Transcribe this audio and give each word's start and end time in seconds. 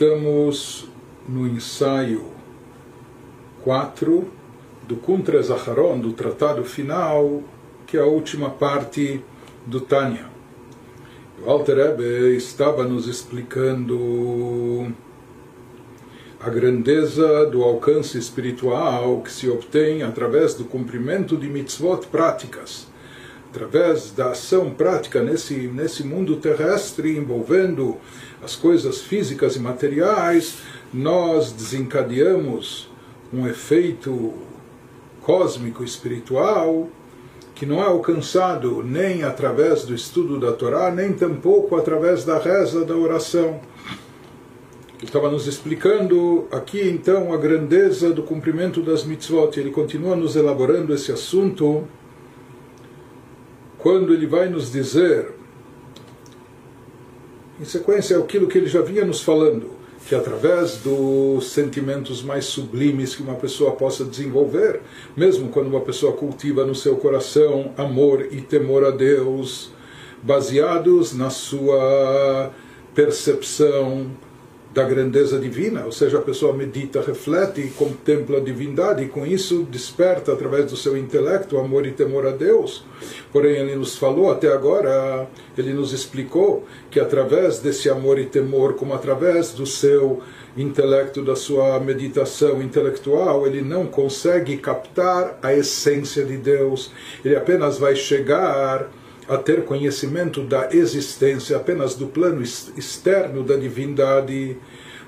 estamos 0.00 0.88
no 1.28 1.46
ensaio 1.46 2.24
4 3.62 4.26
do 4.88 4.96
Kuntra 4.96 5.42
Zaharon, 5.42 6.00
do 6.00 6.14
tratado 6.14 6.64
final, 6.64 7.42
que 7.86 7.98
é 7.98 8.00
a 8.00 8.06
última 8.06 8.48
parte 8.48 9.22
do 9.66 9.78
Tânia. 9.78 10.24
O 11.44 11.50
Alter 11.50 11.76
Rebbe 11.76 12.34
estava 12.34 12.82
nos 12.84 13.06
explicando 13.06 14.90
a 16.40 16.48
grandeza 16.48 17.44
do 17.44 17.62
alcance 17.62 18.16
espiritual 18.16 19.20
que 19.20 19.30
se 19.30 19.50
obtém 19.50 20.02
através 20.02 20.54
do 20.54 20.64
cumprimento 20.64 21.36
de 21.36 21.46
mitzvot 21.46 22.06
práticas, 22.06 22.89
através 23.50 24.12
da 24.12 24.30
ação 24.30 24.70
prática 24.70 25.20
nesse, 25.20 25.54
nesse 25.54 26.04
mundo 26.04 26.36
terrestre 26.36 27.16
envolvendo 27.16 27.96
as 28.42 28.54
coisas 28.54 29.00
físicas 29.00 29.56
e 29.56 29.58
materiais, 29.58 30.58
nós 30.94 31.50
desencadeamos 31.52 32.88
um 33.32 33.48
efeito 33.48 34.32
cósmico 35.20 35.82
espiritual 35.82 36.88
que 37.54 37.66
não 37.66 37.82
é 37.82 37.86
alcançado 37.86 38.82
nem 38.82 39.22
através 39.22 39.84
do 39.84 39.94
estudo 39.94 40.38
da 40.38 40.52
Torá, 40.52 40.90
nem 40.90 41.12
tampouco 41.12 41.76
através 41.76 42.24
da 42.24 42.38
reza 42.38 42.84
da 42.84 42.96
oração. 42.96 43.60
Ele 44.96 45.06
estava 45.06 45.30
nos 45.30 45.46
explicando 45.46 46.46
aqui 46.50 46.88
então 46.88 47.32
a 47.34 47.36
grandeza 47.36 48.12
do 48.12 48.22
cumprimento 48.22 48.80
das 48.80 49.04
mitzvot. 49.04 49.58
Ele 49.58 49.70
continua 49.70 50.14
nos 50.14 50.36
elaborando 50.36 50.94
esse 50.94 51.10
assunto 51.12 51.86
quando 53.82 54.12
ele 54.12 54.26
vai 54.26 54.48
nos 54.48 54.70
dizer, 54.70 55.32
em 57.60 57.64
sequência, 57.64 58.18
aquilo 58.18 58.46
que 58.46 58.58
ele 58.58 58.68
já 58.68 58.80
vinha 58.80 59.04
nos 59.04 59.20
falando 59.22 59.80
que 60.06 60.14
através 60.14 60.78
dos 60.78 61.52
sentimentos 61.52 62.22
mais 62.22 62.46
sublimes 62.46 63.14
que 63.14 63.22
uma 63.22 63.34
pessoa 63.34 63.72
possa 63.72 64.04
desenvolver, 64.04 64.80
mesmo 65.16 65.50
quando 65.50 65.68
uma 65.68 65.82
pessoa 65.82 66.12
cultiva 66.12 66.64
no 66.64 66.74
seu 66.74 66.96
coração 66.96 67.72
amor 67.76 68.26
e 68.30 68.40
temor 68.40 68.84
a 68.84 68.90
Deus, 68.90 69.70
baseados 70.22 71.14
na 71.14 71.30
sua 71.30 72.50
percepção 72.94 74.10
da 74.72 74.84
grandeza 74.84 75.38
divina, 75.38 75.84
ou 75.84 75.90
seja, 75.90 76.18
a 76.18 76.22
pessoa 76.22 76.52
medita, 76.52 77.02
reflete 77.02 77.60
e 77.60 77.70
contempla 77.70 78.38
a 78.38 78.40
divindade, 78.40 79.02
e 79.02 79.08
com 79.08 79.26
isso 79.26 79.66
desperta 79.68 80.32
através 80.32 80.70
do 80.70 80.76
seu 80.76 80.96
intelecto 80.96 81.58
amor 81.58 81.86
e 81.86 81.90
temor 81.90 82.24
a 82.26 82.30
Deus. 82.30 82.84
Porém, 83.32 83.56
ele 83.56 83.74
nos 83.74 83.96
falou 83.96 84.30
até 84.30 84.52
agora, 84.52 85.28
ele 85.58 85.72
nos 85.72 85.92
explicou 85.92 86.64
que 86.88 87.00
através 87.00 87.58
desse 87.58 87.90
amor 87.90 88.18
e 88.18 88.26
temor, 88.26 88.74
como 88.74 88.94
através 88.94 89.52
do 89.52 89.66
seu 89.66 90.22
intelecto, 90.56 91.22
da 91.22 91.34
sua 91.34 91.80
meditação 91.80 92.62
intelectual, 92.62 93.46
ele 93.46 93.62
não 93.62 93.86
consegue 93.86 94.56
captar 94.56 95.36
a 95.42 95.52
essência 95.52 96.24
de 96.24 96.36
Deus, 96.36 96.92
ele 97.24 97.34
apenas 97.34 97.78
vai 97.78 97.96
chegar 97.96 98.88
a 99.30 99.38
ter 99.38 99.64
conhecimento 99.64 100.42
da 100.42 100.70
existência 100.72 101.56
apenas 101.56 101.94
do 101.94 102.08
plano 102.08 102.42
externo 102.42 103.44
da 103.44 103.56
divindade, 103.56 104.56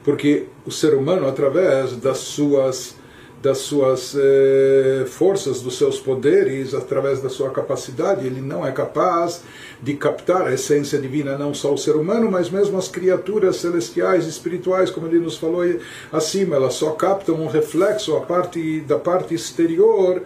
porque 0.04 0.44
o 0.64 0.70
ser 0.70 0.94
humano, 0.94 1.26
através 1.26 1.96
das 1.96 2.18
suas 2.18 2.94
das 3.42 3.58
suas 3.58 4.14
eh, 4.16 5.04
forças, 5.08 5.60
dos 5.60 5.76
seus 5.76 5.98
poderes, 5.98 6.74
através 6.74 7.20
da 7.20 7.28
sua 7.28 7.50
capacidade, 7.50 8.24
ele 8.24 8.40
não 8.40 8.64
é 8.64 8.70
capaz 8.70 9.42
de 9.82 9.94
captar 9.94 10.46
a 10.46 10.54
essência 10.54 10.96
divina, 10.96 11.36
não 11.36 11.52
só 11.52 11.74
o 11.74 11.76
ser 11.76 11.96
humano, 11.96 12.30
mas 12.30 12.48
mesmo 12.48 12.78
as 12.78 12.86
criaturas 12.86 13.56
celestiais, 13.56 14.28
espirituais, 14.28 14.90
como 14.90 15.08
ele 15.08 15.18
nos 15.18 15.38
falou 15.38 15.64
acima, 16.12 16.54
elas 16.54 16.74
só 16.74 16.92
captam 16.92 17.34
um 17.34 17.48
reflexo 17.48 18.16
a 18.16 18.20
parte 18.20 18.80
da 18.82 18.96
parte 18.96 19.34
exterior 19.34 20.22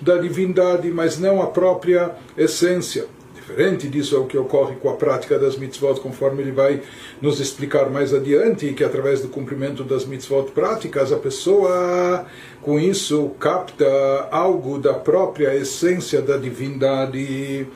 da 0.00 0.16
divindade, 0.18 0.88
mas 0.92 1.18
não 1.18 1.42
a 1.42 1.48
própria 1.48 2.12
essência. 2.36 3.06
Diferente 3.46 3.88
disso 3.88 4.14
é 4.14 4.18
o 4.20 4.24
que 4.24 4.38
ocorre 4.38 4.76
com 4.76 4.88
a 4.88 4.94
prática 4.94 5.36
das 5.36 5.56
mitzvot, 5.56 6.00
conforme 6.00 6.42
ele 6.42 6.52
vai 6.52 6.80
nos 7.20 7.40
explicar 7.40 7.90
mais 7.90 8.14
adiante, 8.14 8.72
que 8.72 8.84
através 8.84 9.20
do 9.20 9.28
cumprimento 9.28 9.82
das 9.82 10.06
mitzvot 10.06 10.52
práticas, 10.52 11.10
a 11.10 11.16
pessoa 11.16 12.24
com 12.62 12.78
isso 12.78 13.30
capta 13.40 13.84
algo 14.30 14.78
da 14.78 14.94
própria 14.94 15.56
essência 15.56 16.22
da 16.22 16.36
divindade. 16.36 17.66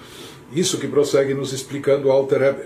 Isso 0.52 0.78
que 0.78 0.86
prossegue 0.86 1.34
nos 1.34 1.52
explicando 1.52 2.06
o 2.06 2.12
Alter 2.12 2.38
Rebbe. 2.38 2.62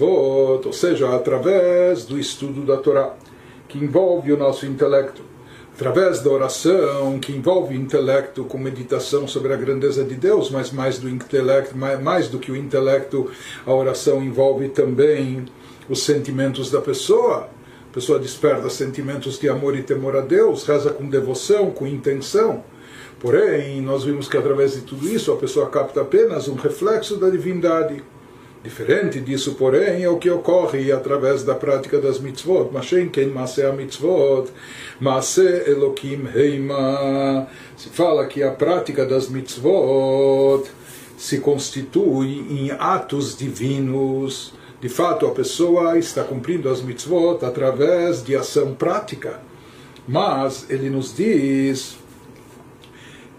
Ou 0.00 0.72
seja, 0.72 1.14
através 1.14 2.04
do 2.04 2.18
estudo 2.18 2.62
da 2.62 2.76
Torá, 2.76 3.14
que 3.68 3.78
envolve 3.78 4.32
o 4.32 4.36
nosso 4.36 4.66
intelecto 4.66 5.35
através 5.76 6.20
da 6.20 6.30
oração, 6.30 7.20
que 7.20 7.32
envolve 7.32 7.76
intelecto 7.76 8.44
com 8.44 8.56
meditação 8.56 9.28
sobre 9.28 9.52
a 9.52 9.56
grandeza 9.56 10.02
de 10.02 10.14
Deus, 10.14 10.50
mas 10.50 10.72
mais 10.72 10.98
do 10.98 11.06
intelecto, 11.06 11.76
mais 11.76 12.28
do 12.28 12.38
que 12.38 12.50
o 12.50 12.56
intelecto, 12.56 13.30
a 13.66 13.74
oração 13.74 14.22
envolve 14.22 14.70
também 14.70 15.44
os 15.86 16.02
sentimentos 16.02 16.70
da 16.70 16.80
pessoa. 16.80 17.50
A 17.90 17.94
pessoa 17.94 18.18
desperta 18.18 18.70
sentimentos 18.70 19.38
de 19.38 19.50
amor 19.50 19.76
e 19.76 19.82
temor 19.82 20.16
a 20.16 20.22
Deus, 20.22 20.64
reza 20.64 20.90
com 20.90 21.06
devoção, 21.10 21.70
com 21.70 21.86
intenção. 21.86 22.64
Porém, 23.20 23.82
nós 23.82 24.02
vimos 24.02 24.28
que 24.28 24.36
através 24.38 24.72
de 24.72 24.80
tudo 24.80 25.06
isso 25.06 25.30
a 25.30 25.36
pessoa 25.36 25.68
capta 25.68 26.00
apenas 26.00 26.48
um 26.48 26.54
reflexo 26.54 27.18
da 27.18 27.28
divindade. 27.28 28.02
Diferente 28.66 29.20
disso, 29.20 29.54
porém, 29.54 30.02
é 30.02 30.08
o 30.08 30.18
que 30.18 30.28
ocorre 30.28 30.90
através 30.90 31.44
da 31.44 31.54
prática 31.54 32.00
das 32.00 32.18
mitzvot. 32.18 32.72
Mashen 32.72 33.08
ken 33.08 33.30
mitzvot, 33.76 34.50
maase 34.98 35.62
elokim 35.68 36.26
heima. 36.34 37.46
Se 37.76 37.88
fala 37.90 38.26
que 38.26 38.42
a 38.42 38.50
prática 38.50 39.06
das 39.06 39.28
mitzvot 39.28 40.64
se 41.16 41.38
constitui 41.38 42.44
em 42.50 42.72
atos 42.72 43.36
divinos. 43.38 44.52
De 44.80 44.88
fato, 44.88 45.28
a 45.28 45.30
pessoa 45.30 45.96
está 45.96 46.24
cumprindo 46.24 46.68
as 46.68 46.82
mitzvot 46.82 47.44
através 47.44 48.20
de 48.24 48.34
ação 48.34 48.74
prática. 48.74 49.40
Mas 50.08 50.66
ele 50.68 50.90
nos 50.90 51.14
diz, 51.14 51.96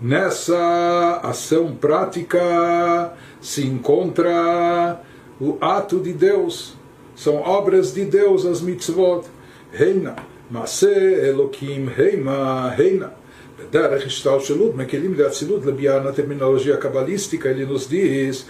nessa 0.01 1.19
ação 1.21 1.75
prática 1.75 3.11
se 3.41 3.67
encontra 3.67 5.01
o 5.40 5.56
ato 5.60 5.98
de 6.00 6.12
Deus, 6.12 6.74
são 7.14 7.36
obras 7.36 7.92
de 7.92 8.04
Deus, 8.04 8.46
as 8.46 8.60
mitzvot. 8.60 9.24
Reina, 9.72 10.16
Mase 10.50 10.86
Elokim, 10.86 11.88
Heima, 11.96 12.70
Reina. 12.70 13.12
בדרך 13.58 14.06
השתלשלות 14.06 14.74
מקלים 14.74 15.14
לאצילות 15.14 15.66
לביאה 15.66 16.00
na 16.00 16.12
terminologia 16.12 16.76
cabalística 16.76 17.48
ele 17.48 17.64
nos 17.64 17.86
diz 17.86 18.46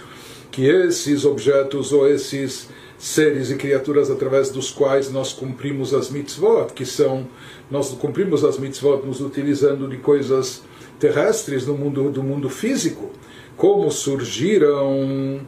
que 0.51 0.65
esses 0.65 1.25
objetos 1.25 1.91
ou 1.91 2.07
esses 2.07 2.69
seres 2.97 3.51
e 3.51 3.55
criaturas 3.55 4.09
através 4.09 4.49
dos 4.49 4.71
quais 4.71 5.11
nós 5.11 5.33
cumprimos 5.33 5.93
as 5.93 6.09
mitzvot, 6.09 6.73
que 6.73 6.85
são 6.85 7.27
nós 7.69 7.89
cumprimos 7.89 8.43
as 8.45 8.57
mitzvot 8.57 9.05
nos 9.05 9.19
utilizando 9.19 9.87
de 9.87 9.97
coisas 9.97 10.63
terrestres 10.99 11.65
no 11.67 11.75
mundo 11.75 12.09
do 12.09 12.23
mundo 12.23 12.49
físico, 12.49 13.11
como 13.57 13.91
surgiram 13.91 15.41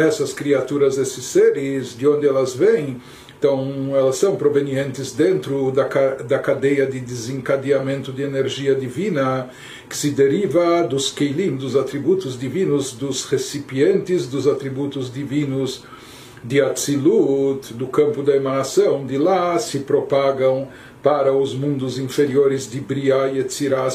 essas 0.00 0.32
criaturas, 0.32 0.98
esses 0.98 1.24
seres, 1.24 1.96
de 1.96 2.06
onde 2.06 2.26
elas 2.26 2.54
vêm, 2.54 3.00
então 3.38 3.96
elas 3.96 4.16
são 4.16 4.36
provenientes 4.36 5.12
dentro 5.12 5.70
da, 5.70 5.84
da 5.86 6.38
cadeia 6.38 6.86
de 6.86 7.00
desencadeamento 7.00 8.12
de 8.12 8.22
energia 8.22 8.74
divina 8.74 9.48
que 9.88 9.96
se 9.96 10.10
deriva 10.10 10.82
dos 10.82 11.10
keilim, 11.10 11.56
dos 11.56 11.74
atributos 11.74 12.38
divinos, 12.38 12.92
dos 12.92 13.24
recipientes 13.24 14.26
dos 14.26 14.46
atributos 14.46 15.10
divinos 15.10 15.84
de 16.44 16.60
Atzilut, 16.60 17.72
do 17.72 17.86
campo 17.86 18.22
da 18.22 18.36
emanação, 18.36 19.06
de 19.06 19.16
lá 19.16 19.58
se 19.58 19.80
propagam 19.80 20.68
para 21.02 21.32
os 21.32 21.54
mundos 21.54 21.98
inferiores 21.98 22.70
de 22.70 22.80
Briah 22.80 23.28
e 23.28 23.38
Etzirah 23.38 23.88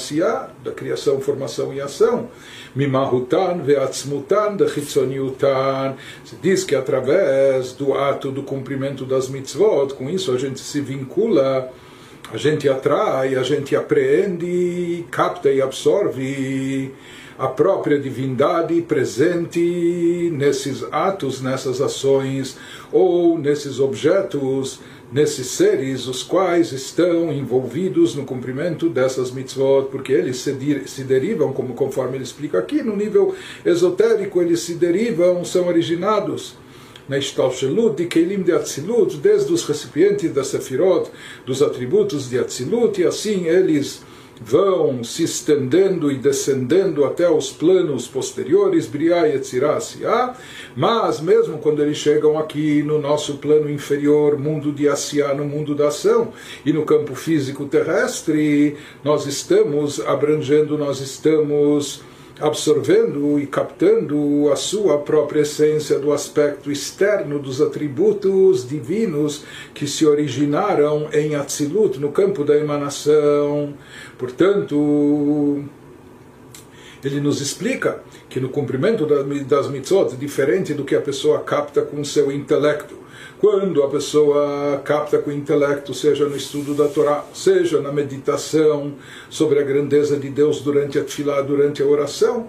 da 0.64 0.72
criação, 0.72 1.20
formação 1.20 1.74
e 1.74 1.80
ação. 1.80 2.30
Mimahutan 2.76 3.62
ve'atzmutan 3.64 4.56
dechitzoniutan. 4.56 5.96
Se 6.24 6.36
diz 6.42 6.64
que 6.64 6.76
através 6.76 7.74
do 7.74 7.94
ato 7.94 8.32
do 8.32 8.44
cumprimento 8.44 9.06
das 9.06 9.30
mitzvot, 9.30 9.94
com 9.94 10.10
isso 10.10 10.32
a 10.32 10.38
gente 10.38 10.60
se 10.60 10.82
vincula, 10.82 11.72
a 12.34 12.38
gente 12.38 12.68
atrai, 12.68 13.36
a 13.36 13.44
gente 13.44 13.76
apreende, 13.76 15.06
capta 15.12 15.52
e 15.52 15.62
absorve 15.62 16.92
a 17.38 17.48
própria 17.48 18.00
divindade 18.00 18.82
presente 18.82 20.30
nesses 20.34 20.84
atos, 20.92 21.42
nessas 21.42 21.82
ações 21.82 22.58
ou 22.92 23.38
nesses 23.38 23.80
objetos 23.80 24.80
nesses 25.12 25.48
seres 25.48 26.08
os 26.08 26.24
quais 26.24 26.72
estão 26.72 27.32
envolvidos 27.32 28.16
no 28.16 28.26
cumprimento 28.26 28.90
dessas 28.90 29.32
mitzvot, 29.32 29.90
porque 29.92 30.12
eles 30.12 30.38
se, 30.38 30.84
se 30.88 31.04
derivam, 31.04 31.54
como 31.54 31.74
conforme 31.74 32.18
ele 32.18 32.24
explica 32.24 32.58
aqui, 32.60 32.82
no 32.82 32.96
nível 32.96 33.36
esotérico, 33.64 34.42
eles 34.42 34.62
se 34.62 34.76
derivam, 34.76 35.44
são 35.46 35.68
originados 35.68 36.56
na 37.08 37.18
Ishtalshelut 37.18 37.96
de 37.96 38.06
Keilim 38.08 38.42
de 38.42 38.52
Atzilut, 38.52 39.18
desde 39.18 39.54
os 39.54 39.64
recipientes 39.64 40.34
da 40.34 40.44
Sefirot, 40.44 41.10
dos 41.46 41.62
atributos 41.62 42.30
de 42.30 42.40
Atzilut, 42.40 43.00
e 43.00 43.06
assim 43.06 43.46
eles 43.46 44.02
vão 44.42 45.04
se 45.04 45.24
estendendo 45.24 46.12
e 46.12 46.18
descendendo 46.18 47.06
até 47.06 47.30
os 47.30 47.52
planos 47.52 48.08
posteriores, 48.08 48.86
Briá 48.86 49.28
e 49.28 49.36
Etzirá, 49.36 49.80
mas 50.76 51.20
mesmo 51.20 51.58
quando 51.58 51.82
eles 51.82 51.98
chegam 51.98 52.38
aqui 52.38 52.84
no 52.84 53.00
nosso 53.00 53.38
plano 53.38 53.70
inferior, 53.70 54.38
mundo 54.38 54.72
de 54.72 54.88
Asiá, 54.88 55.34
no 55.34 55.46
mundo 55.46 55.74
da 55.74 55.88
ação, 55.88 56.34
e 56.66 56.74
no 56.74 56.84
campo 56.84 57.16
físico 57.16 57.66
terrestre, 57.66 58.78
nós 59.04 59.26
estamos 59.26 60.00
abrangendo, 60.00 60.78
nós 60.78 61.00
estamos 61.00 62.04
absorvendo 62.40 63.40
e 63.40 63.48
captando 63.48 64.52
a 64.52 64.56
sua 64.56 64.98
própria 64.98 65.42
essência 65.42 65.98
do 65.98 66.12
aspecto 66.12 66.72
externo 66.72 67.40
dos 67.40 67.62
atributos 67.62 68.68
divinos 68.68 69.44
que 69.74 69.88
se 69.88 70.06
originaram 70.06 71.08
em 71.14 71.36
Atzilut, 71.36 72.00
no 72.00 72.12
campo 72.12 72.44
da 72.44 72.58
emanação. 72.58 73.74
Portanto, 74.18 75.64
ele 77.04 77.22
nos 77.22 77.40
explica 77.40 78.02
que 78.28 78.40
no 78.40 78.50
cumprimento 78.50 79.06
das 79.46 79.70
mitzvot, 79.70 80.16
diferente 80.18 80.74
do 80.74 80.84
que 80.84 80.96
a 80.96 81.02
pessoa 81.02 81.40
capta 81.40 81.82
com 81.84 82.04
seu 82.04 82.32
intelecto, 82.32 83.05
quando 83.40 83.84
a 83.84 83.90
pessoa 83.90 84.82
capta 84.84 85.18
com 85.18 85.30
o 85.30 85.34
intelecto, 85.34 85.94
seja 85.94 86.28
no 86.28 86.36
estudo 86.36 86.74
da 86.74 86.88
Torá, 86.88 87.24
seja 87.34 87.82
na 87.82 87.92
meditação 87.92 88.94
sobre 89.30 89.60
a 89.60 89.64
grandeza 89.64 90.18
de 90.18 90.30
Deus 90.30 90.62
durante 90.62 90.98
a 90.98 91.04
tefilá, 91.04 91.42
durante 91.42 91.84
a 91.84 91.86
oração. 91.86 92.48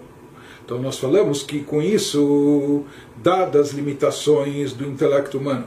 Então 0.65 0.81
nós 0.81 0.99
falamos 0.99 1.43
que 1.43 1.61
com 1.61 1.81
isso, 1.81 2.85
dadas 3.23 3.69
as 3.69 3.73
limitações 3.73 4.73
do 4.73 4.85
intelecto 4.85 5.38
humano, 5.38 5.67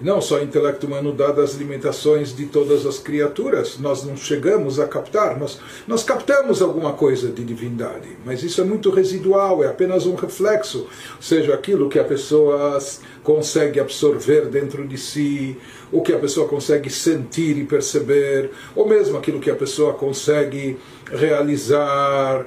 não 0.00 0.20
só 0.20 0.40
intelecto 0.40 0.86
humano, 0.86 1.12
dadas 1.12 1.50
as 1.50 1.56
limitações 1.56 2.34
de 2.34 2.46
todas 2.46 2.86
as 2.86 2.98
criaturas, 2.98 3.78
nós 3.78 4.04
não 4.04 4.16
chegamos 4.16 4.80
a 4.80 4.86
captar, 4.86 5.38
nós, 5.38 5.60
nós 5.86 6.02
captamos 6.02 6.62
alguma 6.62 6.92
coisa 6.94 7.28
de 7.28 7.44
divindade, 7.44 8.16
mas 8.24 8.42
isso 8.42 8.60
é 8.60 8.64
muito 8.64 8.90
residual, 8.90 9.62
é 9.62 9.68
apenas 9.68 10.06
um 10.06 10.14
reflexo, 10.14 10.86
seja, 11.20 11.54
aquilo 11.54 11.88
que 11.88 11.98
a 11.98 12.04
pessoa 12.04 12.78
consegue 13.22 13.78
absorver 13.78 14.46
dentro 14.46 14.86
de 14.86 14.96
si, 14.96 15.56
o 15.92 16.00
que 16.00 16.12
a 16.12 16.18
pessoa 16.18 16.48
consegue 16.48 16.88
sentir 16.88 17.58
e 17.58 17.64
perceber, 17.64 18.50
ou 18.74 18.88
mesmo 18.88 19.18
aquilo 19.18 19.40
que 19.40 19.50
a 19.50 19.56
pessoa 19.56 19.92
consegue 19.92 20.78
realizar, 21.12 22.46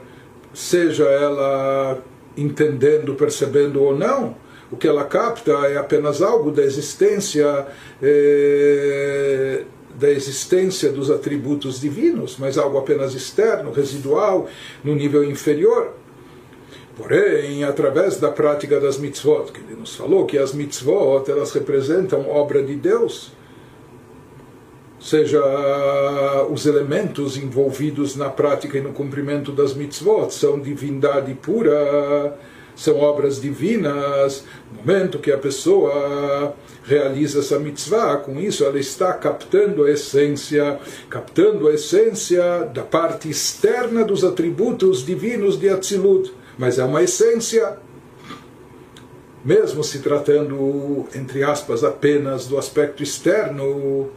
seja 0.54 1.04
ela 1.04 2.02
entendendo, 2.36 3.14
percebendo 3.14 3.82
ou 3.84 3.96
não 3.96 4.43
o 4.74 4.76
que 4.76 4.88
ela 4.88 5.04
capta 5.04 5.52
é 5.68 5.78
apenas 5.78 6.20
algo 6.20 6.50
da 6.50 6.64
existência 6.64 7.68
é, 8.02 9.64
da 9.94 10.10
existência 10.10 10.92
dos 10.92 11.12
atributos 11.12 11.80
divinos, 11.80 12.38
mas 12.40 12.58
algo 12.58 12.80
apenas 12.80 13.14
externo, 13.14 13.72
residual, 13.72 14.50
no 14.84 14.96
nível 14.96 15.24
inferior. 15.24 15.94
Porém, 16.98 17.64
através 17.64 18.20
da 18.20 18.32
prática 18.32 18.80
das 18.80 18.98
mitzvot, 18.98 19.52
que 19.52 19.60
ele 19.60 19.80
nos 19.80 19.96
falou 19.96 20.26
que 20.26 20.40
as 20.40 20.54
mitzvot 20.54 21.30
elas 21.30 21.52
representam 21.52 22.28
obra 22.28 22.64
de 22.64 22.76
Deus, 22.76 23.32
seja 25.00 25.40
os 26.50 26.66
elementos 26.66 27.38
envolvidos 27.38 28.16
na 28.16 28.32
prática 28.32 28.80
e 28.80 28.82
no 28.82 28.92
cumprimento 28.92 29.52
das 29.52 29.76
mitzvot 29.76 30.32
são 30.32 30.60
divindade 30.60 31.36
pura 31.36 32.36
são 32.76 33.00
obras 33.00 33.42
divinas. 33.42 34.44
No 34.72 34.80
momento 34.80 35.20
que 35.20 35.32
a 35.32 35.38
pessoa 35.38 36.56
realiza 36.84 37.40
essa 37.40 37.60
mitzvah, 37.60 38.18
com 38.18 38.40
isso 38.40 38.64
ela 38.64 38.80
está 38.80 39.14
captando 39.14 39.84
a 39.84 39.92
essência, 39.92 40.80
captando 41.10 41.68
a 41.68 41.74
essência 41.74 42.70
da 42.74 42.84
parte 42.84 43.30
externa 43.30 44.04
dos 44.04 44.24
atributos 44.24 45.06
divinos 45.06 45.60
de 45.60 45.70
Atzilut. 45.70 46.34
Mas 46.58 46.78
é 46.78 46.84
uma 46.84 47.02
essência 47.02 47.78
mesmo 49.44 49.84
se 49.84 50.00
tratando, 50.00 51.06
entre 51.14 51.44
aspas, 51.44 51.84
apenas 51.84 52.48
do 52.48 52.58
aspecto 52.58 53.04
externo 53.04 54.10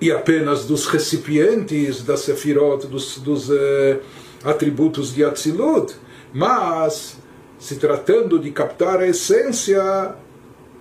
e 0.00 0.10
apenas 0.10 0.66
dos 0.66 0.86
recipientes 0.86 2.02
da 2.02 2.16
Sefirot, 2.16 2.86
dos, 2.86 3.18
dos 3.18 3.50
eh, 3.50 4.00
atributos 4.44 5.14
de 5.14 5.24
Atzilut, 5.24 5.94
mas 6.34 7.16
se 7.62 7.76
tratando 7.76 8.40
de 8.40 8.50
captar 8.50 8.98
a 8.98 9.06
essência 9.06 10.16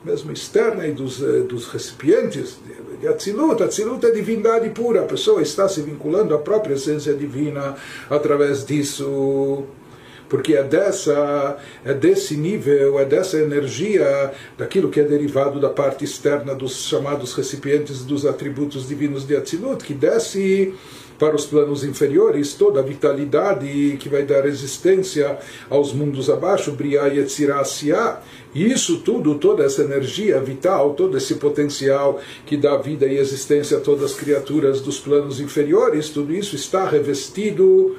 mesmo 0.04 0.31
externa 0.31 0.88
e 0.88 0.92
dos, 0.92 1.22
eh, 1.22 1.42
dos 1.42 1.68
recipientes 1.68 2.57
de 3.00 3.07
Atzilut. 3.07 3.62
Atzilut 3.62 4.04
é 4.04 4.10
divindade 4.10 4.68
pura, 4.72 5.01
a 5.01 5.06
pessoa 5.06 5.44
está 5.44 5.69
se 5.69 5.80
vinculando 5.83 6.33
à 6.33 6.39
própria 6.39 6.74
essência 6.74 7.13
divina 7.13 7.75
através 8.10 8.66
disso. 8.66 9.63
Porque 10.28 10.56
é 10.56 10.63
dessa, 10.63 11.57
é 11.86 11.94
desse 11.94 12.36
nível, 12.36 12.98
é 12.98 13.06
dessa 13.06 13.38
energia, 13.38 14.31
daquilo 14.57 14.89
que 14.89 15.00
é 15.00 15.04
derivado 15.04 15.60
da 15.60 15.69
parte 15.69 16.06
externa 16.06 16.56
dos 16.56 16.86
chamados 16.86 17.34
recipientes 17.34 18.06
dos 18.06 18.25
atributos 18.25 18.88
divinos 18.88 19.27
de 19.27 19.36
Atzilut, 19.36 19.84
que 19.84 19.94
desce 19.94 20.74
para 21.21 21.35
os 21.35 21.45
planos 21.45 21.83
inferiores, 21.83 22.56
toda 22.56 22.79
a 22.79 22.83
vitalidade 22.83 23.95
que 24.00 24.09
vai 24.09 24.23
dar 24.23 24.44
existência 24.47 25.38
aos 25.69 25.94
mundos 25.94 26.31
abaixo, 26.31 26.71
Briá 26.71 27.09
e 27.09 27.19
Etzirasiá. 27.19 28.19
E 28.56 28.65
isso 28.71 29.01
tudo, 29.01 29.35
toda 29.35 29.63
essa 29.63 29.83
energia 29.83 30.39
vital, 30.39 30.95
todo 30.95 31.15
esse 31.15 31.35
potencial 31.35 32.19
que 32.44 32.57
dá 32.57 32.75
vida 32.75 33.06
e 33.06 33.19
existência 33.19 33.77
a 33.77 33.81
todas 33.81 34.13
as 34.13 34.18
criaturas 34.18 34.81
dos 34.81 35.00
planos 35.00 35.39
inferiores, 35.39 36.09
tudo 36.09 36.33
isso 36.33 36.56
está 36.56 36.89
revestido 36.89 37.95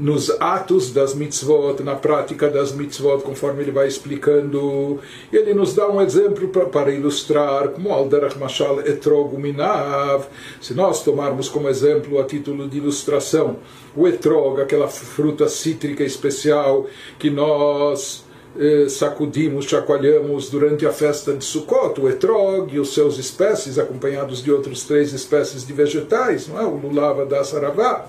nos 0.00 0.30
atos 0.40 0.90
das 0.92 1.14
mitzvot, 1.14 1.82
na 1.82 1.94
prática 1.94 2.48
das 2.48 2.72
mitzvot, 2.72 3.22
conforme 3.22 3.62
ele 3.62 3.70
vai 3.70 3.86
explicando. 3.86 4.98
Ele 5.30 5.52
nos 5.52 5.74
dá 5.74 5.88
um 5.88 6.00
exemplo 6.00 6.48
para, 6.48 6.66
para 6.66 6.90
ilustrar, 6.90 7.68
como 7.68 7.92
Alderach 7.92 8.38
Mashal 8.38 8.80
Etrog 8.80 9.36
Minav. 9.36 10.24
Se 10.60 10.72
nós 10.72 11.04
tomarmos 11.04 11.48
como 11.48 11.68
exemplo, 11.68 12.18
a 12.18 12.24
título 12.24 12.66
de 12.66 12.78
ilustração, 12.78 13.58
o 13.94 14.08
etrog, 14.08 14.60
aquela 14.60 14.88
fruta 14.88 15.48
cítrica 15.48 16.02
especial 16.02 16.86
que 17.18 17.28
nós 17.28 18.24
eh, 18.58 18.88
sacudimos, 18.88 19.66
chacoalhamos 19.66 20.48
durante 20.48 20.86
a 20.86 20.92
festa 20.92 21.34
de 21.34 21.44
Sukkot, 21.44 22.00
o 22.00 22.08
etrog 22.08 22.74
e 22.74 22.80
os 22.80 22.94
seus 22.94 23.18
espécies, 23.18 23.78
acompanhados 23.78 24.42
de 24.42 24.50
outras 24.50 24.82
três 24.84 25.12
espécies 25.12 25.66
de 25.66 25.72
vegetais, 25.74 26.48
não 26.48 26.58
é? 26.58 26.64
o 26.64 26.76
lulava 26.76 27.26
da 27.26 27.44
saravá. 27.44 28.06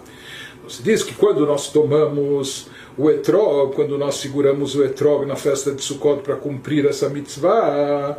Se 0.67 0.83
diz 0.83 1.03
que 1.03 1.13
quando 1.13 1.45
nós 1.45 1.69
tomamos 1.69 2.69
o 2.97 3.09
etrog, 3.09 3.73
quando 3.73 3.97
nós 3.97 4.15
seguramos 4.15 4.75
o 4.75 4.83
etrog 4.83 5.25
na 5.25 5.35
festa 5.35 5.71
de 5.71 5.81
Sukkot 5.81 6.21
para 6.21 6.35
cumprir 6.35 6.85
essa 6.85 7.09
mitzvah, 7.09 8.17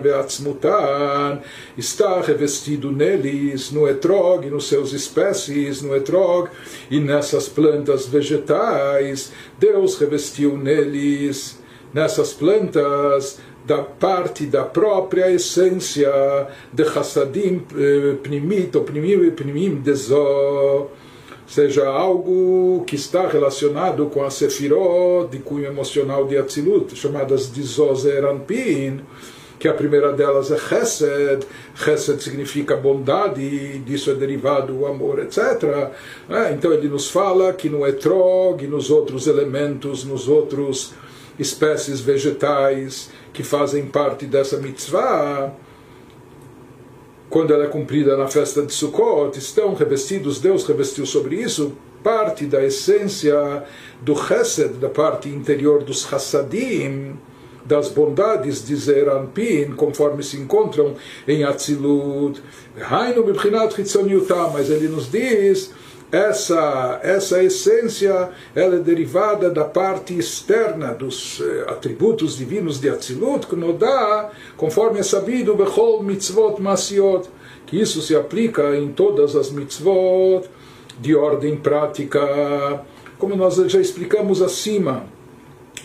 Veatzmutan, 0.00 1.40
está 1.76 2.20
revestido 2.20 2.90
neles, 2.90 3.70
no 3.70 3.88
etrog, 3.88 4.48
nos 4.48 4.68
seus 4.68 4.92
espécies, 4.92 5.82
no 5.82 5.94
etrog 5.94 6.48
e 6.90 6.98
nessas 6.98 7.48
plantas 7.48 8.06
vegetais, 8.06 9.32
Deus 9.58 9.98
revestiu 9.98 10.56
neles, 10.56 11.61
nessas 11.92 12.32
plantas, 12.32 13.38
da 13.64 13.78
parte 13.78 14.46
da 14.46 14.64
própria 14.64 15.30
essência 15.30 16.10
de 16.72 16.82
Hassadim 16.82 17.62
eh, 17.76 18.16
Pnimit 18.22 18.76
ou 18.76 18.82
Pnimim 18.82 19.30
Pnimim 19.30 19.82
seja 21.46 21.86
algo 21.86 22.82
que 22.86 22.96
está 22.96 23.28
relacionado 23.28 24.06
com 24.06 24.24
a 24.24 24.30
Sefirot 24.30 25.30
de 25.30 25.38
cunho 25.38 25.66
emocional 25.66 26.26
de 26.26 26.38
Atzilut, 26.38 26.96
chamadas 26.96 27.52
de 27.52 27.62
Zozer 27.62 28.24
Anpin, 28.24 29.00
que 29.58 29.68
a 29.68 29.74
primeira 29.74 30.12
delas 30.12 30.50
é 30.50 30.58
Chesed, 30.58 31.46
Chesed 31.74 32.20
significa 32.22 32.74
bondade, 32.74 33.78
disso 33.80 34.10
é 34.10 34.14
derivado 34.14 34.76
o 34.76 34.86
amor, 34.86 35.20
etc. 35.20 35.90
É, 36.28 36.52
então 36.52 36.72
ele 36.72 36.88
nos 36.88 37.10
fala 37.10 37.52
que 37.52 37.68
no 37.68 37.86
Etrog, 37.86 38.66
nos 38.66 38.90
outros 38.90 39.26
elementos, 39.26 40.04
nos 40.04 40.28
outros 40.28 40.94
espécies 41.38 42.00
vegetais, 42.00 43.10
que 43.32 43.42
fazem 43.42 43.86
parte 43.86 44.26
dessa 44.26 44.58
mitzvah, 44.58 45.52
quando 47.32 47.54
ela 47.54 47.64
é 47.64 47.68
cumprida 47.68 48.14
na 48.14 48.28
festa 48.28 48.62
de 48.62 48.74
Sukkot, 48.74 49.38
estão 49.38 49.72
revestidos, 49.72 50.38
Deus 50.38 50.66
revestiu 50.66 51.06
sobre 51.06 51.36
isso 51.36 51.72
parte 52.02 52.44
da 52.44 52.62
essência 52.62 53.64
do 54.02 54.14
chesed, 54.14 54.74
da 54.74 54.90
parte 54.90 55.30
interior 55.30 55.82
dos 55.82 56.06
chassadim, 56.06 57.16
das 57.64 57.88
bondades 57.88 58.66
de 58.66 58.74
Zeranpin, 58.76 59.72
conforme 59.76 60.22
se 60.22 60.36
encontram 60.36 60.94
em 61.26 61.44
Atzilut. 61.44 62.42
Mas 64.52 64.68
ele 64.68 64.88
nos 64.88 65.10
diz 65.10 65.70
essa, 66.12 67.00
essa 67.02 67.42
essência 67.42 68.28
ela 68.54 68.76
é 68.76 68.78
derivada 68.78 69.48
da 69.48 69.64
parte 69.64 70.12
externa 70.12 70.92
dos 70.92 71.40
eh, 71.40 71.64
atributos 71.68 72.36
divinos 72.36 72.78
de 72.78 72.90
Atzilut, 72.90 73.46
que 73.46 73.56
dá, 73.72 74.30
conforme 74.54 75.00
é 75.00 75.02
sabido, 75.02 75.56
Bechol 75.56 76.02
mitzvot 76.02 76.60
masiot, 76.60 77.30
que 77.64 77.80
isso 77.80 78.02
se 78.02 78.14
aplica 78.14 78.76
em 78.76 78.92
todas 78.92 79.34
as 79.34 79.50
mitzvot 79.50 80.44
de 81.00 81.16
ordem 81.16 81.56
prática, 81.56 82.84
como 83.18 83.34
nós 83.34 83.54
já 83.54 83.80
explicamos 83.80 84.42
acima, 84.42 85.06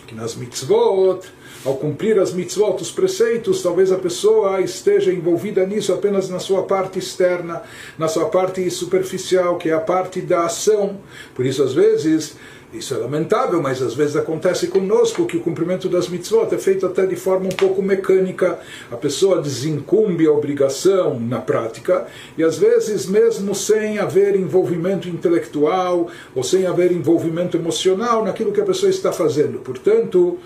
que 0.06 0.14
nas 0.14 0.36
mitzvot 0.36 1.20
ao 1.68 1.76
cumprir 1.76 2.18
as 2.18 2.32
mitzvot, 2.32 2.80
os 2.80 2.90
preceitos, 2.90 3.62
talvez 3.62 3.92
a 3.92 3.98
pessoa 3.98 4.60
esteja 4.62 5.12
envolvida 5.12 5.66
nisso 5.66 5.92
apenas 5.92 6.30
na 6.30 6.38
sua 6.38 6.62
parte 6.62 6.98
externa, 6.98 7.62
na 7.98 8.08
sua 8.08 8.30
parte 8.30 8.68
superficial, 8.70 9.58
que 9.58 9.68
é 9.68 9.74
a 9.74 9.80
parte 9.80 10.22
da 10.22 10.46
ação. 10.46 10.96
Por 11.34 11.44
isso, 11.44 11.62
às 11.62 11.74
vezes, 11.74 12.36
isso 12.72 12.94
é 12.94 12.96
lamentável, 12.96 13.60
mas 13.60 13.82
às 13.82 13.92
vezes 13.92 14.16
acontece 14.16 14.68
conosco 14.68 15.26
que 15.26 15.36
o 15.36 15.40
cumprimento 15.40 15.90
das 15.90 16.08
mitzvot 16.08 16.54
é 16.54 16.58
feito 16.58 16.86
até 16.86 17.04
de 17.04 17.16
forma 17.16 17.46
um 17.46 17.56
pouco 17.56 17.82
mecânica. 17.82 18.58
A 18.90 18.96
pessoa 18.96 19.42
desincumbe 19.42 20.26
a 20.26 20.32
obrigação 20.32 21.20
na 21.20 21.38
prática 21.38 22.06
e 22.36 22.42
às 22.42 22.56
vezes, 22.56 23.04
mesmo 23.04 23.54
sem 23.54 23.98
haver 23.98 24.36
envolvimento 24.36 25.06
intelectual 25.06 26.08
ou 26.34 26.42
sem 26.42 26.66
haver 26.66 26.92
envolvimento 26.92 27.58
emocional 27.58 28.24
naquilo 28.24 28.52
que 28.52 28.60
a 28.60 28.64
pessoa 28.64 28.88
está 28.88 29.12
fazendo. 29.12 29.58
Portanto, 29.58 30.38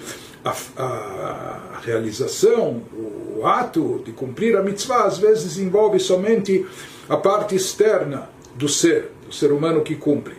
a, 0.45 0.55
a, 0.77 1.81
realização, 1.85 2.83
o 3.37 3.47
ato 3.47 4.03
de 4.05 4.13
cumprir 4.13 4.57
a 4.57 4.63
mitzvah, 4.63 5.05
às 5.05 5.19
vezes 5.19 5.59
envolve 5.59 5.99
somente 5.99 6.67
a 7.09 7.17
parte 7.17 7.55
externa 7.55 8.29
do 8.55 8.69
ser, 8.69 9.11
do 9.27 9.35
ser 9.35 9.53
humano 9.53 9.83
que 9.83 9.97
cumpre. 9.97 10.35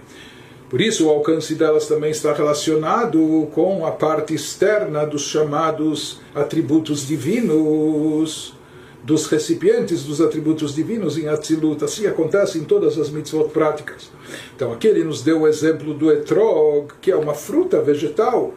Por 0.70 0.82
isso, 0.82 1.06
o 1.06 1.10
alcance 1.10 1.54
delas 1.54 1.88
também 1.88 2.10
está 2.10 2.34
relacionado 2.34 3.48
com 3.54 3.86
a 3.86 3.92
parte 3.92 4.34
externa 4.34 5.06
dos 5.06 5.28
chamados 5.28 6.20
atributos 6.34 7.06
divinos, 7.06 8.56
dos 9.04 9.28
recipientes 9.28 10.04
dos 10.04 10.20
atributos 10.20 10.74
divinos 10.74 11.18
em 11.18 11.28
Atzilut. 11.28 11.84
Assim 11.84 12.08
acontece 12.08 12.58
em 12.58 12.64
todas 12.64 12.98
as 12.98 13.10
mitzvot 13.10 13.50
práticas. 13.50 14.10
Então, 14.56 14.74
aqui 14.74 14.88
ele 14.88 15.04
nos 15.04 15.22
deu 15.22 15.42
o 15.42 15.48
exemplo 15.48 15.94
do 15.94 16.12
etrog, 16.12 16.88
que 17.00 17.12
é 17.12 17.16
uma 17.16 17.36
fruta 17.36 17.80
vegetal 17.82 18.54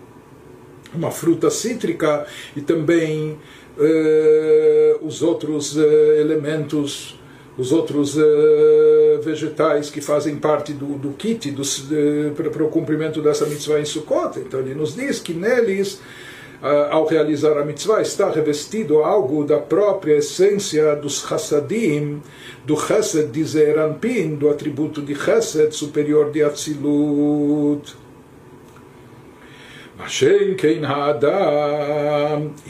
uma 0.95 1.11
fruta 1.11 1.51
cítrica 1.51 2.27
e 2.55 2.61
também 2.61 3.39
eh, 3.79 4.97
os 5.03 5.23
outros 5.23 5.77
eh, 5.77 6.21
elementos, 6.21 7.19
os 7.59 7.73
outros 7.73 8.17
eh, 8.17 9.21
vegetais 9.23 9.91
que 9.91 10.01
fazem 10.01 10.37
parte 10.37 10.73
do, 10.73 10.97
do 10.99 11.11
kit 11.11 11.55
para 12.35 12.65
o 12.65 12.69
cumprimento 12.69 13.21
dessa 13.21 13.47
mitzvah 13.47 13.81
em 13.81 13.85
Sukkot. 13.85 14.39
Então 14.39 14.61
ele 14.61 14.75
nos 14.75 14.95
diz 14.95 15.21
que 15.21 15.35
neles 15.35 16.01
ao 16.91 17.07
realizar 17.07 17.59
a 17.59 17.65
mitzvah, 17.65 18.01
está 18.01 18.31
revestido 18.31 19.05
algo 19.05 19.45
da 19.45 19.59
própria 19.59 20.17
essência 20.17 20.97
dos 20.97 21.21
chassadim, 21.21 22.23
do 22.65 22.77
chesed 22.77 23.31
de 23.31 23.45
Zeranpin, 23.45 24.37
do 24.37 24.49
atributo 24.49 25.03
de 25.03 25.15
chesed 25.15 25.73
superior 25.73 26.31
de 26.31 26.43
Atzilut. 26.43 27.95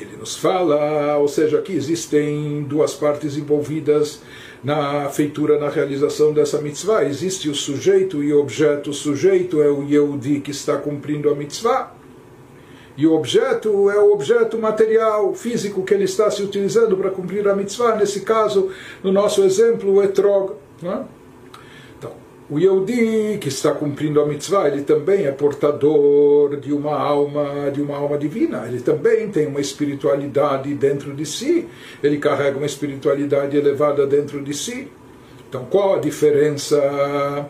Ele 0.01 0.17
nos 0.17 0.37
fala, 0.37 1.19
ou 1.19 1.27
seja, 1.27 1.61
que 1.61 1.73
existem 1.73 2.63
duas 2.63 2.95
partes 2.95 3.37
envolvidas 3.37 4.23
na 4.63 5.09
feitura, 5.09 5.59
na 5.59 5.69
realização 5.69 6.33
dessa 6.33 6.61
mitzvah. 6.61 7.05
Existe 7.05 7.49
o 7.49 7.55
sujeito 7.55 8.23
e 8.23 8.33
o 8.33 8.41
objeto. 8.41 8.91
O 8.91 8.95
sujeito 8.95 9.61
é 9.61 9.69
o 9.69 9.83
Yehudi 9.83 10.41
que 10.41 10.51
está 10.51 10.77
cumprindo 10.77 11.29
a 11.29 11.35
mitzvah. 11.35 11.95
E 12.97 13.07
o 13.07 13.13
objeto 13.13 13.91
é 13.91 13.99
o 13.99 14.13
objeto 14.13 14.57
material, 14.59 15.35
físico, 15.35 15.83
que 15.83 15.93
ele 15.93 16.05
está 16.05 16.31
se 16.31 16.43
utilizando 16.43 16.97
para 16.97 17.11
cumprir 17.11 17.47
a 17.47 17.55
mitzvah. 17.55 17.95
Nesse 17.97 18.21
caso, 18.21 18.71
no 19.03 19.13
nosso 19.13 19.43
exemplo, 19.43 19.93
o 19.93 20.03
etrog. 20.03 20.53
Não 20.81 20.93
é? 20.93 21.16
O 22.49 22.61
Yehudi, 22.61 23.39
que 23.41 23.49
está 23.49 23.73
cumprindo 23.73 24.21
a 24.21 24.25
mitzvah, 24.25 24.69
ele 24.69 24.83
também 24.83 25.25
é 25.27 25.33
portador 25.33 26.57
de 26.61 26.73
uma 26.73 26.97
alma, 26.97 27.73
de 27.73 27.83
uma 27.83 27.97
alma 27.97 28.17
divina. 28.17 28.67
Ele 28.69 28.81
também 28.81 29.29
tem 29.29 29.49
uma 29.49 29.61
espiritualidade 29.61 30.73
dentro 30.75 31.13
de 31.13 31.27
si. 31.27 31.67
Ele 32.01 32.19
carrega 32.19 32.57
uma 32.57 32.67
espiritualidade 32.67 33.57
elevada 33.57 34.07
dentro 34.07 34.41
de 34.45 34.55
si. 34.55 34.87
Então, 35.49 35.65
qual 35.69 35.97
a 35.97 35.99
diferença 35.99 37.49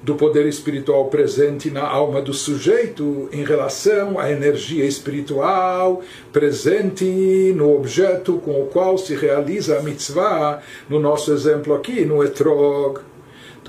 do 0.00 0.14
poder 0.14 0.46
espiritual 0.46 1.06
presente 1.06 1.68
na 1.68 1.82
alma 1.82 2.22
do 2.22 2.32
sujeito 2.32 3.28
em 3.32 3.44
relação 3.44 4.16
à 4.16 4.30
energia 4.30 4.84
espiritual 4.84 6.02
presente 6.32 7.52
no 7.56 7.74
objeto 7.74 8.38
com 8.38 8.62
o 8.62 8.66
qual 8.66 8.96
se 8.96 9.14
realiza 9.14 9.78
a 9.78 9.82
mitzvah, 9.82 10.62
no 10.88 11.00
nosso 11.00 11.32
exemplo 11.32 11.74
aqui, 11.74 12.04
no 12.04 12.22
etrog? 12.22 13.09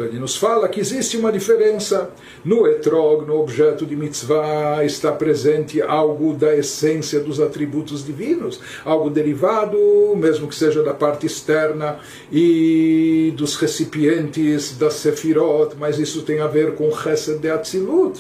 Então 0.02 0.06
ele 0.06 0.20
nos 0.20 0.36
fala 0.36 0.68
que 0.68 0.80
existe 0.80 1.16
uma 1.18 1.32
diferença. 1.32 2.10
No 2.44 2.68
etrog, 2.68 3.26
no 3.26 3.40
objeto 3.40 3.86
de 3.86 3.96
mitzvah, 3.96 4.84
está 4.84 5.12
presente 5.12 5.82
algo 5.82 6.34
da 6.34 6.56
essência 6.56 7.20
dos 7.20 7.40
atributos 7.40 8.04
divinos, 8.04 8.60
algo 8.84 9.10
derivado, 9.10 9.78
mesmo 10.16 10.48
que 10.48 10.56
seja 10.56 10.82
da 10.82 10.94
parte 10.94 11.28
externa 11.28 12.00
e 12.32 13.34
dos 13.38 13.56
recipientes 13.56 14.76
da 14.78 14.90
sefirot, 14.90 15.76
mas 15.78 16.00
isso 16.00 16.24
tem 16.24 16.40
a 16.40 16.48
ver 16.48 16.74
com 16.74 16.92
Chesed 16.92 17.40
de 17.40 17.50
Atzilut. 17.50 18.20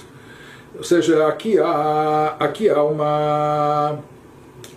Ou 0.77 0.83
seja, 0.83 1.27
aqui 1.27 1.57
há, 1.57 2.35
aqui 2.39 2.69
há 2.69 2.83
uma 2.83 3.99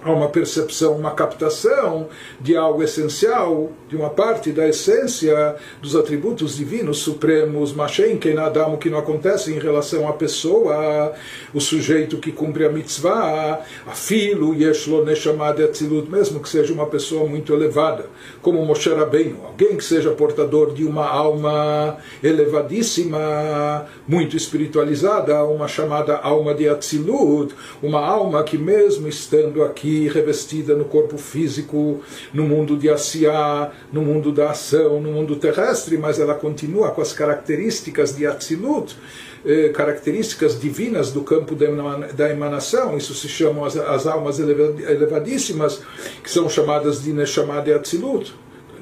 há 0.04 0.12
uma 0.12 0.28
percepção, 0.28 0.96
uma 0.96 1.12
captação 1.12 2.08
de 2.40 2.56
algo 2.56 2.82
essencial, 2.82 3.72
de 3.88 3.96
uma 3.96 4.10
parte 4.10 4.52
da 4.52 4.68
essência 4.68 5.56
dos 5.80 5.96
atributos 5.96 6.56
divinos 6.56 6.98
supremos, 6.98 7.72
Mashen, 7.72 8.18
que 8.18 8.30
Adam, 8.36 8.76
que 8.76 8.90
não 8.90 8.98
acontece 8.98 9.52
em 9.52 9.58
relação 9.58 10.08
à 10.08 10.12
pessoa, 10.12 11.12
o 11.52 11.60
sujeito 11.60 12.18
que 12.18 12.32
cumpre 12.32 12.64
a 12.66 12.68
mitzvah, 12.70 13.60
a 13.86 13.92
filo, 13.92 14.54
Yeshlo 14.54 15.04
Neshamad 15.04 15.62
Atzilut, 15.62 16.10
mesmo 16.10 16.40
que 16.40 16.48
seja 16.48 16.72
uma 16.72 16.86
pessoa 16.86 17.26
muito 17.26 17.54
elevada, 17.54 18.06
como 18.42 18.64
Moshe 18.64 18.90
Rabbeinu, 18.90 19.38
alguém 19.44 19.76
que 19.76 19.84
seja 19.84 20.10
portador 20.10 20.74
de 20.74 20.84
uma 20.84 21.06
alma 21.06 21.96
elevadíssima, 22.22 23.86
muito 24.06 24.36
espiritualizada, 24.36 25.42
uma 25.44 25.68
chamada 25.68 26.16
alma 26.16 26.54
de 26.54 26.68
Atzilut, 26.68 27.54
uma 27.82 28.00
alma 28.00 28.42
que 28.42 28.58
mesmo 28.58 29.08
estando 29.08 29.62
aqui 29.62 29.73
revestida 30.08 30.74
no 30.74 30.84
corpo 30.84 31.18
físico, 31.18 32.00
no 32.32 32.44
mundo 32.44 32.76
de 32.76 32.88
Asiá, 32.88 33.72
no 33.92 34.02
mundo 34.02 34.32
da 34.32 34.50
ação, 34.50 35.00
no 35.00 35.12
mundo 35.12 35.36
terrestre, 35.36 35.98
mas 35.98 36.18
ela 36.18 36.34
continua 36.34 36.90
com 36.90 37.00
as 37.00 37.12
características 37.12 38.16
de 38.16 38.26
Atzilut, 38.26 38.96
eh, 39.44 39.68
características 39.70 40.58
divinas 40.58 41.10
do 41.10 41.22
campo 41.22 41.54
da 41.54 42.30
emanação, 42.30 42.96
isso 42.96 43.14
se 43.14 43.28
chama 43.28 43.66
as, 43.66 43.76
as 43.76 44.06
almas 44.06 44.38
elevadíssimas, 44.38 45.82
que 46.22 46.30
são 46.30 46.48
chamadas 46.48 47.02
de 47.02 47.12
Neshama 47.12 47.60
de 47.60 47.72
Atzilut. 47.72 48.34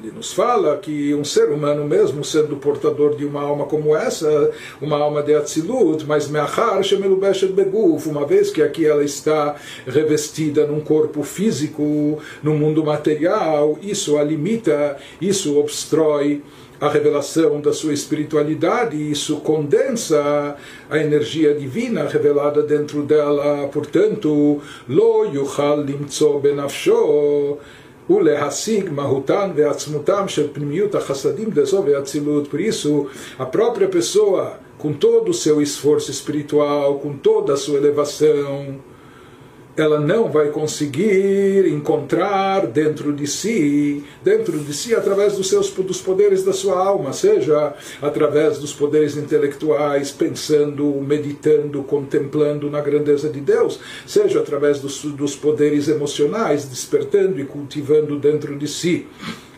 Ele 0.03 0.11
nos 0.11 0.33
fala 0.33 0.75
que 0.79 1.15
um 1.15 1.23
ser 1.23 1.49
humano 1.49 1.85
mesmo, 1.85 2.25
sendo 2.25 2.57
portador 2.57 3.15
de 3.15 3.23
uma 3.23 3.41
alma 3.41 3.63
como 3.63 3.95
essa, 3.95 4.51
uma 4.81 4.97
alma 4.97 5.23
de 5.23 5.33
Atzilut, 5.33 6.05
mas 6.05 6.27
Meachar 6.27 6.83
Shemelubeshet 6.83 7.53
Beguf, 7.53 8.09
uma 8.09 8.25
vez 8.25 8.51
que 8.51 8.61
aqui 8.61 8.85
ela 8.85 9.01
está 9.01 9.55
revestida 9.87 10.67
num 10.67 10.81
corpo 10.81 11.23
físico, 11.23 12.19
no 12.43 12.53
mundo 12.53 12.83
material, 12.83 13.79
isso 13.81 14.17
a 14.17 14.23
limita, 14.25 14.97
isso 15.21 15.57
obstrói 15.57 16.43
a 16.81 16.89
revelação 16.89 17.61
da 17.61 17.71
sua 17.71 17.93
espiritualidade, 17.93 18.97
isso 19.09 19.37
condensa 19.37 20.57
a 20.89 20.97
energia 20.97 21.53
divina 21.53 22.09
revelada 22.09 22.61
dentro 22.61 23.03
dela, 23.03 23.69
portanto, 23.69 24.61
lo 24.89 25.23
yuchal 25.33 25.81
limtso 25.81 26.39
benafsho 26.39 27.57
ולהשיג 28.10 28.90
מהותם 28.90 29.50
ועצמותם 29.54 30.28
של 30.28 30.48
פנימיות 30.52 30.94
החסדים 30.94 31.50
דזו 31.50 31.84
והאצילות. 31.86 32.48
Por 32.48 32.60
isso, 32.60 33.06
a 33.38 33.44
própria 33.44 33.88
pessoa, 33.88 34.58
com 34.78 34.92
todo 34.92 35.30
o 35.30 35.34
seu 35.34 35.60
esforço 35.60 36.10
espiritual, 36.10 36.98
com 37.00 37.12
toda 37.16 37.52
a 37.52 37.56
sua 37.56 37.76
elevação, 37.76 38.76
ela 39.75 39.99
não 39.99 40.29
vai 40.29 40.49
conseguir 40.49 41.67
encontrar 41.67 42.67
dentro 42.67 43.11
de 43.11 43.25
si, 43.25 44.03
dentro 44.23 44.59
de 44.59 44.73
si 44.73 44.93
através 44.93 45.35
dos 45.35 45.49
seus 45.49 45.69
dos 45.71 46.01
poderes 46.01 46.43
da 46.43 46.53
sua 46.53 46.77
alma, 46.77 47.11
seja 47.11 47.73
através 48.01 48.59
dos 48.59 48.73
poderes 48.73 49.17
intelectuais, 49.17 50.11
pensando, 50.11 50.85
meditando, 51.01 51.81
contemplando 51.83 52.69
na 52.69 52.81
grandeza 52.81 53.29
de 53.29 53.41
Deus, 53.41 53.79
seja 54.05 54.39
através 54.39 54.79
dos, 54.79 55.03
dos 55.03 55.35
poderes 55.35 55.87
emocionais, 55.87 56.65
despertando 56.65 57.39
e 57.39 57.45
cultivando 57.45 58.19
dentro 58.19 58.57
de 58.57 58.67
si 58.67 59.07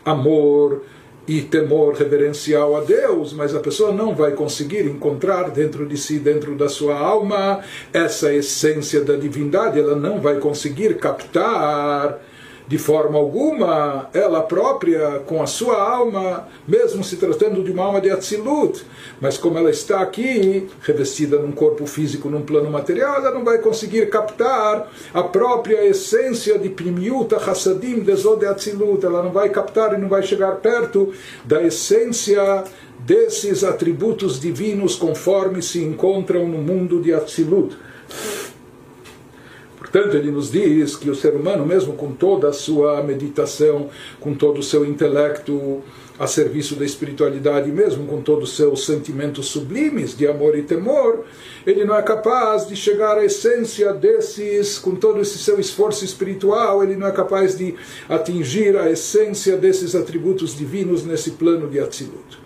amor, 0.05 0.83
e 1.27 1.41
temor 1.41 1.93
reverencial 1.95 2.75
a 2.75 2.81
Deus, 2.81 3.33
mas 3.33 3.55
a 3.55 3.59
pessoa 3.59 3.91
não 3.91 4.13
vai 4.13 4.31
conseguir 4.31 4.85
encontrar 4.85 5.49
dentro 5.49 5.85
de 5.85 5.97
si, 5.97 6.19
dentro 6.19 6.55
da 6.55 6.69
sua 6.69 6.97
alma, 6.97 7.61
essa 7.91 8.33
essência 8.33 9.01
da 9.01 9.15
divindade, 9.15 9.79
ela 9.79 9.95
não 9.95 10.19
vai 10.19 10.37
conseguir 10.37 10.97
captar 10.97 12.19
de 12.67 12.77
forma 12.77 13.17
alguma 13.17 14.09
ela 14.13 14.41
própria, 14.41 15.19
com 15.25 15.41
a 15.41 15.47
sua 15.47 15.81
alma, 15.81 16.47
mesmo 16.67 17.03
se 17.03 17.17
tratando 17.17 17.63
de 17.63 17.71
uma 17.71 17.83
alma 17.83 18.01
de 18.01 18.09
Atzilut, 18.09 18.83
mas 19.21 19.37
como 19.37 19.57
ela 19.57 19.69
está 19.69 20.01
aqui, 20.01 20.67
revestida 20.81 21.37
num 21.37 21.51
corpo 21.51 21.85
físico, 21.85 22.29
num 22.29 22.41
plano 22.41 22.69
material, 22.69 23.17
ela 23.17 23.31
não 23.31 23.43
vai 23.43 23.59
conseguir 23.59 24.09
captar 24.09 24.91
a 25.13 25.23
própria 25.23 25.85
essência 25.85 26.57
de 26.57 26.69
Primiuta 26.69 27.37
Hassadim 27.37 27.99
de 27.99 28.45
Atzilut, 28.45 29.05
ela 29.05 29.21
não 29.21 29.31
vai 29.31 29.49
captar 29.49 29.93
e 29.93 29.97
não 29.97 30.09
vai 30.09 30.23
chegar 30.23 30.55
perto 30.55 31.13
da 31.43 31.61
essência 31.61 32.63
desses 32.99 33.63
atributos 33.63 34.39
divinos 34.39 34.95
conforme 34.95 35.61
se 35.61 35.83
encontram 35.83 36.47
no 36.47 36.57
mundo 36.57 37.01
de 37.01 37.13
Atzilut. 37.13 37.77
Portanto, 39.95 40.17
ele 40.17 40.29
nos 40.29 40.51
diz 40.51 40.97
que 40.97 41.09
o 41.09 41.15
ser 41.15 41.35
humano, 41.35 41.65
mesmo 41.65 41.93
com 41.93 42.11
toda 42.11 42.49
a 42.49 42.51
sua 42.51 43.01
meditação, 43.01 43.89
com 44.19 44.33
todo 44.33 44.57
o 44.57 44.63
seu 44.63 44.85
intelecto 44.85 45.81
a 46.19 46.27
serviço 46.27 46.75
da 46.75 46.83
espiritualidade, 46.83 47.71
mesmo 47.71 48.05
com 48.05 48.21
todos 48.21 48.49
os 48.49 48.57
seus 48.57 48.85
sentimentos 48.85 49.45
sublimes 49.45 50.13
de 50.13 50.27
amor 50.27 50.57
e 50.57 50.63
temor, 50.63 51.23
ele 51.65 51.85
não 51.85 51.95
é 51.95 52.01
capaz 52.01 52.67
de 52.67 52.75
chegar 52.75 53.17
à 53.17 53.23
essência 53.23 53.93
desses, 53.93 54.77
com 54.77 54.95
todo 54.95 55.21
esse 55.21 55.37
seu 55.37 55.61
esforço 55.61 56.03
espiritual, 56.03 56.83
ele 56.83 56.97
não 56.97 57.07
é 57.07 57.11
capaz 57.13 57.57
de 57.57 57.73
atingir 58.09 58.75
a 58.75 58.91
essência 58.91 59.55
desses 59.55 59.95
atributos 59.95 60.57
divinos 60.57 61.05
nesse 61.05 61.31
plano 61.31 61.69
de 61.69 61.79
Atzilut 61.79 62.44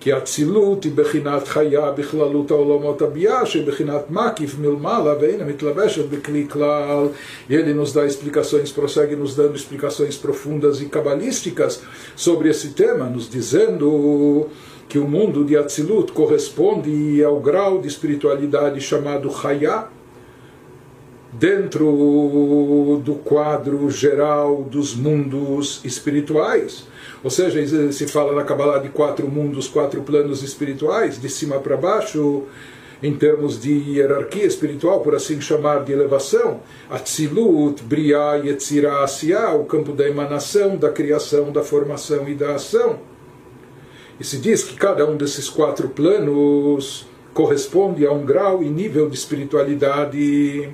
כי 0.00 0.16
אצילות 0.16 0.84
היא 0.84 0.92
בחינת 0.94 1.48
חיה 1.48 1.90
בכללות 1.90 2.50
העולמות 2.50 3.02
הביאה, 3.02 3.46
שבחינת 3.46 4.10
מקיף 4.10 4.58
מלמעלה 4.58 5.14
ואינה 5.20 5.44
מתלבשת 5.44 6.08
בכלי 6.08 6.46
כלל. 6.48 7.08
E 7.48 7.54
ele 7.54 7.74
nos 7.74 7.92
dá 7.92 8.06
explicações, 8.06 8.70
prossegue 8.70 9.16
nos 9.16 9.34
dando 9.34 9.56
explicações 9.56 10.16
profundas 10.16 10.80
e 10.80 10.86
cabalísticas 10.86 11.82
sobre 12.14 12.50
esse 12.50 12.68
tema, 12.70 13.06
nos 13.06 13.28
dizendo 13.28 14.46
que 14.88 14.98
o 14.98 15.08
mundo 15.08 15.44
de 15.44 15.56
Atzilut 15.56 16.12
corresponde 16.12 17.22
ao 17.24 17.40
grau 17.40 17.80
de 17.80 17.88
espiritualidade 17.88 18.80
chamado 18.80 19.30
Chaya, 19.30 19.88
dentro 21.31 23.01
do 23.03 23.15
quadro 23.15 23.89
geral 23.89 24.63
dos 24.63 24.95
mundos 24.95 25.81
espirituais. 25.83 26.85
Ou 27.23 27.29
seja, 27.29 27.91
se 27.91 28.07
fala 28.07 28.33
na 28.33 28.43
Kabbalah 28.43 28.79
de 28.79 28.89
quatro 28.89 29.27
mundos, 29.29 29.67
quatro 29.67 30.01
planos 30.01 30.43
espirituais, 30.43 31.21
de 31.21 31.29
cima 31.29 31.59
para 31.59 31.77
baixo, 31.77 32.43
em 33.01 33.15
termos 33.15 33.59
de 33.59 33.71
hierarquia 33.71 34.45
espiritual, 34.45 35.01
por 35.01 35.15
assim 35.15 35.39
chamar, 35.39 35.83
de 35.83 35.91
elevação. 35.91 36.59
Atzilut, 36.89 37.81
Briah, 37.83 38.35
Yetzirah, 38.35 39.03
Asiah, 39.03 39.55
o 39.55 39.65
campo 39.65 39.91
da 39.93 40.07
emanação, 40.07 40.77
da 40.77 40.89
criação, 40.89 41.51
da 41.51 41.63
formação 41.63 42.27
e 42.27 42.35
da 42.35 42.55
ação. 42.55 42.99
E 44.19 44.23
se 44.23 44.37
diz 44.37 44.63
que 44.63 44.75
cada 44.75 45.05
um 45.09 45.17
desses 45.17 45.49
quatro 45.49 45.89
planos 45.89 47.07
corresponde 47.33 48.05
a 48.05 48.11
um 48.11 48.23
grau 48.23 48.61
e 48.61 48.69
nível 48.69 49.09
de 49.09 49.15
espiritualidade. 49.15 50.69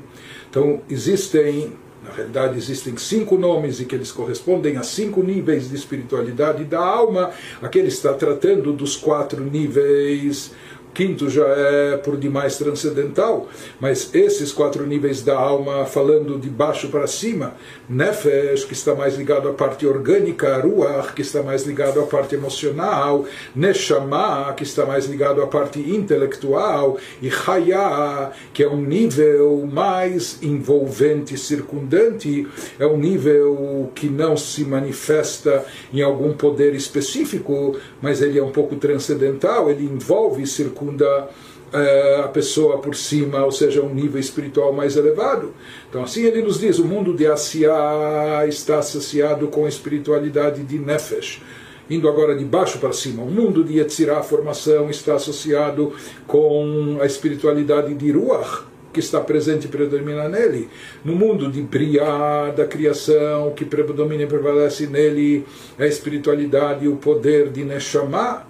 Então, 0.58 0.82
existem 0.90 1.74
na 2.04 2.14
realidade, 2.14 2.58
existem 2.58 2.96
cinco 2.98 3.38
nomes 3.38 3.80
e 3.80 3.86
que 3.86 3.94
eles 3.94 4.12
correspondem 4.12 4.78
a 4.78 4.84
cinco 4.84 5.22
níveis 5.22 5.70
de 5.70 5.76
espiritualidade 5.76 6.64
da 6.64 6.80
alma. 6.80 7.32
Aqui 7.62 7.80
ele 7.80 7.90
está 7.90 8.14
tratando 8.14 8.72
dos 8.72 8.96
quatro 8.96 9.44
níveis 9.44 10.52
quinto 10.98 11.30
já 11.30 11.46
é 11.46 11.98
por 11.98 12.18
demais 12.18 12.58
transcendental, 12.58 13.48
mas 13.80 14.10
esses 14.16 14.52
quatro 14.52 14.84
níveis 14.84 15.22
da 15.22 15.38
alma, 15.38 15.86
falando 15.86 16.40
de 16.40 16.50
baixo 16.50 16.88
para 16.88 17.06
cima, 17.06 17.54
Nefesh, 17.88 18.66
que 18.66 18.74
está 18.74 18.96
mais 18.96 19.16
ligado 19.16 19.48
à 19.48 19.54
parte 19.54 19.86
orgânica, 19.86 20.58
Ruach, 20.60 21.14
que 21.14 21.22
está 21.22 21.44
mais 21.44 21.68
ligado 21.68 22.00
à 22.00 22.08
parte 22.08 22.34
emocional, 22.34 23.26
Neshama, 23.56 24.52
que 24.58 24.64
está 24.64 24.88
mais 24.88 25.06
ligado 25.06 25.40
à 25.44 25.46
parte 25.46 25.80
intelectual, 25.80 26.98
e 27.22 27.30
Chaya, 27.30 28.32
que 28.52 28.64
é 28.64 28.68
um 28.68 28.82
nível 28.82 29.70
mais 29.72 30.40
envolvente, 30.42 31.38
circundante, 31.38 32.48
é 32.80 32.88
um 32.88 32.98
nível 32.98 33.92
que 33.94 34.10
não 34.10 34.36
se 34.36 34.66
manifesta 34.66 35.64
em 35.94 36.02
algum 36.02 36.34
poder 36.34 36.74
específico, 36.74 37.78
mas 38.02 38.20
ele 38.20 38.40
é 38.40 38.44
um 38.44 38.52
pouco 38.52 38.76
transcendental, 38.78 39.70
ele 39.70 39.84
envolve 39.84 40.42
e 40.42 40.48
circunda 40.88 41.30
uh, 41.74 42.22
a 42.24 42.28
pessoa 42.30 42.80
por 42.80 42.96
cima, 42.96 43.44
ou 43.44 43.52
seja, 43.52 43.82
um 43.82 43.94
nível 43.94 44.20
espiritual 44.20 44.72
mais 44.72 44.96
elevado. 44.96 45.54
Então, 45.90 46.04
assim 46.04 46.26
ele 46.26 46.42
nos 46.42 46.60
diz: 46.60 46.80
o 46.80 46.86
mundo 46.86 47.14
de 47.14 47.28
Asiá 47.28 48.46
está 48.48 48.80
associado 48.80 49.48
com 49.48 49.66
a 49.66 49.70
espiritualidade 49.70 50.64
de 50.64 50.80
Nefesh. 50.80 51.42
Indo 51.90 52.10
agora 52.10 52.36
de 52.36 52.44
baixo 52.44 52.80
para 52.80 52.92
cima, 52.92 53.24
o 53.24 53.32
mundo 53.32 53.64
de 53.64 53.80
Yetzirah, 53.80 54.22
formação, 54.22 54.90
está 54.90 55.16
associado 55.16 55.94
com 56.26 56.98
a 57.00 57.06
espiritualidade 57.06 57.94
de 57.94 58.12
Ruach, 58.12 58.66
que 58.92 59.00
está 59.00 59.22
presente 59.22 59.68
e 59.68 59.70
predomina 59.70 60.28
nele. 60.28 60.68
No 61.06 61.16
mundo 61.16 61.50
de 61.50 61.62
Briah, 61.62 62.52
da 62.54 62.66
criação, 62.66 63.54
que 63.56 63.64
predomina 63.64 64.24
e 64.24 64.28
prevalece 64.28 64.86
nele, 64.86 65.46
é 65.80 65.86
a 65.86 65.88
espiritualidade 65.88 66.84
e 66.84 66.90
o 66.90 66.98
poder 66.98 67.52
de 67.52 67.64
Neshama 67.64 68.46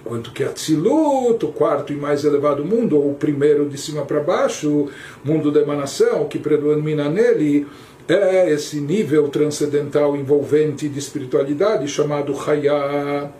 Enquanto 0.00 0.32
que 0.32 0.42
Atzilut, 0.42 1.44
o 1.44 1.48
quarto 1.48 1.92
e 1.92 1.96
mais 1.96 2.24
elevado 2.24 2.64
mundo, 2.64 2.96
ou 2.96 3.10
o 3.10 3.14
primeiro 3.14 3.68
de 3.68 3.78
cima 3.78 4.02
para 4.02 4.20
baixo, 4.20 4.88
mundo 5.22 5.52
da 5.52 5.60
emanação, 5.60 6.26
que 6.26 6.38
predomina 6.38 7.08
nele, 7.08 7.66
é 8.08 8.50
esse 8.50 8.80
nível 8.80 9.28
transcendental 9.28 10.16
envolvente 10.16 10.88
de 10.88 10.98
espiritualidade 10.98 11.86
chamado 11.86 12.34
Chaya. 12.34 13.30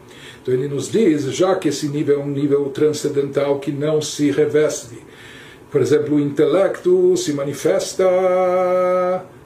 Então 0.42 0.55
ele 0.55 0.68
nos 0.68 0.90
diz, 0.90 1.25
já 1.35 1.55
que 1.57 1.68
esse 1.68 1.88
nível 1.88 2.20
é 2.20 2.23
um 2.23 2.29
nível 2.29 2.66
transcendental 2.70 3.59
que 3.59 3.73
não 3.73 4.01
se 4.01 4.31
reveste, 4.31 4.99
por 5.70 5.81
exemplo, 5.81 6.16
o 6.16 6.20
intelecto 6.20 7.16
se 7.16 7.33
manifesta 7.33 8.05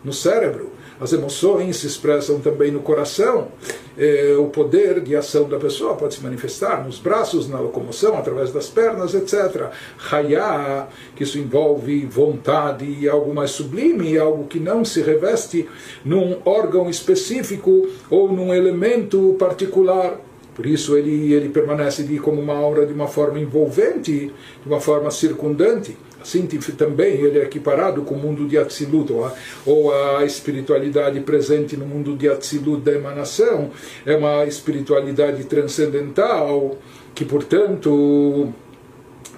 no 0.02 0.12
cérebro, 0.12 0.70
as 1.00 1.12
emoções 1.12 1.76
se 1.76 1.86
expressam 1.86 2.40
também 2.40 2.70
no 2.70 2.80
coração. 2.80 3.48
É, 3.96 4.34
o 4.38 4.46
poder 4.46 5.00
de 5.00 5.14
ação 5.14 5.48
da 5.48 5.58
pessoa 5.58 5.94
pode 5.94 6.14
se 6.14 6.22
manifestar 6.22 6.84
nos 6.84 6.98
braços, 6.98 7.48
na 7.48 7.60
locomoção, 7.60 8.16
através 8.16 8.52
das 8.52 8.68
pernas, 8.68 9.14
etc. 9.14 9.70
Hayá, 10.10 10.88
que 11.14 11.22
isso 11.22 11.38
envolve 11.38 12.04
vontade 12.06 12.84
e 12.84 13.08
algo 13.08 13.32
mais 13.34 13.50
sublime, 13.52 14.18
algo 14.18 14.46
que 14.46 14.58
não 14.58 14.84
se 14.84 15.00
reveste 15.00 15.68
num 16.04 16.38
órgão 16.44 16.88
específico 16.88 17.88
ou 18.10 18.32
num 18.32 18.52
elemento 18.54 19.36
particular. 19.38 20.20
Por 20.54 20.66
isso 20.66 20.96
ele, 20.96 21.32
ele 21.32 21.48
permanece 21.48 22.04
de, 22.04 22.18
como 22.18 22.40
uma 22.40 22.54
aura 22.54 22.86
de 22.86 22.92
uma 22.92 23.08
forma 23.08 23.40
envolvente, 23.40 24.32
de 24.62 24.68
uma 24.68 24.80
forma 24.80 25.10
circundante. 25.10 25.96
Assim 26.24 26.46
também 26.46 27.20
ele 27.20 27.38
é 27.38 27.42
equiparado 27.42 28.00
com 28.00 28.14
o 28.14 28.18
mundo 28.18 28.48
de 28.48 28.56
Atzilut, 28.56 29.12
ou 29.12 29.26
a, 29.26 29.34
ou 29.66 29.94
a 30.16 30.24
espiritualidade 30.24 31.20
presente 31.20 31.76
no 31.76 31.84
mundo 31.84 32.16
de 32.16 32.30
Atzilut 32.30 32.80
da 32.80 32.92
emanação, 32.92 33.70
é 34.06 34.16
uma 34.16 34.46
espiritualidade 34.46 35.44
transcendental 35.44 36.78
que, 37.14 37.26
portanto, 37.26 38.50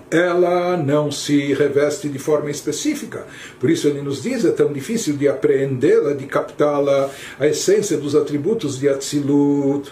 ela 0.09 0.77
não 0.77 1.11
se 1.11 1.53
reveste 1.55 2.09
de 2.09 2.21
forma 2.21 2.53
específica. 2.53 3.27
Por 3.59 3.69
isso 3.69 3.89
ele 3.89 4.01
nos 4.01 4.23
diz, 4.23 4.45
é 4.45 4.53
tão 4.53 4.73
difícil 4.73 5.17
de 5.17 5.27
apreendê-la, 5.27 6.13
de 6.13 6.27
captá-la, 6.27 7.11
a 7.37 7.49
essência 7.49 7.97
dos 7.97 8.15
atributos 8.15 8.79
de 8.79 8.89
Atzilut 8.89 9.91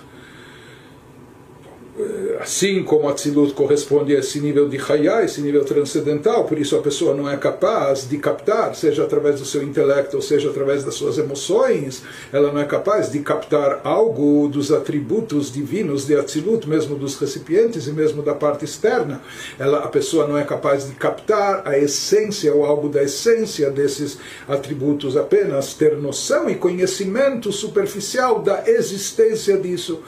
assim 2.40 2.82
como 2.82 3.08
Atzilut 3.08 3.54
corresponde 3.54 4.16
a 4.16 4.18
esse 4.18 4.40
nível 4.40 4.68
de 4.68 4.76
Hayá, 4.76 5.22
esse 5.22 5.40
nível 5.40 5.64
transcendental, 5.64 6.44
por 6.44 6.58
isso 6.58 6.76
a 6.76 6.82
pessoa 6.82 7.14
não 7.14 7.30
é 7.30 7.36
capaz 7.36 8.08
de 8.08 8.18
captar, 8.18 8.74
seja 8.74 9.04
através 9.04 9.38
do 9.38 9.46
seu 9.46 9.62
intelecto, 9.62 10.16
ou 10.16 10.22
seja 10.22 10.50
através 10.50 10.82
das 10.82 10.94
suas 10.94 11.18
emoções, 11.18 12.02
ela 12.32 12.52
não 12.52 12.60
é 12.60 12.64
capaz 12.64 13.12
de 13.12 13.20
captar 13.20 13.80
algo 13.84 14.48
dos 14.48 14.72
atributos 14.72 15.52
divinos 15.52 16.04
de 16.04 16.16
Atzilut, 16.16 16.68
mesmo 16.68 16.96
dos 16.96 17.16
recipientes 17.16 17.86
e 17.86 17.92
mesmo 17.92 18.22
da 18.22 18.34
parte 18.34 18.64
externa. 18.64 19.20
Ela, 19.58 19.78
a 19.78 19.88
pessoa 19.88 20.26
não 20.26 20.36
é 20.36 20.42
capaz 20.42 20.88
de 20.88 20.94
captar 20.94 21.62
a 21.64 21.78
essência 21.78 22.52
ou 22.52 22.64
algo 22.64 22.88
da 22.88 23.04
essência 23.04 23.70
desses 23.70 24.18
atributos, 24.48 25.16
apenas 25.16 25.74
ter 25.74 25.96
noção 25.96 26.50
e 26.50 26.56
conhecimento 26.56 27.52
superficial 27.52 28.42
da 28.42 28.64
existência 28.66 29.56
disso 29.56 30.02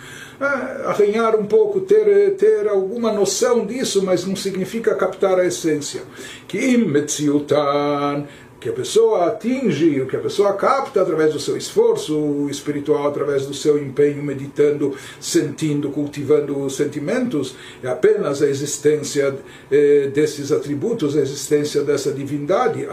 arranhar 0.85 1.35
um 1.37 1.47
pouco, 1.47 1.81
ter, 1.81 2.35
ter 2.37 2.69
alguma 2.69 3.13
noção 3.13 3.65
disso, 3.65 4.03
mas 4.05 4.27
não 4.27 4.37
significa 4.37 4.95
captar 4.95 5.39
a 5.39 5.47
essência. 5.47 6.03
Que 6.47 6.77
que 8.61 8.69
a 8.69 8.73
pessoa 8.73 9.27
atinge, 9.27 10.01
o 10.01 10.07
que 10.07 10.17
a 10.17 10.21
pessoa 10.21 10.55
capta 10.55 11.03
através 11.03 11.33
do 11.33 11.41
seu 11.41 11.57
esforço 11.57 12.49
espiritual, 12.51 13.07
através 13.07 13.47
do 13.47 13.55
seu 13.55 13.79
empenho, 13.79 14.23
meditando, 14.23 14.95
sentindo, 15.21 15.91
cultivando 15.91 16.69
sentimentos, 16.71 17.55
é 17.83 17.89
apenas 17.89 18.43
a 18.43 18.49
existência 18.49 19.37
eh, 19.71 20.11
desses 20.13 20.51
atributos, 20.53 21.17
a 21.17 21.21
existência 21.21 21.83
dessa 21.83 22.13
divindade. 22.13 22.87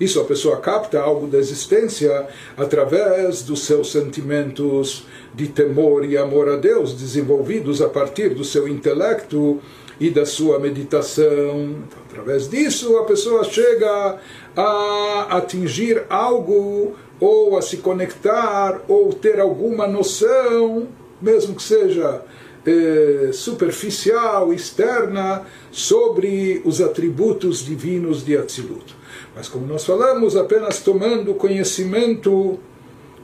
Isso 0.00 0.20
a 0.20 0.24
pessoa 0.24 0.58
capta 0.58 1.00
algo 1.00 1.26
da 1.26 1.38
existência 1.38 2.26
através 2.56 3.42
dos 3.42 3.64
seus 3.64 3.90
sentimentos 3.90 5.06
de 5.34 5.48
temor 5.48 6.04
e 6.04 6.16
amor 6.16 6.48
a 6.48 6.56
Deus, 6.56 6.92
desenvolvidos 6.94 7.82
a 7.82 7.88
partir 7.88 8.30
do 8.30 8.44
seu 8.44 8.68
intelecto 8.68 9.60
e 10.00 10.10
da 10.10 10.24
sua 10.24 10.58
meditação. 10.58 11.76
Então, 11.86 11.98
através 12.08 12.48
disso, 12.48 12.96
a 12.98 13.04
pessoa 13.04 13.44
chega 13.44 14.18
a 14.56 15.26
atingir 15.30 16.04
algo, 16.08 16.94
ou 17.20 17.58
a 17.58 17.62
se 17.62 17.78
conectar, 17.78 18.80
ou 18.88 19.12
ter 19.12 19.40
alguma 19.40 19.86
noção, 19.86 20.88
mesmo 21.20 21.54
que 21.54 21.62
seja 21.62 22.22
eh, 22.66 23.30
superficial, 23.32 24.52
externa, 24.52 25.46
sobre 25.70 26.62
os 26.64 26.80
atributos 26.80 27.64
divinos 27.64 28.24
de 28.24 28.36
Atzilut. 28.36 28.96
Mas, 29.34 29.48
como 29.48 29.66
nós 29.66 29.84
falamos, 29.84 30.36
apenas 30.36 30.80
tomando 30.80 31.34
conhecimento 31.34 32.58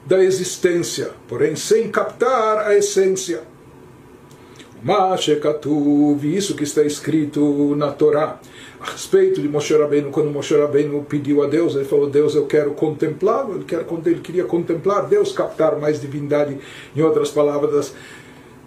da 0.05 0.23
existência, 0.23 1.11
porém 1.27 1.55
sem 1.55 1.89
captar 1.89 2.67
a 2.67 2.75
essência. 2.75 3.41
Mashekatuv, 4.85 6.23
isso 6.23 6.55
que 6.55 6.63
está 6.63 6.83
escrito 6.83 7.75
na 7.75 7.91
Torá, 7.91 8.39
a 8.79 8.91
respeito 8.91 9.41
de 9.41 9.49
Moshe 9.49 9.75
Rabbeinu, 9.75 10.11
quando 10.11 10.29
Moshe 10.29 10.55
Rabbeinu 10.55 11.03
pediu 11.09 11.41
a 11.43 11.47
Deus, 11.47 11.73
ele 11.73 11.85
falou, 11.85 12.07
Deus, 12.07 12.35
eu 12.35 12.45
quero 12.45 12.69
contemplá-lo, 12.75 13.55
ele, 13.55 13.65
ele 14.05 14.19
queria 14.21 14.43
contemplar 14.43 15.07
Deus, 15.07 15.31
captar 15.31 15.75
mais 15.79 15.99
divindade, 15.99 16.59
em 16.95 17.01
outras 17.01 17.31
palavras, 17.31 17.95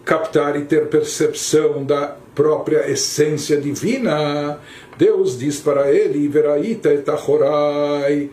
captar 0.05 0.57
e 0.57 0.65
ter 0.65 0.89
percepção 0.89 1.85
da 1.85 2.17
própria 2.35 2.91
essência 2.91 3.61
divina. 3.61 4.59
Deus 4.97 5.39
diz 5.39 5.61
para 5.61 5.93
ele, 5.93 6.27
Veraita 6.27 6.93
etachorai, 6.93 8.29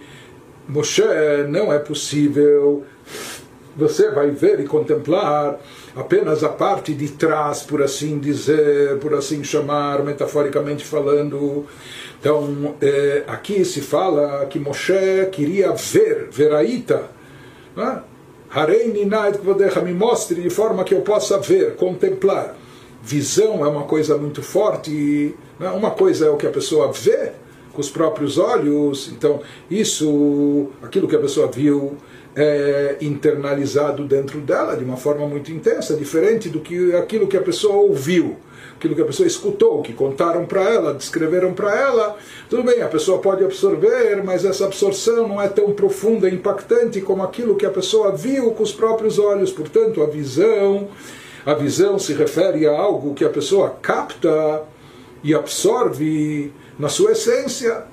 Moshe, 0.67 1.03
não 1.49 1.71
é 1.71 1.77
possível, 1.77 2.83
você 3.77 4.09
vai 4.09 4.31
ver 4.31 4.59
e 4.59 4.63
contemplar 4.63 5.59
apenas 5.95 6.43
a 6.43 6.49
parte 6.49 6.93
de 6.93 7.09
trás, 7.09 7.63
por 7.63 7.81
assim 7.81 8.19
dizer, 8.19 8.97
por 8.99 9.13
assim 9.13 9.43
chamar, 9.43 10.03
metaforicamente 10.03 10.83
falando. 10.83 11.65
Então, 12.19 12.75
é, 12.81 13.23
aqui 13.27 13.63
se 13.63 13.81
fala 13.81 14.45
que 14.47 14.59
Moshe 14.59 15.27
queria 15.31 15.71
ver, 15.71 16.27
veraita, 16.31 17.03
né? 17.75 18.01
Me 19.81 19.93
mostre 19.93 20.41
de 20.41 20.49
forma 20.49 20.83
que 20.83 20.93
eu 20.93 21.01
possa 21.01 21.39
ver, 21.39 21.75
contemplar. 21.75 22.55
Visão 23.03 23.65
é 23.65 23.67
uma 23.67 23.83
coisa 23.83 24.17
muito 24.17 24.41
forte, 24.41 25.35
né? 25.59 25.69
uma 25.69 25.91
coisa 25.91 26.27
é 26.27 26.29
o 26.29 26.37
que 26.37 26.47
a 26.47 26.51
pessoa 26.51 26.91
vê 26.91 27.33
com 27.73 27.81
os 27.81 27.89
próprios 27.89 28.37
olhos, 28.37 29.09
então 29.09 29.41
isso, 29.69 30.69
aquilo 30.81 31.07
que 31.07 31.15
a 31.15 31.19
pessoa 31.19 31.47
viu, 31.51 31.97
é, 32.35 32.97
internalizado 32.99 34.03
dentro 34.03 34.41
dela 34.41 34.75
de 34.75 34.83
uma 34.83 34.97
forma 34.97 35.25
muito 35.25 35.51
intensa, 35.51 35.95
diferente 35.95 36.49
do 36.49 36.59
que 36.59 36.93
aquilo 36.93 37.27
que 37.27 37.37
a 37.37 37.41
pessoa 37.41 37.75
ouviu, 37.75 38.35
aquilo 38.75 38.93
que 38.93 39.01
a 39.01 39.05
pessoa 39.05 39.25
escutou, 39.25 39.81
que 39.81 39.93
contaram 39.93 40.45
para 40.45 40.61
ela, 40.61 40.93
descreveram 40.93 41.53
para 41.53 41.73
ela. 41.73 42.17
Tudo 42.49 42.63
bem, 42.63 42.81
a 42.81 42.87
pessoa 42.87 43.19
pode 43.19 43.43
absorver, 43.43 44.21
mas 44.23 44.43
essa 44.43 44.65
absorção 44.65 45.27
não 45.27 45.41
é 45.41 45.47
tão 45.47 45.71
profunda 45.71 46.27
e 46.29 46.35
impactante 46.35 46.99
como 46.99 47.23
aquilo 47.23 47.55
que 47.55 47.65
a 47.65 47.71
pessoa 47.71 48.11
viu 48.11 48.51
com 48.51 48.63
os 48.63 48.73
próprios 48.73 49.17
olhos. 49.17 49.51
Portanto, 49.51 50.03
a 50.03 50.07
visão, 50.07 50.89
a 51.45 51.53
visão 51.53 51.97
se 51.97 52.11
refere 52.13 52.67
a 52.67 52.71
algo 52.77 53.13
que 53.13 53.23
a 53.23 53.29
pessoa 53.29 53.77
capta 53.81 54.63
e 55.23 55.33
absorve 55.33 56.51
na 56.77 56.89
sua 56.89 57.13
essência. 57.13 57.85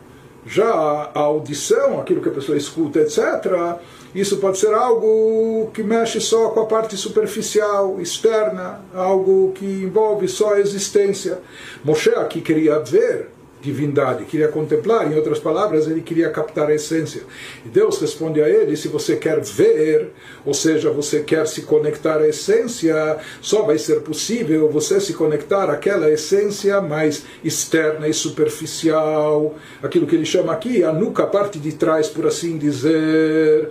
Já 0.45 0.69
a 1.15 1.21
audição, 1.21 2.01
aquilo 2.01 2.21
que 2.21 2.29
a 2.29 2.33
pessoa 2.33 2.59
escuta, 2.59 2.99
etc., 2.99 3.79
isso 4.14 4.37
pode 4.38 4.59
ser 4.59 4.75
algo 4.75 5.70
que 5.72 5.83
mexe 5.83 6.20
só 6.20 6.51
com 6.51 6.61
a 6.61 6.66
parte 6.66 6.96
superficial, 6.96 8.01
externa, 8.01 8.81
algo 8.94 9.53
que 9.53 9.64
envolve 9.64 10.29
só 10.29 10.55
a 10.55 10.61
existência. 10.61 11.38
Moshe 11.85 12.11
aqui 12.11 12.40
queria 12.40 12.79
ver 12.79 13.29
divindade, 13.62 14.25
queria 14.25 14.48
contemplar, 14.48 15.11
em 15.11 15.14
outras 15.14 15.38
palavras, 15.38 15.87
ele 15.87 16.03
queria 16.03 16.29
captar 16.31 16.68
a 16.68 16.75
essência. 16.75 17.22
E 17.64 17.68
Deus 17.68 17.98
responde 18.01 18.42
a 18.42 18.48
ele: 18.48 18.77
se 18.77 18.88
você 18.88 19.16
quer 19.16 19.40
ver, 19.40 20.11
ou 20.44 20.53
seja, 20.53 20.90
você 20.90 21.20
quer 21.20 21.46
se 21.46 21.62
conectar 21.62 22.18
à 22.18 22.29
essência, 22.29 23.18
só 23.40 23.62
vai 23.62 23.79
ser 23.79 24.01
possível 24.01 24.68
você 24.68 25.01
se 25.01 25.14
conectar 25.14 25.70
àquela 25.70 26.11
essência 26.11 26.81
mais 26.81 27.25
externa 27.44 28.09
e 28.09 28.12
superficial, 28.12 29.55
aquilo 29.83 30.07
que 30.07 30.16
ele 30.16 30.27
chama 30.27 30.53
aqui 30.53 30.83
a 30.83 30.92
nuca, 30.92 31.22
a 31.22 31.27
parte 31.27 31.59
de 31.59 31.72
trás, 31.72 32.09
por 32.09 32.27
assim 32.27 32.59
dizer. 32.59 33.70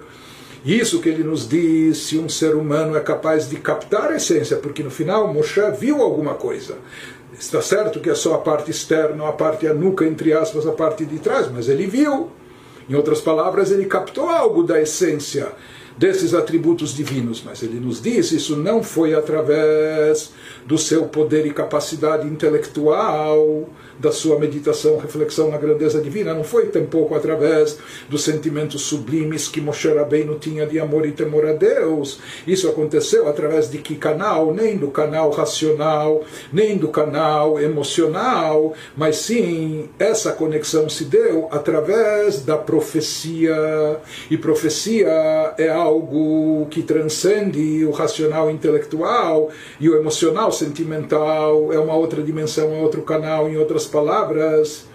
Isso 0.63 1.01
que 1.01 1.09
ele 1.09 1.23
nos 1.23 1.49
diz 1.49 1.97
se 1.97 2.19
um 2.19 2.29
ser 2.29 2.55
humano 2.55 2.95
é 2.95 2.99
capaz 2.99 3.49
de 3.49 3.55
captar 3.57 4.11
a 4.11 4.15
essência, 4.15 4.57
porque 4.57 4.83
no 4.83 4.91
final 4.91 5.33
Moshe 5.33 5.61
viu 5.79 6.01
alguma 6.01 6.35
coisa. 6.35 6.75
Está 7.37 7.61
certo 7.61 7.99
que 7.99 8.09
é 8.09 8.15
só 8.15 8.35
a 8.35 8.37
parte 8.37 8.69
externa, 8.69 9.27
a 9.27 9.31
parte 9.31 9.67
a 9.67 9.73
nuca, 9.73 10.05
entre 10.05 10.33
aspas, 10.33 10.67
a 10.67 10.71
parte 10.71 11.03
de 11.05 11.17
trás, 11.17 11.49
mas 11.51 11.67
ele 11.67 11.87
viu. 11.87 12.29
Em 12.87 12.93
outras 12.93 13.21
palavras, 13.21 13.71
ele 13.71 13.85
captou 13.85 14.29
algo 14.29 14.61
da 14.63 14.79
essência 14.79 15.51
desses 15.97 16.33
atributos 16.33 16.93
divinos, 16.93 17.43
mas 17.45 17.61
ele 17.63 17.79
nos 17.79 18.01
diz 18.01 18.31
isso 18.31 18.55
não 18.55 18.81
foi 18.81 19.13
através 19.13 20.31
do 20.65 20.77
seu 20.77 21.03
poder 21.05 21.45
e 21.45 21.53
capacidade 21.53 22.27
intelectual, 22.27 23.69
da 24.01 24.11
sua 24.11 24.39
meditação, 24.39 24.97
reflexão 24.97 25.51
na 25.51 25.57
grandeza 25.57 26.01
divina, 26.01 26.33
não 26.33 26.43
foi 26.43 26.65
tampouco 26.67 27.13
através 27.13 27.77
dos 28.09 28.23
sentimentos 28.23 28.81
sublimes 28.81 29.47
que 29.47 29.61
Moshe 29.61 29.87
Rabbeinu 29.87 30.39
tinha 30.39 30.65
de 30.65 30.79
amor 30.79 31.05
e 31.05 31.11
temor 31.11 31.45
a 31.45 31.53
Deus. 31.53 32.19
Isso 32.47 32.67
aconteceu 32.67 33.29
através 33.29 33.69
de 33.69 33.77
que 33.77 33.95
canal? 33.95 34.53
Nem 34.53 34.75
do 34.75 34.89
canal 34.89 35.29
racional, 35.29 36.23
nem 36.51 36.77
do 36.77 36.87
canal 36.87 37.59
emocional, 37.59 38.73
mas 38.97 39.17
sim 39.17 39.87
essa 39.99 40.31
conexão 40.31 40.89
se 40.89 41.05
deu 41.05 41.47
através 41.51 42.41
da 42.41 42.57
profecia. 42.57 43.55
E 44.31 44.37
profecia 44.37 45.53
é 45.57 45.69
algo 45.69 46.65
que 46.71 46.81
transcende 46.81 47.85
o 47.85 47.91
racional 47.91 48.49
intelectual 48.49 49.49
e 49.79 49.87
o 49.87 49.95
emocional 49.95 50.51
sentimental, 50.51 51.71
é 51.71 51.77
uma 51.77 51.95
outra 51.95 52.23
dimensão, 52.23 52.73
é 52.73 52.81
outro 52.81 53.03
canal, 53.03 53.47
em 53.47 53.57
outras 53.57 53.90
palavras, 53.91 54.85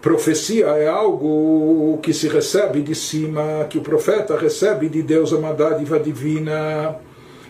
profecia 0.00 0.66
é 0.66 0.86
algo 0.86 1.98
que 2.02 2.12
se 2.12 2.28
recebe 2.28 2.82
de 2.82 2.94
cima, 2.94 3.66
que 3.68 3.78
o 3.78 3.80
profeta 3.80 4.36
recebe 4.36 4.88
de 4.88 5.02
Deus 5.02 5.32
uma 5.32 5.52
dádiva 5.52 5.98
divina, 5.98 6.96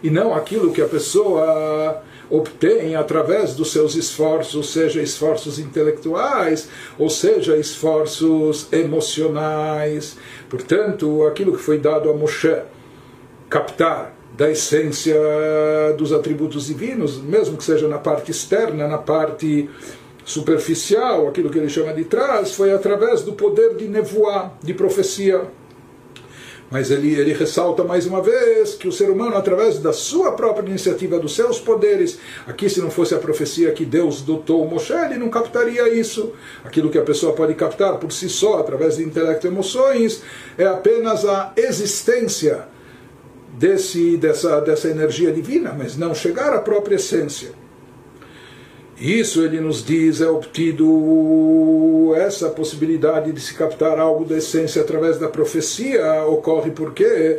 e 0.03 0.11
não 0.11 0.33
aquilo 0.35 0.73
que 0.73 0.81
a 0.81 0.87
pessoa 0.87 2.03
obtém 2.31 2.95
através 2.95 3.55
dos 3.55 3.73
seus 3.73 3.95
esforços, 3.95 4.71
seja 4.71 5.03
esforços 5.03 5.59
intelectuais, 5.59 6.69
ou 6.99 7.09
seja 7.09 7.57
esforços 7.57 8.69
emocionais. 8.73 10.17
Portanto, 10.49 11.27
aquilo 11.27 11.53
que 11.53 11.63
foi 11.63 11.79
dado 11.79 12.11
a 12.11 12.15
Moshe, 12.15 12.55
captar 13.49 14.15
da 14.37 14.51
essência 14.51 15.17
dos 15.97 16.13
atributos 16.13 16.67
divinos, 16.67 17.21
mesmo 17.21 17.57
que 17.57 17.65
seja 17.65 17.89
na 17.89 17.99
parte 17.99 18.31
externa, 18.31 18.87
na 18.87 18.99
parte 18.99 19.69
superficial, 20.29 21.27
aquilo 21.27 21.49
que 21.49 21.57
ele 21.57 21.71
chama 21.71 21.95
de 21.95 22.05
trás, 22.05 22.55
foi 22.55 22.71
através 22.71 23.23
do 23.23 23.33
poder 23.33 23.77
de 23.77 23.89
nevoar, 23.89 24.59
de 24.63 24.75
profecia. 24.75 25.41
Mas 26.71 26.91
ele, 26.91 27.19
ele 27.19 27.33
ressalta 27.33 27.83
mais 27.83 28.07
uma 28.07 28.21
vez 28.21 28.75
que 28.75 28.87
o 28.87 28.93
ser 28.93 29.09
humano, 29.09 29.35
através 29.39 29.79
da 29.79 29.91
sua 29.91 30.33
própria 30.33 30.69
iniciativa, 30.69 31.19
dos 31.19 31.35
seus 31.35 31.59
poderes, 31.59 32.19
aqui 32.47 32.69
se 32.69 32.79
não 32.79 32.91
fosse 32.91 33.15
a 33.15 33.19
profecia 33.19 33.73
que 33.73 33.87
Deus 33.87 34.21
dotou 34.21 34.69
Moshe, 34.69 34.93
ele 34.93 35.17
não 35.17 35.31
captaria 35.31 35.89
isso. 35.89 36.31
Aquilo 36.63 36.91
que 36.91 36.99
a 36.99 37.03
pessoa 37.03 37.33
pode 37.33 37.55
captar 37.55 37.97
por 37.97 38.13
si 38.13 38.29
só, 38.29 38.59
através 38.59 38.99
de 38.99 39.05
intelecto 39.05 39.47
e 39.47 39.49
emoções, 39.49 40.23
é 40.59 40.67
apenas 40.67 41.25
a 41.25 41.55
existência 41.57 42.69
desse, 43.57 44.19
dessa, 44.19 44.61
dessa 44.61 44.89
energia 44.89 45.33
divina, 45.33 45.75
mas 45.77 45.97
não 45.97 46.15
chegar 46.15 46.53
à 46.53 46.59
própria 46.59 46.97
essência. 46.97 47.49
Isso 49.01 49.45
ele 49.45 49.61
nos 49.61 49.85
diz 49.85 50.21
é 50.21 50.29
obtido 50.29 52.13
essa 52.17 52.49
possibilidade 52.49 53.31
de 53.31 53.41
se 53.41 53.55
captar 53.55 53.97
algo 53.97 54.25
da 54.25 54.37
essência 54.37 54.83
através 54.83 55.19
da 55.19 55.29
profecia. 55.29 56.25
Ocorre 56.25 56.73
porque 56.73 57.39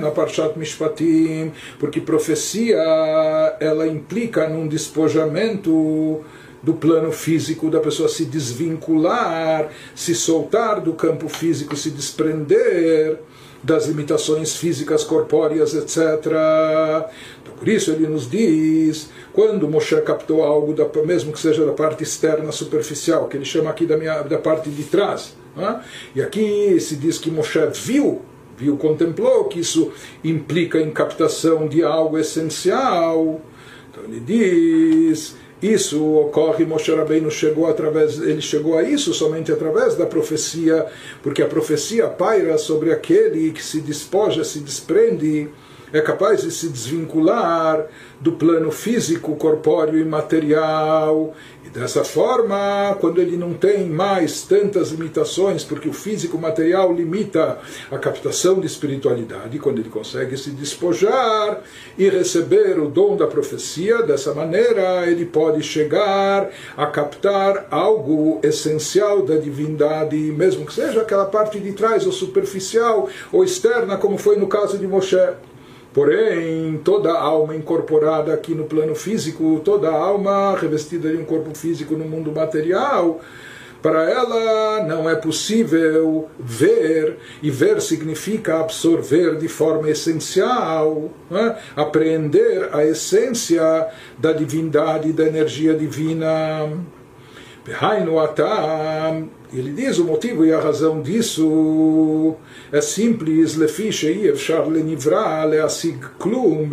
na 0.00 0.10
Parshat 0.10 0.58
Mishpatim 0.58 1.52
porque 1.78 2.00
profecia 2.00 2.78
ela 3.60 3.86
implica 3.86 4.48
num 4.48 4.66
despojamento 4.66 6.24
do 6.62 6.74
plano 6.74 7.12
físico, 7.12 7.70
da 7.70 7.80
pessoa 7.80 8.08
se 8.08 8.24
desvincular, 8.24 9.68
se 9.94 10.14
soltar 10.14 10.80
do 10.80 10.92
campo 10.94 11.28
físico, 11.28 11.76
se 11.76 11.90
desprender 11.90 13.18
das 13.62 13.86
limitações 13.86 14.56
físicas, 14.56 15.04
corpóreas, 15.04 15.74
etc. 15.74 15.98
Então, 17.42 17.54
por 17.58 17.68
isso 17.68 17.90
ele 17.90 18.06
nos 18.06 18.28
diz, 18.28 19.10
quando 19.32 19.68
Moshe 19.68 20.00
captou 20.02 20.42
algo, 20.42 20.72
da, 20.72 20.88
mesmo 21.02 21.32
que 21.32 21.38
seja 21.38 21.64
da 21.64 21.72
parte 21.72 22.02
externa, 22.02 22.50
superficial, 22.52 23.28
que 23.28 23.36
ele 23.36 23.44
chama 23.44 23.70
aqui 23.70 23.84
da, 23.84 23.96
minha, 23.96 24.22
da 24.22 24.38
parte 24.38 24.70
de 24.70 24.84
trás, 24.84 25.36
né? 25.54 25.82
e 26.14 26.22
aqui 26.22 26.78
se 26.80 26.96
diz 26.96 27.18
que 27.18 27.30
Moshe 27.30 27.58
viu, 27.74 28.22
viu, 28.56 28.76
contemplou 28.76 29.44
que 29.44 29.60
isso 29.60 29.92
implica 30.24 30.80
em 30.80 30.90
captação 30.90 31.68
de 31.68 31.82
algo 31.82 32.18
essencial. 32.18 33.40
Então 33.90 34.04
ele 34.04 34.20
diz 34.20 35.36
isso 35.62 36.02
ocorre, 36.16 36.64
Moshe 36.64 36.94
Rabbeinu 36.94 37.30
chegou 37.30 37.66
através, 37.66 38.18
ele 38.18 38.40
chegou 38.40 38.78
a 38.78 38.82
isso 38.82 39.12
somente 39.12 39.52
através 39.52 39.94
da 39.94 40.06
profecia, 40.06 40.86
porque 41.22 41.42
a 41.42 41.46
profecia 41.46 42.06
paira 42.06 42.56
sobre 42.56 42.92
aquele 42.92 43.50
que 43.52 43.62
se 43.62 43.80
despoja, 43.80 44.42
se 44.42 44.60
desprende, 44.60 45.48
é 45.92 46.00
capaz 46.00 46.42
de 46.42 46.50
se 46.50 46.68
desvincular 46.68 47.86
do 48.20 48.32
plano 48.32 48.70
físico, 48.70 49.36
corpóreo 49.36 49.98
e 49.98 50.04
material 50.04 51.34
Dessa 51.72 52.02
forma, 52.02 52.96
quando 53.00 53.20
ele 53.20 53.36
não 53.36 53.54
tem 53.54 53.88
mais 53.88 54.42
tantas 54.42 54.90
limitações, 54.90 55.62
porque 55.62 55.88
o 55.88 55.92
físico 55.92 56.36
material 56.36 56.92
limita 56.92 57.58
a 57.92 57.96
captação 57.96 58.58
de 58.58 58.66
espiritualidade, 58.66 59.56
quando 59.60 59.78
ele 59.78 59.88
consegue 59.88 60.36
se 60.36 60.50
despojar 60.50 61.62
e 61.96 62.08
receber 62.08 62.80
o 62.80 62.88
dom 62.88 63.16
da 63.16 63.28
profecia, 63.28 64.02
dessa 64.02 64.34
maneira 64.34 65.08
ele 65.08 65.24
pode 65.24 65.62
chegar 65.62 66.50
a 66.76 66.86
captar 66.86 67.68
algo 67.70 68.40
essencial 68.42 69.22
da 69.22 69.36
divindade, 69.36 70.16
mesmo 70.16 70.66
que 70.66 70.74
seja 70.74 71.02
aquela 71.02 71.26
parte 71.26 71.60
de 71.60 71.72
trás, 71.72 72.04
ou 72.04 72.10
superficial, 72.10 73.08
ou 73.30 73.44
externa, 73.44 73.96
como 73.96 74.18
foi 74.18 74.36
no 74.36 74.48
caso 74.48 74.76
de 74.76 74.88
Moshe. 74.88 75.16
Porém, 75.92 76.80
toda 76.84 77.12
alma 77.12 77.56
incorporada 77.56 78.32
aqui 78.32 78.54
no 78.54 78.64
plano 78.64 78.94
físico, 78.94 79.60
toda 79.64 79.90
alma 79.90 80.56
revestida 80.56 81.10
de 81.10 81.16
um 81.16 81.24
corpo 81.24 81.56
físico 81.56 81.96
no 81.96 82.04
mundo 82.04 82.30
material, 82.30 83.20
para 83.82 84.08
ela 84.08 84.84
não 84.84 85.08
é 85.08 85.16
possível 85.16 86.28
ver, 86.38 87.16
e 87.42 87.50
ver 87.50 87.80
significa 87.80 88.60
absorver 88.60 89.36
de 89.36 89.48
forma 89.48 89.88
essencial, 89.90 91.10
né? 91.30 91.56
apreender 91.74 92.68
a 92.72 92.84
essência 92.84 93.88
da 94.18 94.32
divindade, 94.32 95.12
da 95.12 95.24
energia 95.24 95.74
divina. 95.74 96.68
Ele 99.52 99.72
diz 99.72 99.98
o 99.98 100.04
motivo 100.04 100.46
e 100.46 100.52
a 100.52 100.60
razão 100.60 101.02
disso 101.02 102.36
é 102.70 102.80
simples, 102.80 103.56
klum 106.20 106.68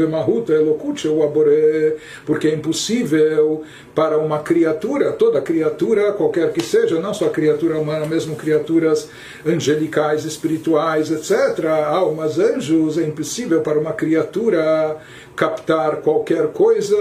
abore, 1.23 1.95
porque 2.23 2.49
é 2.49 2.53
impossível 2.53 3.63
para 3.95 4.19
uma 4.19 4.39
criatura, 4.39 5.11
toda 5.11 5.41
criatura, 5.41 6.11
qualquer 6.11 6.53
que 6.53 6.61
seja, 6.61 6.99
não 6.99 7.15
só 7.15 7.29
criatura 7.29 7.79
humana, 7.79 8.05
mesmo 8.05 8.35
criaturas 8.35 9.09
angelicais, 9.43 10.23
espirituais, 10.23 11.09
etc., 11.09 11.65
almas, 11.65 12.37
anjos, 12.37 12.99
é 12.99 13.03
impossível 13.07 13.61
para 13.61 13.79
uma 13.79 13.93
criatura 13.93 14.97
captar 15.35 15.97
qualquer 15.97 16.47
coisa, 16.47 16.97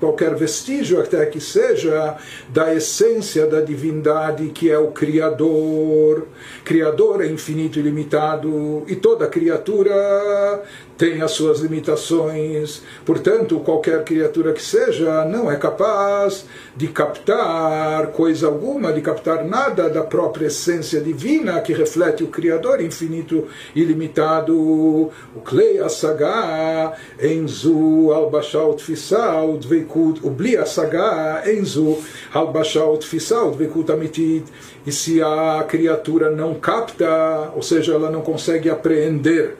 qualquer 0.00 0.34
vestígio 0.34 1.00
até 1.00 1.26
que 1.26 1.40
seja 1.40 2.16
da 2.48 2.74
essência 2.74 3.46
da 3.46 3.60
divindade 3.60 4.48
que 4.58 4.68
é 4.68 4.76
o 4.76 4.88
Criador. 4.88 6.26
Criador 6.64 7.22
é 7.22 7.28
infinito 7.28 7.78
e 7.78 7.82
limitado 7.82 8.82
e 8.88 8.96
toda 8.96 9.28
criatura 9.28 9.94
tem 10.98 11.22
as 11.22 11.30
suas 11.30 11.60
limitações. 11.60 12.82
Portanto, 13.06 13.60
qualquer 13.60 14.02
criatura 14.02 14.52
que 14.52 14.60
seja 14.60 15.24
não 15.24 15.50
é 15.50 15.56
capaz 15.56 16.44
de 16.76 16.88
captar 16.88 18.08
coisa 18.08 18.48
alguma, 18.48 18.92
de 18.92 19.00
captar 19.00 19.44
nada 19.44 19.88
da 19.88 20.02
própria 20.02 20.48
essência 20.48 21.00
divina 21.00 21.60
que 21.60 21.72
reflete 21.72 22.24
o 22.24 22.26
Criador 22.26 22.80
infinito 22.80 23.46
e 23.76 23.84
limitado. 23.84 24.58
O 24.58 25.40
Klei 25.44 25.78
Asagá, 25.78 26.94
Enzu 27.22 28.10
Albashal 28.12 28.74
Tfisal, 28.74 29.56
Dveikut, 29.56 30.26
o 30.26 30.30
Bli 30.30 30.56
Asagá, 30.56 31.44
Enzu 31.46 31.96
Albashal 32.34 32.98
Tfisal, 32.98 33.52
Dveikut 33.52 33.92
Amitit. 33.92 34.44
E 34.84 34.90
se 34.90 35.22
a 35.22 35.64
criatura 35.68 36.30
não 36.30 36.54
capta, 36.54 37.52
ou 37.54 37.62
seja, 37.62 37.94
ela 37.94 38.10
não 38.10 38.22
consegue 38.22 38.68
apreender 38.68 39.56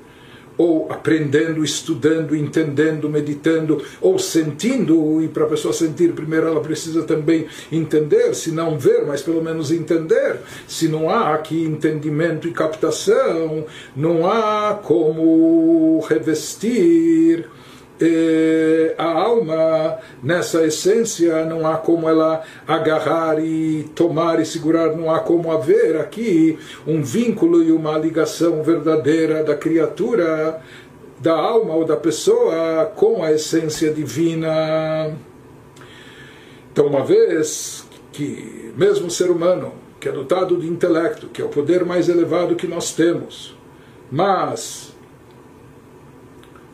ou 0.58 0.90
aprendendo, 0.90 1.64
estudando, 1.64 2.36
entendendo, 2.36 3.08
meditando, 3.08 3.80
ou 4.00 4.18
sentindo, 4.18 5.22
e 5.22 5.28
para 5.28 5.44
a 5.44 5.48
pessoa 5.48 5.72
sentir, 5.72 6.12
primeiro 6.12 6.48
ela 6.48 6.60
precisa 6.60 7.04
também 7.04 7.46
entender, 7.70 8.34
se 8.34 8.50
não 8.50 8.76
ver, 8.76 9.06
mas 9.06 9.22
pelo 9.22 9.42
menos 9.42 9.70
entender. 9.70 10.40
Se 10.66 10.88
não 10.88 11.08
há 11.08 11.32
aqui 11.32 11.62
entendimento 11.62 12.48
e 12.48 12.52
captação, 12.52 13.64
não 13.94 14.28
há 14.28 14.74
como 14.82 16.04
revestir 16.08 17.46
a 18.96 19.04
alma 19.04 19.98
nessa 20.22 20.64
essência, 20.64 21.44
não 21.44 21.66
há 21.66 21.76
como 21.76 22.08
ela 22.08 22.42
agarrar 22.66 23.38
e 23.42 23.90
tomar 23.94 24.40
e 24.40 24.46
segurar, 24.46 24.96
não 24.96 25.10
há 25.10 25.20
como 25.20 25.50
haver 25.50 25.96
aqui 25.96 26.58
um 26.86 27.02
vínculo 27.02 27.62
e 27.62 27.72
uma 27.72 27.98
ligação 27.98 28.62
verdadeira 28.62 29.42
da 29.42 29.56
criatura, 29.56 30.60
da 31.20 31.34
alma 31.34 31.74
ou 31.74 31.84
da 31.84 31.96
pessoa 31.96 32.92
com 32.94 33.22
a 33.22 33.32
essência 33.32 33.92
divina. 33.92 35.16
Então, 36.72 36.86
uma 36.86 37.04
vez 37.04 37.84
que, 38.12 38.72
mesmo 38.76 39.08
o 39.08 39.10
ser 39.10 39.30
humano, 39.30 39.72
que 39.98 40.08
é 40.08 40.12
dotado 40.12 40.56
de 40.56 40.68
intelecto, 40.68 41.26
que 41.26 41.42
é 41.42 41.44
o 41.44 41.48
poder 41.48 41.84
mais 41.84 42.08
elevado 42.08 42.54
que 42.54 42.68
nós 42.68 42.92
temos, 42.92 43.56
mas 44.10 44.87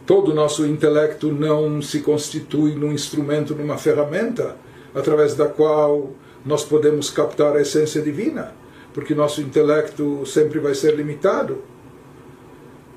todo 0.07 0.33
o 0.33 0.35
nosso 0.35 0.67
intelecto 0.67 1.33
não 1.33 1.81
se 1.81 2.01
constitui 2.01 2.75
num 2.75 2.93
instrumento, 2.93 3.55
numa 3.55 3.79
ferramenta 3.79 4.57
através 4.95 5.35
da 5.35 5.47
qual 5.47 6.11
nós 6.45 6.63
podemos 6.63 7.11
captar 7.11 7.57
a 7.57 7.63
essência 7.63 8.03
divina, 8.03 8.53
porque 8.93 9.15
nosso 9.15 9.41
intelecto 9.41 10.25
sempre 10.27 10.59
vai 10.59 10.75
ser 10.75 10.95
limitado. 10.95 11.59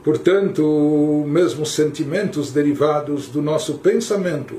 Portanto, 0.04 1.26
mesmo 1.28 1.64
os 1.64 1.72
sentimentos 1.74 2.52
derivados 2.52 3.28
do 3.28 3.42
nosso 3.42 3.80
pensamento, 3.80 4.56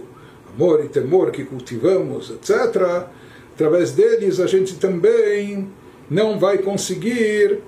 amor 0.54 0.84
e 0.84 0.88
temor 0.88 1.30
que 1.30 1.44
cultivamos, 1.44 2.30
etc., 2.30 3.06
através 3.54 3.92
deles 3.92 4.40
a 4.40 4.46
gente 4.46 4.76
também 4.76 5.68
não 6.10 6.38
vai 6.38 6.58
conseguir 6.58 7.60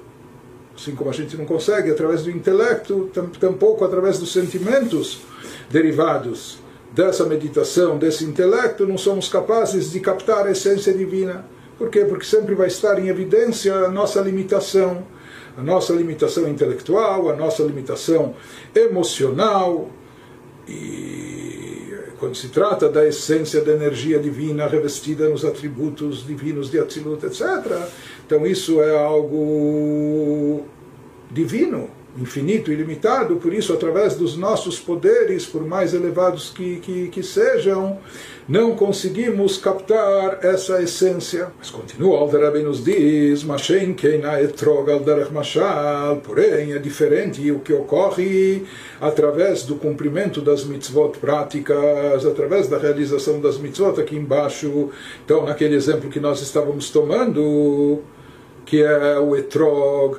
assim 0.81 0.95
como 0.95 1.11
a 1.11 1.13
gente 1.13 1.37
não 1.37 1.45
consegue 1.45 1.91
através 1.91 2.23
do 2.23 2.31
intelecto, 2.31 3.11
tampouco 3.39 3.85
através 3.85 4.19
dos 4.19 4.33
sentimentos 4.33 5.21
derivados 5.69 6.59
dessa 6.93 7.27
meditação, 7.27 7.99
desse 7.99 8.25
intelecto, 8.25 8.87
não 8.87 8.97
somos 8.97 9.29
capazes 9.29 9.93
de 9.93 10.01
captar 10.01 10.47
a 10.47 10.51
essência 10.51 10.95
divina. 10.95 11.45
Por 11.77 11.91
quê? 11.91 12.05
Porque 12.07 12.25
sempre 12.25 12.55
vai 12.55 12.69
estar 12.69 12.99
em 12.99 13.09
evidência 13.09 13.75
a 13.75 13.91
nossa 13.91 14.23
limitação, 14.23 15.07
a 15.57 15.63
nossa 15.63 15.93
limitação 15.93 16.49
intelectual, 16.49 17.29
a 17.29 17.37
nossa 17.37 17.63
limitação 17.63 18.35
emocional. 18.75 19.91
E 20.67 21.60
quando 22.21 22.35
se 22.35 22.49
trata 22.49 22.87
da 22.87 23.05
essência 23.07 23.63
da 23.63 23.73
energia 23.73 24.19
divina 24.19 24.67
revestida 24.67 25.27
nos 25.27 25.43
atributos 25.43 26.25
divinos 26.25 26.71
de 26.71 26.79
Atzilut, 26.79 27.25
etc., 27.25 27.43
então 28.27 28.47
isso 28.47 28.83
é 28.83 28.95
algo 28.95 30.67
divino, 31.31 31.89
infinito, 32.19 32.73
ilimitado, 32.73 33.37
por 33.37 33.53
isso, 33.53 33.73
através 33.73 34.15
dos 34.17 34.37
nossos 34.37 34.79
poderes, 34.79 35.47
por 35.47 35.65
mais 35.65 35.95
elevados 35.95 36.51
que, 36.51 36.77
que, 36.77 37.09
que 37.09 37.23
sejam, 37.23 37.99
não 38.49 38.75
conseguimos 38.75 39.57
captar 39.57 40.45
essa 40.45 40.83
essência. 40.83 41.53
Mas 41.57 41.71
continua, 41.71 42.19
Alder 42.19 42.65
nos 42.65 42.83
diz, 42.83 43.45
porém 46.25 46.73
é 46.73 46.79
diferente 46.79 47.51
o 47.53 47.61
que 47.61 47.73
ocorre 47.73 48.65
através 49.01 49.63
do 49.63 49.77
cumprimento 49.77 50.41
das 50.41 50.65
mitzvot 50.65 51.17
práticas, 51.19 52.27
através 52.27 52.67
da 52.67 52.77
realização 52.77 53.41
das 53.41 53.57
mitzvot 53.57 54.01
aqui 54.01 54.17
embaixo. 54.17 54.91
Então, 55.25 55.47
naquele 55.47 55.77
exemplo 55.77 56.11
que 56.11 56.19
nós 56.19 56.43
estávamos 56.43 56.91
tomando, 56.91 58.01
que 58.67 58.83
é 58.83 59.19
o 59.19 59.37
etrog, 59.37 60.19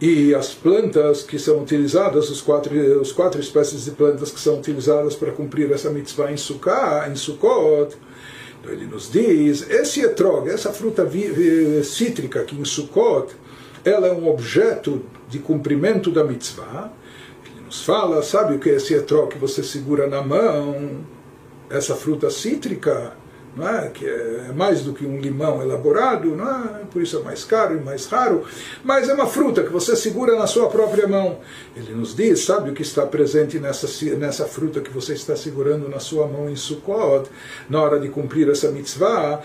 e 0.00 0.34
as 0.34 0.54
plantas 0.54 1.22
que 1.22 1.38
são 1.38 1.60
utilizadas, 1.60 2.30
os 2.30 2.40
quatro, 2.40 2.74
os 3.00 3.12
quatro 3.12 3.38
espécies 3.38 3.84
de 3.84 3.90
plantas 3.90 4.30
que 4.30 4.40
são 4.40 4.58
utilizadas 4.58 5.14
para 5.14 5.30
cumprir 5.30 5.70
essa 5.70 5.90
mitzvah 5.90 6.32
em 6.32 6.38
Sukkah, 6.38 7.06
em 7.10 7.14
Sukkot, 7.14 7.94
Então 8.60 8.72
ele 8.72 8.86
nos 8.86 9.12
diz, 9.12 9.68
esse 9.68 10.00
etrog, 10.00 10.48
essa 10.48 10.72
fruta 10.72 11.06
cítrica 11.84 12.40
aqui 12.40 12.58
em 12.58 12.64
Sukkot, 12.64 13.34
ela 13.84 14.06
é 14.06 14.12
um 14.12 14.26
objeto 14.26 15.02
de 15.28 15.38
cumprimento 15.38 16.10
da 16.10 16.24
mitzvah. 16.24 16.90
Ele 17.44 17.64
nos 17.66 17.82
fala, 17.82 18.22
sabe 18.22 18.54
o 18.54 18.58
que 18.58 18.70
é 18.70 18.76
esse 18.76 18.94
etrog 18.94 19.28
que 19.28 19.38
você 19.38 19.62
segura 19.62 20.06
na 20.06 20.22
mão? 20.22 21.04
Essa 21.68 21.94
fruta 21.94 22.30
cítrica 22.30 23.16
é? 23.58 23.88
que 23.88 24.06
é 24.06 24.52
mais 24.54 24.82
do 24.82 24.92
que 24.92 25.04
um 25.04 25.18
limão 25.18 25.60
elaborado, 25.60 26.36
é? 26.40 26.84
por 26.90 27.02
isso 27.02 27.18
é 27.18 27.22
mais 27.22 27.42
caro 27.42 27.76
e 27.76 27.80
mais 27.80 28.06
raro, 28.06 28.44
mas 28.84 29.08
é 29.08 29.14
uma 29.14 29.26
fruta 29.26 29.62
que 29.62 29.72
você 29.72 29.96
segura 29.96 30.36
na 30.36 30.46
sua 30.46 30.68
própria 30.68 31.08
mão. 31.08 31.38
Ele 31.74 31.92
nos 31.94 32.14
diz, 32.14 32.44
sabe 32.44 32.70
o 32.70 32.74
que 32.74 32.82
está 32.82 33.04
presente 33.04 33.58
nessa, 33.58 33.88
nessa 34.16 34.44
fruta 34.44 34.80
que 34.80 34.90
você 34.90 35.14
está 35.14 35.34
segurando 35.34 35.88
na 35.88 35.98
sua 35.98 36.28
mão 36.28 36.48
em 36.48 36.54
Sukkot, 36.54 37.28
na 37.68 37.82
hora 37.82 37.98
de 37.98 38.08
cumprir 38.08 38.48
essa 38.48 38.70
mitzvah? 38.70 39.42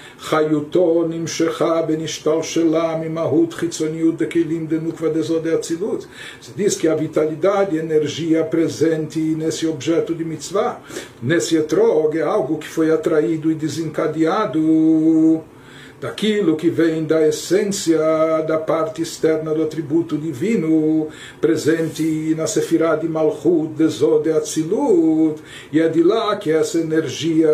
Você 6.41 6.51
diz 6.55 6.75
que 6.75 6.87
a 6.87 6.95
vitalidade, 6.95 7.79
a 7.79 7.83
energia 7.83 8.43
presente 8.43 9.19
nesse 9.19 9.65
objeto 9.65 10.13
de 10.13 10.23
mitzvah, 10.23 10.79
nesse 11.21 11.55
etrog, 11.57 12.17
é 12.17 12.21
algo 12.21 12.57
que 12.57 12.67
foi 12.67 12.91
atraído 12.91 13.51
e 13.51 13.55
desencadeado 13.55 13.94
desencadeado 13.95 15.41
daquilo 15.99 16.57
que 16.57 16.69
vem 16.69 17.05
da 17.05 17.25
essência 17.25 17.97
da 18.45 18.57
parte 18.57 19.01
externa 19.01 19.53
do 19.53 19.63
atributo 19.63 20.17
divino 20.17 21.07
presente 21.39 22.35
na 22.35 22.45
Sefirah 22.45 22.95
de 22.95 23.07
Malchut, 23.07 23.73
de 23.73 23.87
Zod, 23.87 24.23
de 24.23 24.31
Atzilut, 24.31 25.41
e 25.71 25.79
é 25.79 25.87
de 25.87 26.03
lá 26.03 26.35
que 26.35 26.51
essa 26.51 26.79
energia 26.79 27.49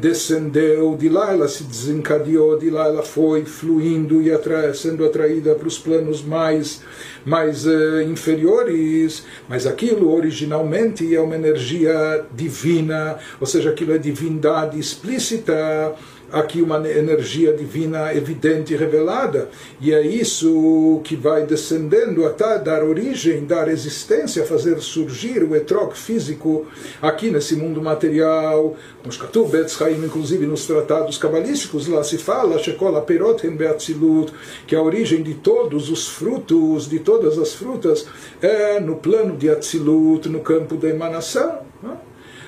descendeu, 0.00 0.96
de 0.96 1.08
lá 1.08 1.32
ela 1.32 1.48
se 1.48 1.64
desencadeou, 1.64 2.58
de 2.58 2.70
lá 2.70 2.86
ela 2.86 3.02
foi 3.02 3.44
fluindo 3.44 4.22
e 4.22 4.30
atra 4.30 4.72
sendo 4.72 5.04
atraída 5.04 5.54
para 5.54 5.66
os 5.66 5.78
planos 5.78 6.22
mais, 6.22 6.82
mais 7.24 7.66
uh, 7.66 8.02
inferiores, 8.02 9.24
mas 9.48 9.66
aquilo 9.66 10.14
originalmente 10.14 11.14
é 11.14 11.20
uma 11.20 11.34
energia 11.34 12.24
divina, 12.32 13.18
ou 13.40 13.46
seja, 13.46 13.70
aquilo 13.70 13.92
é 13.92 13.98
divindade 13.98 14.78
explícita 14.78 15.94
aqui 16.30 16.60
uma 16.60 16.76
energia 16.88 17.52
divina 17.52 18.14
evidente 18.14 18.74
e 18.74 18.76
revelada, 18.76 19.48
e 19.80 19.92
é 19.92 20.00
isso 20.00 21.00
que 21.04 21.16
vai 21.16 21.44
descendendo 21.44 22.26
até 22.26 22.58
dar 22.58 22.82
origem, 22.82 23.44
dar 23.44 23.68
existência, 23.68 24.44
fazer 24.44 24.80
surgir 24.80 25.42
o 25.42 25.54
etrog 25.54 25.94
físico 25.94 26.66
aqui 27.00 27.30
nesse 27.30 27.56
mundo 27.56 27.80
material. 27.82 28.76
Como 29.02 29.46
Betz 29.46 29.80
Haim, 29.80 30.04
inclusive 30.04 30.46
nos 30.46 30.66
tratados 30.66 31.16
cabalísticos, 31.16 31.86
lá 31.86 32.02
se 32.02 32.18
fala, 32.18 32.58
Shekola 32.58 33.02
Perot 33.02 33.46
Beatzilut, 33.48 34.32
que 34.66 34.74
a 34.74 34.82
origem 34.82 35.22
de 35.22 35.34
todos 35.34 35.90
os 35.90 36.08
frutos, 36.08 36.88
de 36.88 36.98
todas 36.98 37.38
as 37.38 37.54
frutas, 37.54 38.06
é 38.42 38.80
no 38.80 38.96
plano 38.96 39.36
de 39.36 39.48
Atzilut, 39.48 40.28
no 40.28 40.40
campo 40.40 40.76
da 40.76 40.88
emanação. 40.88 41.66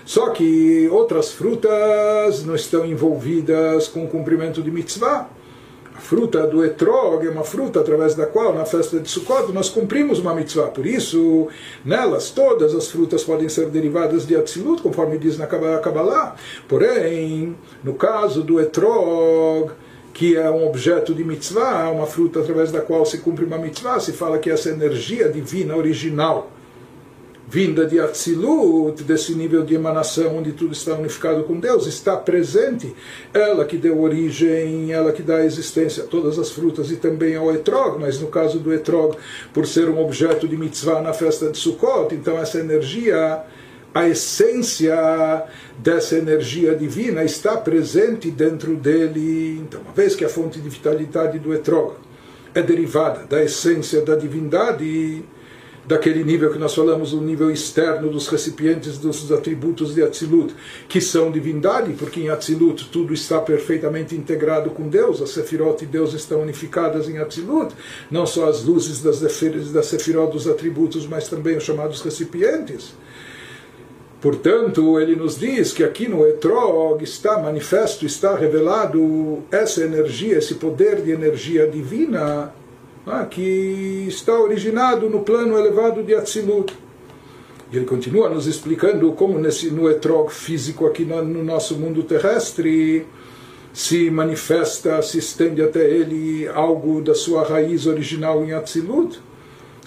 Só 0.08 0.30
que 0.30 0.88
outras 0.90 1.32
frutas 1.32 2.42
não 2.42 2.54
estão 2.54 2.82
envolvidas 2.86 3.88
com 3.88 4.06
o 4.06 4.08
cumprimento 4.08 4.62
de 4.62 4.70
mitzvah. 4.70 5.28
A 5.94 6.00
fruta 6.00 6.46
do 6.46 6.64
etrog 6.64 7.26
é 7.26 7.28
uma 7.28 7.44
fruta 7.44 7.80
através 7.80 8.14
da 8.14 8.24
qual, 8.24 8.54
na 8.54 8.64
festa 8.64 8.98
de 8.98 9.06
Sukkot, 9.06 9.52
nós 9.52 9.68
cumprimos 9.68 10.18
uma 10.18 10.34
mitzvah. 10.34 10.68
Por 10.68 10.86
isso, 10.86 11.48
nelas, 11.84 12.30
todas 12.30 12.74
as 12.74 12.88
frutas 12.88 13.22
podem 13.22 13.50
ser 13.50 13.66
derivadas 13.66 14.26
de 14.26 14.34
Atzilut, 14.34 14.80
conforme 14.80 15.18
diz 15.18 15.36
na 15.36 15.46
Kabbalah. 15.46 16.36
Porém, 16.66 17.54
no 17.84 17.92
caso 17.92 18.42
do 18.42 18.58
etrog, 18.58 19.72
que 20.14 20.38
é 20.38 20.50
um 20.50 20.66
objeto 20.66 21.14
de 21.14 21.22
mitzvah, 21.22 21.90
uma 21.90 22.06
fruta 22.06 22.40
através 22.40 22.72
da 22.72 22.80
qual 22.80 23.04
se 23.04 23.18
cumpre 23.18 23.44
uma 23.44 23.58
mitzvah, 23.58 24.00
se 24.00 24.12
fala 24.12 24.38
que 24.38 24.50
essa 24.50 24.70
energia 24.70 25.28
divina 25.28 25.76
original 25.76 26.50
vinda 27.50 27.86
de 27.86 27.98
Atzilut, 27.98 29.02
desse 29.02 29.34
nível 29.34 29.64
de 29.64 29.74
emanação 29.74 30.36
onde 30.36 30.52
tudo 30.52 30.72
está 30.72 30.94
unificado 30.94 31.44
com 31.44 31.58
Deus, 31.58 31.86
está 31.86 32.14
presente. 32.14 32.94
Ela 33.32 33.64
que 33.64 33.78
deu 33.78 34.00
origem, 34.02 34.92
ela 34.92 35.12
que 35.12 35.22
dá 35.22 35.42
existência 35.42 36.04
a 36.04 36.06
todas 36.06 36.38
as 36.38 36.50
frutas 36.50 36.90
e 36.90 36.96
também 36.96 37.36
ao 37.36 37.52
etrog, 37.54 37.98
mas 37.98 38.20
no 38.20 38.28
caso 38.28 38.58
do 38.58 38.72
etrog, 38.72 39.16
por 39.54 39.66
ser 39.66 39.88
um 39.88 39.98
objeto 39.98 40.46
de 40.46 40.58
mitzvah 40.58 41.00
na 41.00 41.14
festa 41.14 41.50
de 41.50 41.56
Sukkot, 41.56 42.14
então 42.14 42.36
essa 42.36 42.60
energia, 42.60 43.42
a 43.94 44.06
essência 44.06 45.44
dessa 45.78 46.18
energia 46.18 46.74
divina 46.74 47.24
está 47.24 47.56
presente 47.56 48.30
dentro 48.30 48.76
dele. 48.76 49.58
Então, 49.60 49.80
uma 49.80 49.92
vez 49.92 50.14
que 50.14 50.24
a 50.24 50.28
fonte 50.28 50.60
de 50.60 50.68
vitalidade 50.68 51.38
do 51.38 51.54
etrog 51.54 51.94
é 52.54 52.60
derivada 52.60 53.24
da 53.24 53.42
essência 53.42 54.02
da 54.02 54.16
divindade, 54.16 55.24
daquele 55.88 56.22
nível 56.22 56.52
que 56.52 56.58
nós 56.58 56.74
falamos, 56.74 57.14
o 57.14 57.20
nível 57.22 57.50
externo 57.50 58.10
dos 58.10 58.28
recipientes 58.28 58.98
dos 58.98 59.32
atributos 59.32 59.94
de 59.94 60.02
Atzilut, 60.02 60.54
que 60.86 61.00
são 61.00 61.32
divindade, 61.32 61.94
porque 61.94 62.20
em 62.20 62.28
Atzilut 62.28 62.90
tudo 62.90 63.14
está 63.14 63.40
perfeitamente 63.40 64.14
integrado 64.14 64.68
com 64.68 64.86
Deus, 64.86 65.22
as 65.22 65.30
Sefirot 65.30 65.82
e 65.82 65.86
Deus 65.86 66.12
estão 66.12 66.42
unificadas 66.42 67.08
em 67.08 67.16
Atzilut, 67.16 67.74
não 68.10 68.26
só 68.26 68.50
as 68.50 68.62
luzes 68.62 69.00
das, 69.02 69.20
das 69.20 69.86
Sefirot 69.86 70.30
dos 70.30 70.46
atributos, 70.46 71.06
mas 71.06 71.26
também 71.26 71.56
os 71.56 71.64
chamados 71.64 72.02
recipientes. 72.02 72.92
Portanto, 74.20 75.00
ele 75.00 75.16
nos 75.16 75.38
diz 75.38 75.72
que 75.72 75.82
aqui 75.82 76.06
no 76.06 76.26
Etrog 76.26 77.02
está 77.02 77.38
manifesto, 77.38 78.04
está 78.04 78.36
revelado 78.36 79.42
essa 79.50 79.82
energia, 79.82 80.36
esse 80.36 80.56
poder 80.56 81.00
de 81.00 81.12
energia 81.12 81.66
divina 81.66 82.52
ah, 83.10 83.26
que 83.26 84.06
está 84.08 84.38
originado 84.38 85.08
no 85.08 85.20
plano 85.20 85.58
elevado 85.58 86.02
de 86.02 86.14
Atzilut. 86.14 86.72
E 87.70 87.76
ele 87.76 87.86
continua 87.86 88.28
nos 88.28 88.46
explicando 88.46 89.12
como 89.12 89.38
nesse, 89.38 89.70
no 89.70 89.90
etrog 89.90 90.30
físico 90.30 90.86
aqui 90.86 91.04
no, 91.04 91.22
no 91.24 91.44
nosso 91.44 91.76
mundo 91.76 92.02
terrestre 92.02 93.06
se 93.72 94.10
manifesta, 94.10 95.00
se 95.02 95.18
estende 95.18 95.62
até 95.62 95.88
ele 95.88 96.48
algo 96.48 97.00
da 97.00 97.14
sua 97.14 97.44
raiz 97.44 97.86
original 97.86 98.44
em 98.44 98.52
Atzilut, 98.52 99.20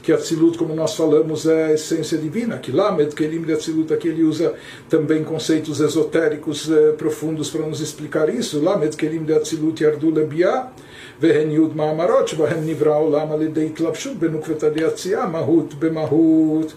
que 0.02 0.12
Atzilut, 0.12 0.58
como 0.58 0.74
nós 0.74 0.96
falamos, 0.96 1.46
é 1.46 1.66
a 1.66 1.74
essência 1.74 2.18
divina, 2.18 2.58
que 2.58 2.72
Lamed, 2.72 3.14
Kelim 3.14 3.42
de 3.42 3.54
Atzilut, 3.54 3.94
aqui 3.94 4.08
ele 4.08 4.24
usa 4.24 4.54
também 4.90 5.24
conceitos 5.24 5.80
esotéricos 5.80 6.72
eh, 6.72 6.94
profundos 6.94 7.50
para 7.50 7.66
nos 7.68 7.82
explicar 7.82 8.34
isso, 8.34 8.62
Lamed, 8.64 8.96
Kelim 8.96 9.24
de 9.24 9.34
Atzilut, 9.34 9.84
Yardu 9.84 10.10
Lebiah, 10.10 10.72
והן 11.21 11.51
י' 11.51 11.59
מאמרות 11.75 12.29
שבהן 12.29 12.67
נברא 12.67 12.93
העולם 12.93 13.33
על 13.33 13.43
ידי 13.43 13.67
התלבשות 13.67 14.17
בנוקבת 14.17 14.63
היציאה, 14.63 15.27
מהות 15.27 15.75
במהות. 15.75 16.73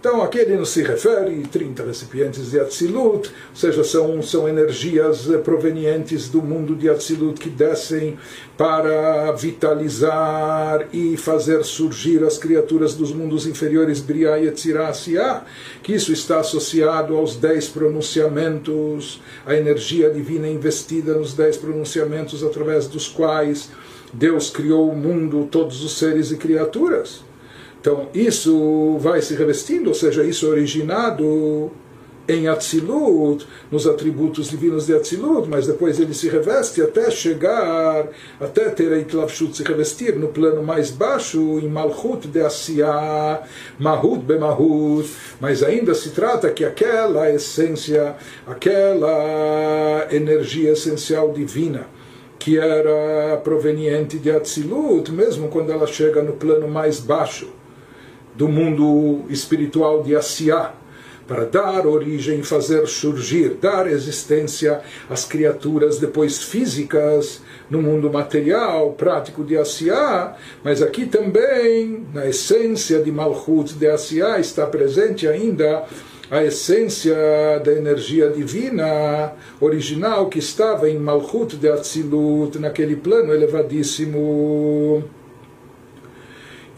Então 0.00 0.22
aqui 0.22 0.38
ele 0.38 0.56
não 0.56 0.64
se 0.64 0.80
refere 0.84 1.42
30 1.50 1.82
recipientes 1.82 2.52
de 2.52 2.60
Atzilut, 2.60 3.28
ou 3.50 3.56
seja, 3.56 3.82
são, 3.82 4.22
são 4.22 4.48
energias 4.48 5.26
provenientes 5.42 6.28
do 6.28 6.40
mundo 6.40 6.76
de 6.76 6.88
Atzilut 6.88 7.40
que 7.40 7.50
descem 7.50 8.16
para 8.56 9.32
vitalizar 9.32 10.86
e 10.92 11.16
fazer 11.16 11.64
surgir 11.64 12.22
as 12.22 12.38
criaturas 12.38 12.94
dos 12.94 13.12
mundos 13.12 13.44
inferiores, 13.44 13.98
Briah 13.98 14.38
e 14.38 14.46
Etzirah 14.46 14.92
que 15.82 15.94
isso 15.94 16.12
está 16.12 16.38
associado 16.38 17.16
aos 17.16 17.34
dez 17.34 17.66
pronunciamentos, 17.66 19.20
a 19.44 19.56
energia 19.56 20.10
divina 20.10 20.46
investida 20.46 21.14
nos 21.14 21.34
dez 21.34 21.56
pronunciamentos 21.56 22.44
através 22.44 22.86
dos 22.86 23.08
quais 23.08 23.68
Deus 24.13 24.49
criou 24.49 24.89
o 24.89 24.95
mundo, 24.95 25.47
todos 25.49 25.83
os 25.83 25.97
seres 25.97 26.31
e 26.31 26.37
criaturas. 26.37 27.23
Então 27.81 28.07
isso 28.13 28.97
vai 28.99 29.21
se 29.21 29.35
revestindo, 29.35 29.89
ou 29.89 29.93
seja, 29.93 30.23
isso 30.23 30.45
é 30.45 30.49
originado 30.49 31.71
em 32.27 32.47
Atzilut, 32.47 33.45
nos 33.69 33.85
atributos 33.85 34.49
divinos 34.49 34.85
de 34.85 34.95
Atzilut, 34.95 35.49
mas 35.49 35.67
depois 35.67 35.99
ele 35.99 36.13
se 36.13 36.29
reveste 36.29 36.81
até 36.81 37.11
chegar, 37.11 38.07
até 38.39 38.69
ter 38.69 38.93
a 38.93 38.97
Itlavshut 38.97 39.55
se 39.55 39.63
revestir 39.63 40.15
no 40.15 40.29
plano 40.29 40.63
mais 40.63 40.89
baixo, 40.89 41.59
em 41.59 41.67
Malchut 41.67 42.27
de 42.27 42.39
Asiá, 42.41 43.43
Mahut 43.77 44.23
Bemahut, 44.23 45.09
mas 45.41 45.61
ainda 45.61 45.93
se 45.93 46.11
trata 46.11 46.49
que 46.49 46.63
aquela 46.63 47.29
essência, 47.29 48.15
aquela 48.47 50.07
energia 50.09 50.71
essencial 50.71 51.33
divina, 51.33 51.87
que 52.43 52.59
era 52.59 53.37
proveniente 53.37 54.19
de 54.19 54.29
Atzilut, 54.29 55.09
mesmo 55.09 55.47
quando 55.47 55.71
ela 55.71 55.87
chega 55.87 56.21
no 56.21 56.33
plano 56.33 56.67
mais 56.67 56.99
baixo, 56.99 57.47
do 58.35 58.49
mundo 58.49 59.23
espiritual 59.29 60.03
de 60.03 60.13
Asiá, 60.13 60.73
para 61.25 61.45
dar 61.45 61.87
origem, 61.87 62.43
fazer 62.43 62.85
surgir, 62.85 63.51
dar 63.61 63.87
existência 63.87 64.81
às 65.09 65.23
criaturas 65.23 65.99
depois 65.99 66.43
físicas 66.43 67.41
no 67.69 67.81
mundo 67.81 68.11
material, 68.11 68.91
prático 68.91 69.41
de 69.41 69.57
Asiá, 69.57 70.35
mas 70.65 70.81
aqui 70.81 71.05
também, 71.05 72.05
na 72.13 72.27
essência 72.27 73.01
de 73.01 73.09
Malchut 73.09 73.73
de 73.75 73.87
Asiá, 73.87 74.37
está 74.37 74.65
presente 74.67 75.25
ainda 75.25 75.85
a 76.33 76.43
essência 76.43 77.15
da 77.63 77.71
energia 77.71 78.27
divina 78.27 79.33
original 79.61 80.29
que 80.29 80.39
estava 80.39 80.89
em 80.89 80.97
Malchut 80.97 81.55
de 81.57 81.69
Atzilut, 81.69 82.57
naquele 82.57 82.95
plano 82.95 83.31
elevadíssimo. 83.31 85.03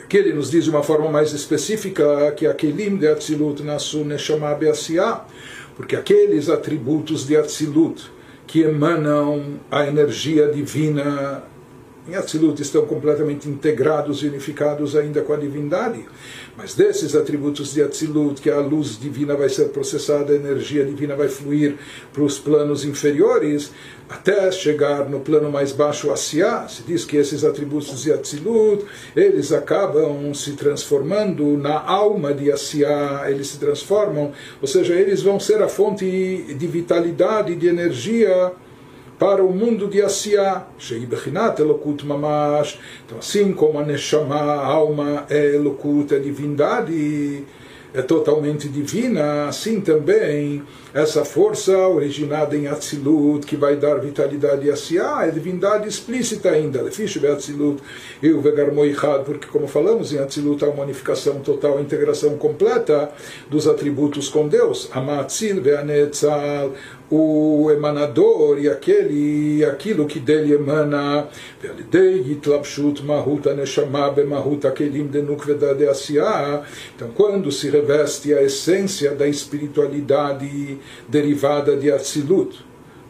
Aqui 0.03 0.17
ele 0.17 0.33
nos 0.33 0.51
diz 0.51 0.65
de 0.65 0.69
uma 0.69 0.83
forma 0.83 1.09
mais 1.09 1.31
específica 1.31 2.33
que 2.33 2.45
Akelim 2.45 2.97
de 2.97 3.07
Atzilut 3.07 3.63
Nasu 3.63 4.03
Neshama 4.03 4.53
Beasiah, 4.55 5.25
porque 5.77 5.95
aqueles 5.95 6.49
atributos 6.49 7.25
de 7.25 7.37
Atzilut 7.37 8.11
que 8.45 8.59
emanam 8.59 9.57
a 9.71 9.87
energia 9.87 10.49
divina 10.49 11.43
em 12.07 12.15
Atzilut 12.15 12.61
estão 12.61 12.85
completamente 12.85 13.49
integrados 13.49 14.21
e 14.21 14.27
unificados 14.27 14.95
ainda 14.95 15.21
com 15.21 15.33
a 15.33 15.37
divindade. 15.37 16.05
Mas 16.55 16.75
desses 16.75 17.15
atributos 17.15 17.73
de 17.73 17.81
Atzilut, 17.81 18.39
que 18.39 18.49
a 18.49 18.59
luz 18.59 18.99
divina 18.99 19.35
vai 19.35 19.49
ser 19.49 19.69
processada, 19.69 20.31
a 20.31 20.35
energia 20.35 20.85
divina 20.85 21.15
vai 21.15 21.27
fluir 21.27 21.75
para 22.13 22.21
os 22.21 22.37
planos 22.37 22.85
inferiores, 22.85 23.71
até 24.07 24.51
chegar 24.51 25.09
no 25.09 25.19
plano 25.19 25.51
mais 25.51 25.71
baixo, 25.71 26.11
Asiá, 26.11 26.67
se 26.67 26.83
diz 26.83 27.03
que 27.05 27.17
esses 27.17 27.43
atributos 27.43 28.03
de 28.03 28.13
Atzilut, 28.13 28.85
eles 29.15 29.51
acabam 29.51 30.31
se 30.33 30.51
transformando 30.51 31.57
na 31.57 31.81
alma 31.81 32.33
de 32.33 32.51
Asiá, 32.51 33.25
eles 33.27 33.47
se 33.47 33.57
transformam, 33.57 34.31
ou 34.61 34.67
seja, 34.67 34.93
eles 34.93 35.23
vão 35.23 35.39
ser 35.39 35.61
a 35.63 35.67
fonte 35.67 36.05
de 36.05 36.67
vitalidade, 36.67 37.55
de 37.55 37.67
energia, 37.67 38.53
para 39.17 39.43
o 39.43 39.51
mundo 39.51 39.87
de 39.87 40.01
Asiá, 40.01 40.67
Sheibechinat 40.77 41.59
Elokut 41.59 42.05
Mamash. 42.05 42.79
Então, 43.05 43.17
assim 43.17 43.53
como 43.53 43.79
a 43.79 43.83
Neshama, 43.83 44.35
a 44.35 44.65
alma 44.65 45.25
é 45.29 45.55
Elokut, 45.55 46.13
a 46.13 46.19
divindade 46.19 47.45
é 47.95 48.01
totalmente 48.01 48.67
divina, 48.67 49.47
assim 49.47 49.79
também 49.79 50.61
essa 50.93 51.23
força 51.23 51.77
originada 51.87 52.55
em 52.55 52.67
Atzilut, 52.67 53.45
que 53.45 53.55
vai 53.55 53.77
dar 53.77 53.99
vitalidade 53.99 54.69
a 54.69 54.73
Asiá, 54.73 55.25
é 55.25 55.31
divindade 55.31 55.87
explícita 55.87 56.49
ainda, 56.49 56.81
Lefish 56.81 57.23
Atzilut 57.23 57.81
e 58.21 58.31
o 58.31 58.41
Vegarmoichad, 58.41 59.23
porque 59.23 59.47
como 59.47 59.65
falamos 59.65 60.11
em 60.11 60.19
Atzilut 60.19 60.63
há 60.65 60.69
uma 60.69 60.83
unificação 60.83 61.39
total, 61.39 61.79
integração 61.79 62.37
completa 62.37 63.11
dos 63.49 63.65
atributos 63.65 64.27
com 64.27 64.47
Deus, 64.47 64.89
Amatzil 64.91 65.61
Veanetzal, 65.61 66.73
o 67.09 67.69
emanador 67.71 68.59
e 68.59 68.67
aquele 68.67 69.63
aquilo 69.63 70.07
que 70.07 70.19
dele 70.19 70.53
emana 70.53 71.27
então 76.95 77.09
quando 77.13 77.51
se 77.51 77.69
reveste 77.69 78.33
a 78.33 78.41
essência 78.41 79.11
da 79.11 79.27
espiritualidade 79.27 80.79
derivada 81.07 81.77
de 81.77 81.91
Atzilut 81.91 82.65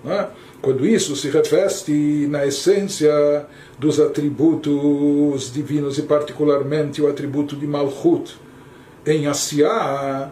é? 0.06 0.28
quando 0.62 0.86
isso 0.86 1.16
se 1.16 1.30
reveste 1.30 2.28
na 2.30 2.46
essência 2.46 3.46
dos 3.80 4.00
atributos 4.00 5.54
divinos 5.54 5.98
e 5.98 6.02
particularmente 6.02 7.02
o 7.02 7.08
atributo 7.08 7.56
de 7.56 7.66
Malchut 7.66 8.36
em 9.06 9.28
Asiá 9.28 10.32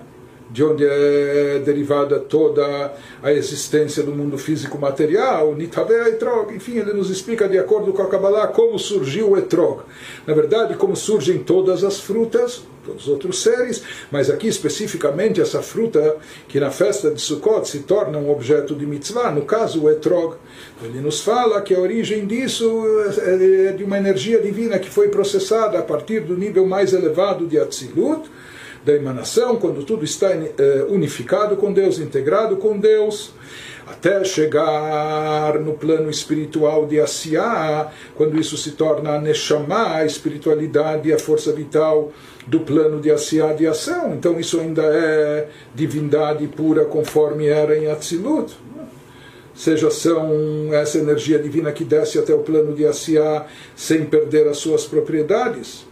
de 0.54 0.64
onde 0.64 0.86
é 0.86 1.60
derivada 1.66 2.20
toda 2.20 2.94
a 3.24 3.34
existência 3.34 4.04
do 4.04 4.12
mundo 4.12 4.38
físico 4.38 4.78
material, 4.78 5.56
Nitavea 5.56 6.10
Etrog. 6.10 6.54
Enfim, 6.54 6.78
ele 6.78 6.94
nos 6.94 7.10
explica 7.10 7.50
de 7.50 7.58
acordo 7.58 7.92
com 7.92 8.04
a 8.04 8.08
Kabbalah 8.08 8.48
como 8.48 8.78
surgiu 8.78 9.32
o 9.32 9.38
Etrog. 9.38 9.82
Na 10.28 10.34
verdade, 10.36 10.76
como 10.76 10.96
surgem 10.96 11.40
todas 11.40 11.84
as 11.84 12.00
frutas, 12.00 12.62
todos 12.86 13.04
os 13.04 13.10
outros 13.10 13.42
seres, 13.42 13.82
mas 14.12 14.30
aqui 14.30 14.48
especificamente 14.48 15.42
essa 15.42 15.64
fruta 15.64 16.18
que 16.48 16.60
na 16.60 16.70
festa 16.70 17.10
de 17.10 17.20
Sukkot 17.20 17.68
se 17.68 17.80
torna 17.80 18.20
um 18.20 18.30
objeto 18.30 18.76
de 18.76 18.86
mitzvah, 18.86 19.32
no 19.32 19.46
caso 19.46 19.82
o 19.82 19.90
Etrog. 19.90 20.36
Ele 20.84 21.02
nos 21.02 21.22
fala 21.22 21.62
que 21.62 21.74
a 21.74 21.80
origem 21.80 22.28
disso 22.28 22.70
é 23.22 23.72
de 23.72 23.84
uma 23.84 23.98
energia 23.98 24.40
divina 24.40 24.78
que 24.78 24.90
foi 24.90 25.08
processada 25.08 25.80
a 25.80 25.82
partir 25.82 26.20
do 26.20 26.38
nível 26.38 26.68
mais 26.68 26.94
elevado 26.94 27.48
de 27.48 27.58
Atzilut, 27.58 28.30
da 28.86 28.94
emanação, 28.94 29.56
quando 29.56 29.84
tudo 29.84 30.04
está 30.04 30.32
eh, 30.32 30.86
unificado 30.90 31.56
com 31.56 31.72
Deus, 31.72 32.00
integrado 32.00 32.58
com 32.58 32.78
Deus, 32.78 33.34
até 33.88 34.24
chegar 34.24 35.60
no 35.60 35.74
plano 35.74 36.10
espiritual 36.10 36.86
de 36.86 37.00
Asiá, 37.00 37.92
quando 38.16 38.40
isso 38.40 38.58
se 38.58 38.72
torna 38.72 39.16
a 39.16 39.22
Neshama, 39.22 39.96
a 39.96 40.06
espiritualidade 40.06 41.10
e 41.10 41.14
a 41.14 41.20
força 41.20 41.52
vital 41.52 42.12
do 42.48 42.62
plano 42.62 43.00
de 43.00 43.12
Asiá 43.12 43.54
de 43.54 43.68
ação. 43.68 44.14
Então 44.14 44.40
isso 44.40 44.60
ainda 44.60 44.84
é 44.84 45.48
divindade 45.74 46.46
pura 46.48 46.86
conforme 46.86 47.48
era 47.48 47.78
em 47.78 47.88
Atzilut. 47.88 48.54
Seja 49.56 49.92
são 49.92 50.74
essa 50.74 50.98
energia 50.98 51.38
divina 51.38 51.72
que 51.72 51.84
desce 51.84 52.18
até 52.18 52.34
o 52.34 52.40
plano 52.40 52.74
de 52.74 52.86
Asiá 52.86 53.46
sem 53.76 54.04
perder 54.06 54.48
as 54.48 54.58
suas 54.58 54.86
propriedades 54.86 55.86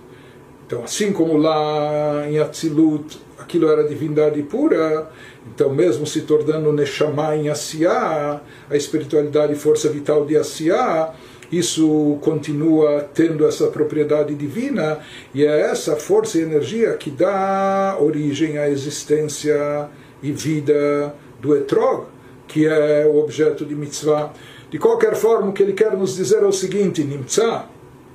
então, 0.72 0.86
assim 0.86 1.12
como 1.12 1.36
lá 1.36 2.26
em 2.30 2.40
Atzilut 2.40 3.20
aquilo 3.38 3.70
era 3.70 3.84
divindade 3.84 4.42
pura, 4.44 5.10
então 5.54 5.70
mesmo 5.70 6.08
se 6.08 6.22
tornando 6.22 6.72
Neshama 6.72 7.36
em 7.36 7.50
Asiá, 7.50 8.40
a 8.70 8.76
espiritualidade 8.78 9.52
e 9.52 9.58
força 9.58 9.90
vital 9.90 10.26
de 10.26 10.38
Asiá, 10.38 11.14
isso 11.52 12.18
continua 12.22 13.06
tendo 13.14 13.46
essa 13.46 13.68
propriedade 13.68 14.34
divina 14.34 15.00
e 15.34 15.44
é 15.44 15.60
essa 15.60 15.98
força 15.98 16.38
e 16.38 16.42
energia 16.44 16.94
que 16.94 17.10
dá 17.10 17.98
origem 18.00 18.58
à 18.58 18.70
existência 18.70 19.90
e 20.24 20.32
vida 20.32 21.14
do 21.42 21.54
Etrog, 21.54 22.06
que 22.48 22.66
é 22.66 23.06
o 23.06 23.18
objeto 23.18 23.66
de 23.66 23.76
mitzvah. 23.76 24.32
De 24.70 24.78
qualquer 24.78 25.16
forma, 25.16 25.50
o 25.50 25.52
que 25.52 25.64
ele 25.64 25.74
quer 25.74 25.98
nos 25.98 26.16
dizer 26.16 26.42
é 26.42 26.46
o 26.46 26.52
seguinte: 26.54 27.04
Nimtzah, 27.04 27.66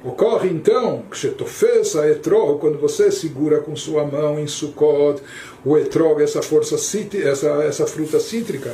Ocorre 0.07 0.48
então, 0.48 1.02
Kshetofes 1.11 1.96
a 1.96 2.09
etrog, 2.09 2.61
quando 2.61 2.78
você 2.78 3.11
segura 3.11 3.59
com 3.59 3.74
sua 3.74 4.07
mão 4.07 4.38
em 4.38 4.46
Sukkot 4.46 5.20
o 5.64 5.76
etrog, 5.76 6.22
essa 6.22 6.40
força 6.40 6.76
essa, 6.76 7.48
essa 7.64 7.86
fruta 7.88 8.20
cítrica. 8.20 8.72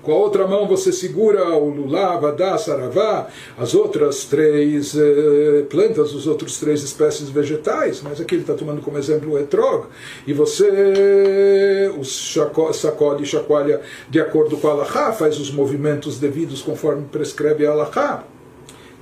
Com 0.00 0.12
a 0.12 0.16
outra 0.16 0.46
mão 0.46 0.68
você 0.68 0.92
segura 0.92 1.56
o 1.56 1.68
lulav, 1.68 2.24
adá, 2.24 2.56
saravá, 2.56 3.26
as 3.58 3.74
outras 3.74 4.26
três 4.26 4.96
eh, 4.96 5.66
plantas, 5.68 6.14
os 6.14 6.28
outros 6.28 6.60
três 6.60 6.84
espécies 6.84 7.28
vegetais, 7.28 8.00
mas 8.00 8.20
aqui 8.20 8.36
ele 8.36 8.42
está 8.42 8.54
tomando 8.54 8.80
como 8.80 8.96
exemplo 8.96 9.32
o 9.32 9.38
etrog, 9.40 9.86
e 10.24 10.32
você 10.32 11.90
os 11.98 12.32
sacode 12.74 13.24
e 13.24 13.26
chacoalha 13.26 13.80
de 14.08 14.20
acordo 14.20 14.56
com 14.56 14.68
a 14.68 14.70
alahá, 14.70 15.12
faz 15.12 15.38
os 15.40 15.50
movimentos 15.50 16.16
devidos 16.16 16.62
conforme 16.62 17.06
prescreve 17.10 17.66
a 17.66 17.72
alahá. 17.72 18.24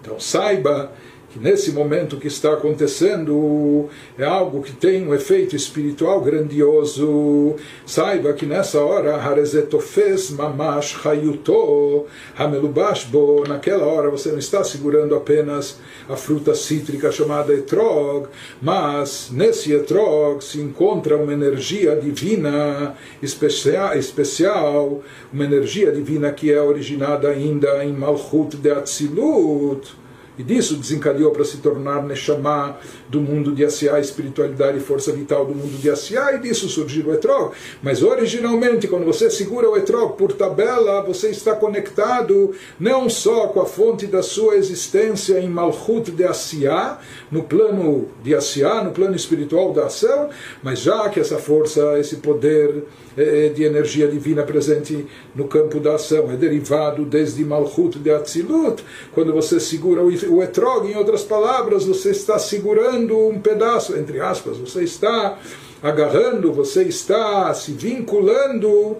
Então 0.08 0.18
saiba 0.18 0.90
que 1.30 1.38
nesse 1.38 1.72
momento 1.72 2.16
que 2.16 2.26
está 2.26 2.54
acontecendo 2.54 3.88
é 4.18 4.24
algo 4.24 4.62
que 4.62 4.72
tem 4.72 5.06
um 5.06 5.14
efeito 5.14 5.54
espiritual 5.54 6.22
grandioso. 6.22 7.54
Saiba 7.84 8.32
que 8.32 8.46
nessa 8.46 8.80
hora, 8.80 9.16
Harezetofes 9.16 10.30
Mamash 10.30 10.96
Hayuto 11.04 12.06
Hamelubashbo, 12.36 13.44
naquela 13.46 13.84
hora 13.84 14.10
você 14.10 14.30
não 14.30 14.38
está 14.38 14.64
segurando 14.64 15.14
apenas 15.14 15.78
a 16.08 16.16
fruta 16.16 16.54
cítrica 16.54 17.12
chamada 17.12 17.52
etrog, 17.52 18.28
mas 18.62 19.28
nesse 19.30 19.72
etrog 19.72 20.42
se 20.42 20.58
encontra 20.60 21.16
uma 21.16 21.32
energia 21.32 21.94
divina 21.94 22.94
especial, 23.22 25.02
uma 25.32 25.44
energia 25.44 25.92
divina 25.92 26.32
que 26.32 26.50
é 26.50 26.62
originada 26.62 27.28
ainda 27.28 27.84
em 27.84 27.92
Malchut 27.92 28.56
de 28.56 28.70
Atzilut 28.70 30.07
e 30.38 30.42
disso 30.42 30.76
desencadeou 30.76 31.32
para 31.32 31.44
se 31.44 31.58
tornar 31.58 32.04
Neshama 32.04 32.78
do 33.08 33.20
mundo 33.20 33.52
de 33.52 33.64
Asiá, 33.64 33.98
espiritualidade 33.98 34.78
e 34.78 34.80
força 34.80 35.10
vital 35.12 35.44
do 35.44 35.54
mundo 35.54 35.76
de 35.80 35.90
Asiá, 35.90 36.32
e 36.34 36.38
disso 36.38 36.68
surgiu 36.68 37.06
o 37.06 37.14
Etrog. 37.14 37.52
Mas 37.82 38.02
originalmente, 38.02 38.86
quando 38.86 39.04
você 39.04 39.28
segura 39.30 39.68
o 39.68 39.76
Etrog 39.76 40.16
por 40.16 40.32
tabela, 40.32 41.02
você 41.02 41.30
está 41.30 41.54
conectado 41.54 42.52
não 42.78 43.08
só 43.08 43.48
com 43.48 43.60
a 43.60 43.66
fonte 43.66 44.06
da 44.06 44.22
sua 44.22 44.56
existência 44.56 45.40
em 45.40 45.48
Malchut 45.48 46.10
de 46.12 46.24
Asiá, 46.24 46.98
no 47.30 47.42
plano 47.42 48.08
de 48.22 48.34
Asiá, 48.34 48.84
no 48.84 48.92
plano 48.92 49.16
espiritual 49.16 49.72
da 49.72 49.86
ação, 49.86 50.28
mas 50.62 50.80
já 50.80 51.08
que 51.08 51.18
essa 51.18 51.38
força, 51.38 51.98
esse 51.98 52.16
poder 52.16 52.84
é, 53.16 53.48
de 53.48 53.64
energia 53.64 54.06
divina 54.06 54.44
presente 54.44 55.06
no 55.34 55.48
campo 55.48 55.80
da 55.80 55.96
ação, 55.96 56.30
é 56.30 56.36
derivado 56.36 57.04
desde 57.04 57.44
Malchut 57.44 57.98
de 57.98 58.10
Atzilut. 58.10 58.84
Quando 59.12 59.32
você 59.32 59.58
segura 59.58 60.02
o 60.02 60.10
etrog, 60.42 60.90
em 60.90 60.96
outras 60.96 61.22
palavras, 61.22 61.84
você 61.86 62.10
está 62.10 62.38
segurando 62.38 63.16
um 63.28 63.40
pedaço, 63.40 63.96
entre 63.96 64.20
aspas, 64.20 64.58
você 64.58 64.84
está 64.84 65.38
agarrando, 65.82 66.52
você 66.52 66.82
está 66.84 67.52
se 67.54 67.72
vinculando 67.72 68.96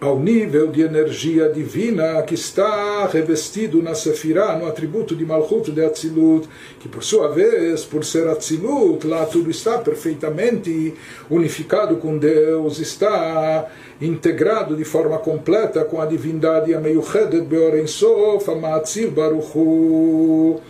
ao 0.00 0.18
nível 0.18 0.66
de 0.66 0.82
energia 0.82 1.48
divina 1.48 2.22
que 2.22 2.34
está 2.34 3.06
revestido 3.06 3.82
na 3.82 3.94
Sefirah, 3.94 4.56
no 4.58 4.66
atributo 4.66 5.16
de 5.16 5.24
Malchut 5.24 5.70
de 5.70 5.82
Atzilut, 5.82 6.46
que 6.78 6.88
por 6.88 7.02
sua 7.02 7.28
vez, 7.28 7.84
por 7.84 8.04
ser 8.04 8.28
Atzilut, 8.28 9.06
lá 9.06 9.24
tudo 9.24 9.50
está 9.50 9.78
perfeitamente 9.78 10.94
unificado 11.30 11.96
com 11.96 12.18
Deus, 12.18 12.78
está 12.78 13.70
integrado 14.00 14.76
de 14.76 14.84
forma 14.84 15.18
completa 15.18 15.84
com 15.84 16.00
a 16.00 16.06
divindade 16.06 16.74
Ameyuchedet 16.74 17.42
Beoren 17.42 17.86
Sof, 17.86 18.50
Amatzir 18.50 19.10
Baruchu. 19.10 20.60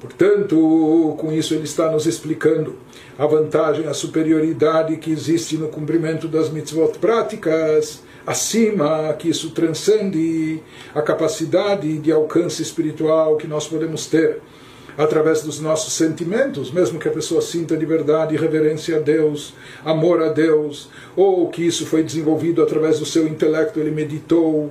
Portanto, 0.00 1.14
com 1.18 1.30
isso 1.32 1.54
ele 1.54 1.64
está 1.64 1.90
nos 1.90 2.06
explicando 2.06 2.76
a 3.18 3.26
vantagem, 3.26 3.86
a 3.86 3.92
superioridade 3.92 4.96
que 4.96 5.12
existe 5.12 5.58
no 5.58 5.68
cumprimento 5.68 6.26
das 6.26 6.48
mitzvot 6.48 6.98
práticas, 6.98 8.02
acima, 8.26 9.12
que 9.18 9.28
isso 9.28 9.50
transcende 9.50 10.62
a 10.94 11.02
capacidade 11.02 11.98
de 11.98 12.10
alcance 12.10 12.62
espiritual 12.62 13.36
que 13.36 13.46
nós 13.46 13.66
podemos 13.66 14.06
ter 14.06 14.40
através 14.96 15.42
dos 15.42 15.60
nossos 15.60 15.94
sentimentos, 15.94 16.70
mesmo 16.70 16.98
que 16.98 17.08
a 17.08 17.12
pessoa 17.12 17.40
sinta 17.40 17.76
de 17.76 17.86
verdade 17.86 18.36
reverência 18.36 18.96
a 18.96 19.00
Deus, 19.00 19.54
amor 19.84 20.22
a 20.22 20.28
Deus, 20.28 20.88
ou 21.16 21.48
que 21.48 21.66
isso 21.66 21.86
foi 21.86 22.02
desenvolvido 22.02 22.62
através 22.62 22.98
do 22.98 23.06
seu 23.06 23.26
intelecto, 23.26 23.80
ele 23.80 23.90
meditou 23.90 24.70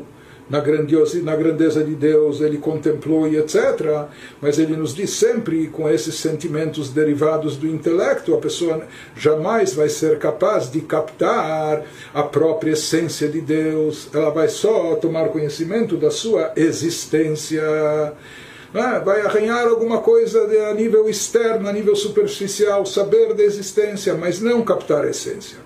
na, 0.50 0.60
grandiosa, 0.60 1.22
na 1.22 1.36
grandeza 1.36 1.84
de 1.84 1.94
Deus, 1.94 2.42
ele 2.42 2.58
contemplou 2.58 3.28
e 3.28 3.38
etc. 3.38 4.08
Mas 4.42 4.58
ele 4.58 4.76
nos 4.76 4.96
diz 4.96 5.12
sempre, 5.12 5.68
com 5.68 5.88
esses 5.88 6.16
sentimentos 6.16 6.90
derivados 6.90 7.56
do 7.56 7.68
intelecto, 7.68 8.34
a 8.34 8.40
pessoa 8.40 8.82
jamais 9.16 9.74
vai 9.74 9.88
ser 9.88 10.18
capaz 10.18 10.72
de 10.72 10.82
captar 10.82 11.84
a 12.14 12.24
própria 12.24 12.72
essência 12.72 13.28
de 13.30 13.42
Deus, 13.42 14.10
ela 14.14 14.32
vai 14.32 14.48
só 14.48 14.96
tomar 14.96 15.30
conhecimento 15.30 15.96
da 15.96 16.10
sua 16.10 16.52
existência. 16.56 17.62
É? 18.74 19.00
vai 19.00 19.22
arranhar 19.22 19.68
alguma 19.68 20.00
coisa 20.00 20.44
a 20.70 20.74
nível 20.76 21.10
externo, 21.10 21.68
a 21.68 21.74
nível 21.74 21.96
superficial, 21.96 22.86
saber 22.86 23.34
da 23.34 23.44
existência, 23.44 24.14
mas 24.14 24.40
não 24.40 24.62
captar 24.62 25.06
a 25.06 25.10
essência. 25.10 25.58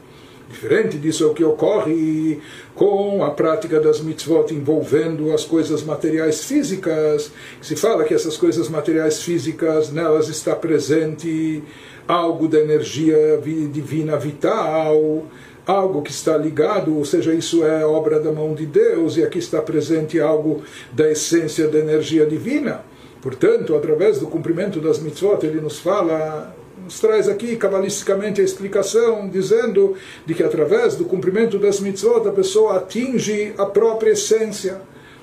Diferente 0.50 0.98
disso 0.98 1.24
é 1.24 1.28
o 1.28 1.34
que 1.34 1.44
ocorre 1.44 2.40
com 2.76 3.24
a 3.24 3.32
prática 3.32 3.80
das 3.80 4.00
mitzvot 4.00 4.54
envolvendo 4.54 5.34
as 5.34 5.44
coisas 5.44 5.84
materiais 5.84 6.44
físicas. 6.44 7.32
Se 7.62 7.76
fala 7.76 8.04
que 8.04 8.14
essas 8.14 8.38
coisas 8.38 8.70
materiais 8.70 9.22
físicas, 9.22 9.92
nelas 9.92 10.30
está 10.30 10.56
presente 10.56 11.64
algo 12.08 12.48
da 12.48 12.60
energia 12.60 13.42
divina 13.72 14.16
vital, 14.16 15.26
algo 15.66 16.02
que 16.02 16.12
está 16.12 16.38
ligado, 16.38 16.98
ou 16.98 17.04
seja, 17.04 17.34
isso 17.34 17.66
é 17.66 17.86
obra 17.86 18.20
da 18.20 18.32
mão 18.32 18.54
de 18.54 18.66
Deus, 18.66 19.18
e 19.18 19.24
aqui 19.24 19.40
está 19.40 19.62
presente 19.62 20.20
algo 20.20 20.62
da 20.92 21.10
essência 21.10 21.68
da 21.68 21.80
energia 21.80 22.26
divina. 22.26 22.93
Portanto, 23.24 23.74
através 23.74 24.20
do 24.20 24.28
cumprimento 24.28 24.82
das 24.82 25.00
mitzvot, 25.00 25.46
ele 25.46 25.62
nos 25.62 25.80
fala 25.80 26.54
nos 26.84 27.00
traz 27.00 27.30
aqui 27.30 27.56
cabalisticamente 27.56 28.42
a 28.42 28.44
explicação, 28.44 29.30
dizendo 29.30 29.96
de 30.26 30.34
que 30.34 30.44
através 30.44 30.98
do 30.98 31.06
cumprimento 31.06 31.58
das 31.58 31.80
mitzvot 31.80 32.28
a 32.28 32.32
pessoa 32.34 32.76
atinge 32.76 33.54
a 33.58 33.66
própria 33.66 34.12
essência, 34.12 34.82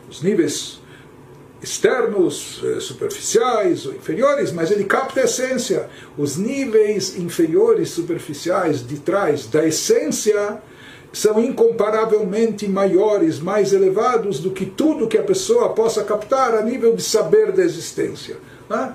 os 0.08 0.22
níveis 0.22 0.80
externos, 1.62 2.62
eh, 2.64 2.80
superficiais 2.80 3.84
ou 3.84 3.92
inferiores, 3.92 4.50
mas 4.50 4.70
ele 4.70 4.84
capta 4.84 5.20
a 5.20 5.24
essência. 5.24 5.90
Os 6.16 6.38
níveis 6.38 7.18
inferiores, 7.18 7.90
superficiais, 7.90 8.86
de 8.86 8.98
trás 8.98 9.46
da 9.46 9.66
essência, 9.66 10.62
são 11.12 11.40
incomparavelmente 11.40 12.68
maiores, 12.68 13.40
mais 13.40 13.72
elevados 13.72 14.38
do 14.38 14.50
que 14.50 14.64
tudo 14.64 15.08
que 15.08 15.18
a 15.18 15.22
pessoa 15.22 15.70
possa 15.70 16.04
captar 16.04 16.54
a 16.54 16.62
nível 16.62 16.94
de 16.94 17.02
saber 17.02 17.52
da 17.52 17.62
existência. 17.62 18.36
Né? 18.68 18.94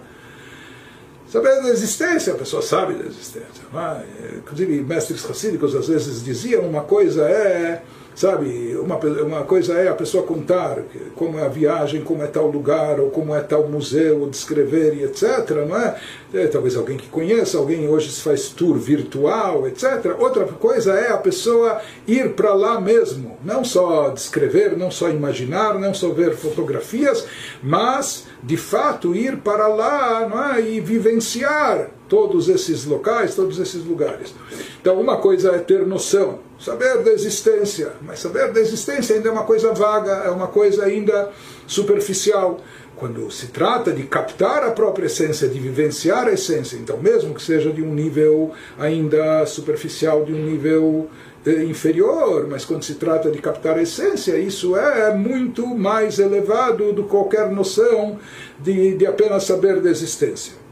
Saber 1.28 1.62
da 1.62 1.70
existência, 1.70 2.34
a 2.34 2.38
pessoa 2.38 2.62
sabe 2.62 2.94
da 2.94 3.06
existência. 3.06 3.64
É? 3.74 4.38
Inclusive, 4.38 4.82
mestres 4.82 5.24
racídicos 5.24 5.76
às 5.76 5.88
vezes 5.88 6.24
diziam: 6.24 6.62
uma 6.62 6.84
coisa 6.84 7.28
é 7.28 7.82
Sabe, 8.16 8.78
uma, 8.78 8.98
uma 8.98 9.44
coisa 9.44 9.74
é 9.74 9.90
a 9.90 9.94
pessoa 9.94 10.24
contar 10.24 10.78
como 11.16 11.38
é 11.38 11.46
a 11.46 11.50
viagem, 11.50 12.02
como 12.02 12.24
é 12.24 12.28
tal 12.28 12.48
lugar, 12.48 12.98
ou 12.98 13.10
como 13.10 13.36
é 13.36 13.42
tal 13.42 13.68
museu, 13.68 14.22
ou 14.22 14.30
descrever 14.30 14.94
e 14.96 15.04
etc. 15.04 15.50
Não 15.68 15.78
é? 15.78 16.00
é 16.34 16.48
talvez 16.48 16.78
alguém 16.78 16.96
que 16.96 17.10
conheça, 17.10 17.58
alguém 17.58 17.90
hoje 17.90 18.10
se 18.10 18.22
faz 18.22 18.48
tour 18.48 18.78
virtual, 18.78 19.68
etc. 19.68 20.16
Outra 20.18 20.46
coisa 20.46 20.94
é 20.94 21.12
a 21.12 21.18
pessoa 21.18 21.82
ir 22.08 22.34
para 22.34 22.54
lá 22.54 22.80
mesmo, 22.80 23.38
não 23.44 23.66
só 23.66 24.10
descrever, 24.10 24.78
não 24.78 24.90
só 24.90 25.10
imaginar, 25.10 25.78
não 25.78 25.94
só 25.94 26.10
ver 26.10 26.36
fotografias, 26.36 27.28
mas 27.62 28.28
de 28.42 28.56
fato 28.56 29.14
ir 29.14 29.38
para 29.38 29.68
lá 29.68 30.28
não 30.30 30.54
é? 30.54 30.62
e 30.62 30.80
vivenciar 30.80 31.90
todos 32.08 32.50
esses 32.50 32.86
locais, 32.86 33.36
todos 33.36 33.60
esses 33.60 33.84
lugares. 33.86 34.34
Então, 34.80 35.00
uma 35.00 35.18
coisa 35.18 35.52
é 35.52 35.60
ter 35.60 35.86
noção 35.86 36.40
saber 36.60 37.04
da 37.04 37.12
existência, 37.12 37.94
mas 38.02 38.20
saber 38.20 38.52
da 38.52 38.60
existência 38.60 39.16
ainda 39.16 39.30
é 39.30 39.32
uma 39.32 39.44
coisa 39.44 39.74
vaga, 39.74 40.12
é 40.26 40.30
uma 40.30 40.48
coisa 40.48 40.86
ainda 40.86 41.32
superficial. 41.68 42.60
Quando 42.96 43.30
se 43.30 43.48
trata 43.48 43.92
de 43.92 44.04
captar 44.04 44.64
a 44.64 44.72
própria 44.72 45.08
essência, 45.08 45.50
de 45.50 45.60
vivenciar 45.60 46.28
a 46.28 46.32
essência, 46.32 46.78
então, 46.78 46.98
mesmo 46.98 47.34
que 47.34 47.44
seja 47.44 47.70
de 47.70 47.82
um 47.82 47.94
nível 47.94 48.52
ainda 48.80 49.46
superficial, 49.46 50.24
de 50.24 50.32
um 50.32 50.42
nível 50.42 51.10
eh, 51.46 51.66
inferior, 51.66 52.48
mas 52.50 52.64
quando 52.64 52.84
se 52.84 52.96
trata 52.96 53.30
de 53.30 53.40
captar 53.40 53.78
a 53.78 53.82
essência, 53.82 54.38
isso 54.38 54.78
é 54.78 55.14
muito 55.14 55.68
mais 55.68 56.20
elevado 56.20 56.94
do 56.94 57.04
que 57.04 57.10
qualquer 57.10 57.52
noção 57.52 58.18
de, 58.60 58.96
de 58.96 59.06
apenas 59.06 59.44
saber 59.44 59.82
da 59.82 59.90
existência. 59.90 60.65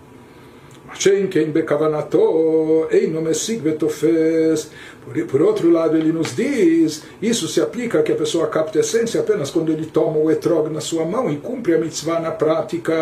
Shen 0.98 1.30
Ken 1.30 1.52
Bekavanato, 1.52 2.88
Eino 2.92 3.22
Mesig 3.22 3.62
Betofes, 3.62 4.70
por, 5.04 5.26
por 5.26 5.42
outro 5.42 5.70
lado, 5.70 5.98
ele 5.98 6.12
nos 6.12 6.36
diz, 6.36 7.04
isso 7.22 7.48
se 7.48 7.60
aplica 7.60 8.02
que 8.02 8.12
a 8.12 8.16
pessoa 8.16 8.48
capta 8.48 8.80
a 8.80 8.82
essência 8.82 9.20
apenas 9.20 9.50
quando 9.50 9.72
ele 9.72 9.86
toma 9.86 10.18
o 10.18 10.32
etrog 10.32 10.70
na 10.70 10.80
sua 10.80 11.06
mão 11.06 11.30
e 11.30 11.38
cumpre 11.38 11.74
a 11.74 11.78
mitzvah 11.78 12.20
na 12.20 12.32
prática. 12.32 12.94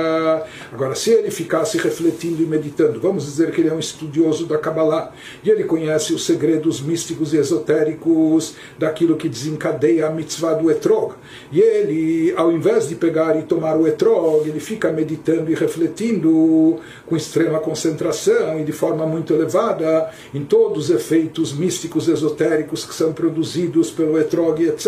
Agora, 0.71 0.95
se 0.95 1.11
ele 1.11 1.29
ficasse 1.29 1.77
refletindo 1.77 2.41
e 2.41 2.45
meditando, 2.45 2.99
vamos 2.99 3.25
dizer 3.25 3.51
que 3.51 3.61
ele 3.61 3.69
é 3.69 3.73
um 3.73 3.79
estudioso 3.79 4.45
da 4.45 4.57
Kabbalah, 4.57 5.11
e 5.43 5.49
ele 5.49 5.63
conhece 5.63 6.13
os 6.13 6.25
segredos 6.25 6.81
místicos 6.81 7.33
e 7.33 7.37
esotéricos 7.37 8.55
daquilo 8.77 9.15
que 9.15 9.29
desencadeia 9.29 10.07
a 10.07 10.09
mitzvah 10.09 10.53
do 10.53 10.71
etrog, 10.71 11.13
e 11.51 11.59
ele, 11.59 12.33
ao 12.35 12.51
invés 12.51 12.89
de 12.89 12.95
pegar 12.95 13.37
e 13.37 13.43
tomar 13.43 13.77
o 13.77 13.87
etrog, 13.87 14.47
ele 14.47 14.59
fica 14.59 14.91
meditando 14.91 15.51
e 15.51 15.55
refletindo 15.55 16.79
com 17.05 17.15
extrema 17.15 17.59
concentração 17.59 18.59
e 18.59 18.63
de 18.63 18.71
forma 18.71 19.05
muito 19.05 19.33
elevada 19.33 20.09
em 20.33 20.43
todos 20.43 20.89
os 20.89 20.95
efeitos 20.95 21.53
místicos 21.53 21.90
místicos 21.91 22.07
esotéricos 22.07 22.85
que 22.85 22.95
são 22.95 23.11
produzidos 23.11 23.91
pelo 23.91 24.17
etrog, 24.17 24.63
etc. 24.63 24.87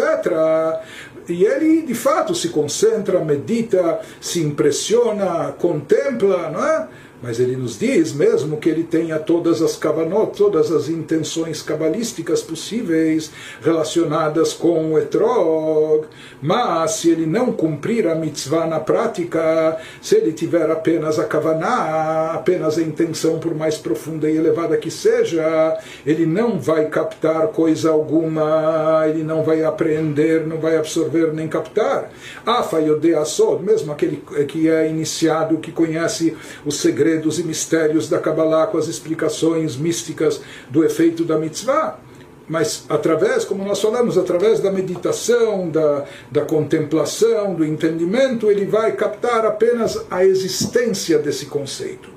E 1.27 1.43
ele, 1.43 1.81
de 1.81 1.93
fato, 1.93 2.33
se 2.33 2.49
concentra, 2.49 3.23
medita, 3.23 3.99
se 4.21 4.41
impressiona, 4.41 5.53
contempla, 5.59 6.49
não 6.49 6.65
é? 6.65 6.87
Mas 7.23 7.39
ele 7.39 7.55
nos 7.55 7.79
diz 7.79 8.11
mesmo 8.11 8.57
que 8.57 8.67
ele 8.67 8.83
tenha 8.83 9.17
todas 9.17 9.61
as 9.61 9.77
kavanot, 9.77 10.37
todas 10.37 10.69
as 10.73 10.89
intenções 10.89 11.61
cabalísticas 11.61 12.41
possíveis 12.41 13.31
relacionadas 13.61 14.51
com 14.51 14.91
o 14.91 14.99
etrog, 14.99 16.05
mas 16.41 16.91
se 16.91 17.09
ele 17.09 17.25
não 17.25 17.53
cumprir 17.53 18.09
a 18.09 18.13
mitzvah 18.13 18.67
na 18.67 18.81
prática, 18.81 19.77
se 20.01 20.17
ele 20.17 20.33
tiver 20.33 20.69
apenas 20.69 21.17
a 21.17 21.23
kavaná, 21.23 22.33
apenas 22.33 22.77
a 22.77 22.81
intenção 22.81 23.39
por 23.39 23.55
mais 23.55 23.77
profunda 23.77 24.29
e 24.29 24.35
elevada 24.35 24.75
que 24.75 24.91
seja, 24.91 25.79
ele 26.05 26.25
não 26.25 26.59
vai 26.59 26.87
captar 26.87 27.47
coisa 27.47 27.89
alguma, 27.89 29.05
ele 29.07 29.23
não 29.23 29.43
vai 29.43 29.63
apreender, 29.63 30.45
não 30.45 30.57
vai 30.57 30.75
absorver 30.75 31.31
nem 31.31 31.47
captar. 31.47 32.11
Afayode 32.45 33.15
Asod, 33.15 33.63
mesmo 33.63 33.93
aquele 33.93 34.17
que 34.45 34.67
é 34.67 34.89
iniciado, 34.89 35.59
que 35.59 35.71
conhece 35.71 36.35
os 36.65 36.81
segredos 36.81 37.12
segredos 37.13 37.39
e 37.39 37.43
mistérios 37.43 38.09
da 38.09 38.19
Kabbalah, 38.19 38.67
com 38.67 38.77
as 38.77 38.87
explicações 38.87 39.75
místicas 39.75 40.41
do 40.69 40.83
efeito 40.83 41.23
da 41.23 41.37
mitzvah. 41.37 41.99
Mas 42.47 42.85
através, 42.89 43.45
como 43.45 43.63
nós 43.63 43.79
falamos, 43.79 44.17
através 44.17 44.59
da 44.59 44.71
meditação, 44.71 45.69
da, 45.69 46.05
da 46.29 46.41
contemplação, 46.41 47.53
do 47.53 47.63
entendimento, 47.63 48.51
ele 48.51 48.65
vai 48.65 48.93
captar 48.93 49.45
apenas 49.45 50.05
a 50.09 50.25
existência 50.25 51.19
desse 51.19 51.45
conceito, 51.45 52.09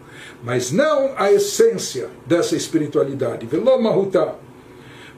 mas 0.42 0.72
não 0.72 1.12
a 1.16 1.30
essência 1.30 2.08
dessa 2.26 2.56
espiritualidade. 2.56 3.46
Veloma 3.46 3.92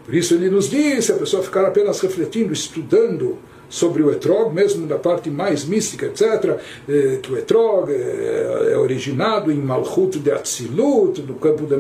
Por 0.05 0.15
isso 0.15 0.35
ele 0.35 0.51
nos 0.51 0.69
diz, 0.69 1.07
se 1.07 1.13
a 1.13 1.17
pessoa 1.17 1.43
ficar 1.43 1.65
apenas 1.65 2.01
refletindo, 2.01 2.53
estudando, 2.53 3.39
sobre 3.69 4.03
o 4.03 4.11
etrog, 4.11 4.55
mesmo 4.55 4.87
da 4.87 4.97
parte 4.97 5.31
mais 5.31 5.65
mística, 5.65 6.07
etc., 6.07 6.59
eh, 6.89 7.19
que 7.23 7.33
o 7.33 7.37
etrog 7.37 7.93
é 7.93 8.77
originado 8.77 9.53
em 9.53 9.57
Malchut 9.57 10.19
de 10.19 10.31
Atzilut, 10.31 11.23
no 11.23 11.35
campo 11.35 11.67
de, 11.67 11.75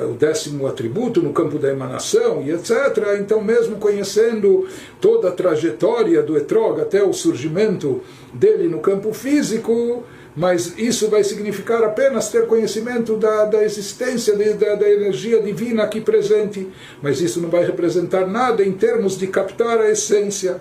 o 0.00 0.14
décimo 0.18 0.66
atributo, 0.66 1.20
no 1.20 1.32
campo 1.32 1.58
da 1.58 1.70
emanação, 1.70 2.42
e 2.42 2.50
etc. 2.50 3.18
Então, 3.20 3.42
mesmo 3.42 3.76
conhecendo 3.76 4.66
toda 5.00 5.28
a 5.28 5.32
trajetória 5.32 6.22
do 6.22 6.36
etrog 6.36 6.80
até 6.80 7.02
o 7.02 7.12
surgimento 7.12 8.00
dele 8.32 8.68
no 8.68 8.80
campo 8.80 9.12
físico, 9.12 10.04
mas 10.34 10.78
isso 10.78 11.08
vai 11.08 11.22
significar 11.22 11.82
apenas 11.84 12.30
ter 12.30 12.46
conhecimento 12.46 13.16
da, 13.16 13.44
da 13.44 13.62
existência 13.62 14.34
de, 14.36 14.54
da, 14.54 14.74
da, 14.74 14.88
energia 14.88 15.42
divina 15.42 15.82
aqui 15.82 16.00
presente, 16.00 16.68
mas 17.02 17.20
isso 17.20 17.40
não 17.40 17.50
vai 17.50 17.64
representar 17.64 18.26
nada 18.26 18.64
em 18.64 18.72
termos 18.72 19.18
de 19.18 19.26
captar 19.26 19.78
a 19.78 19.90
essência. 19.90 20.60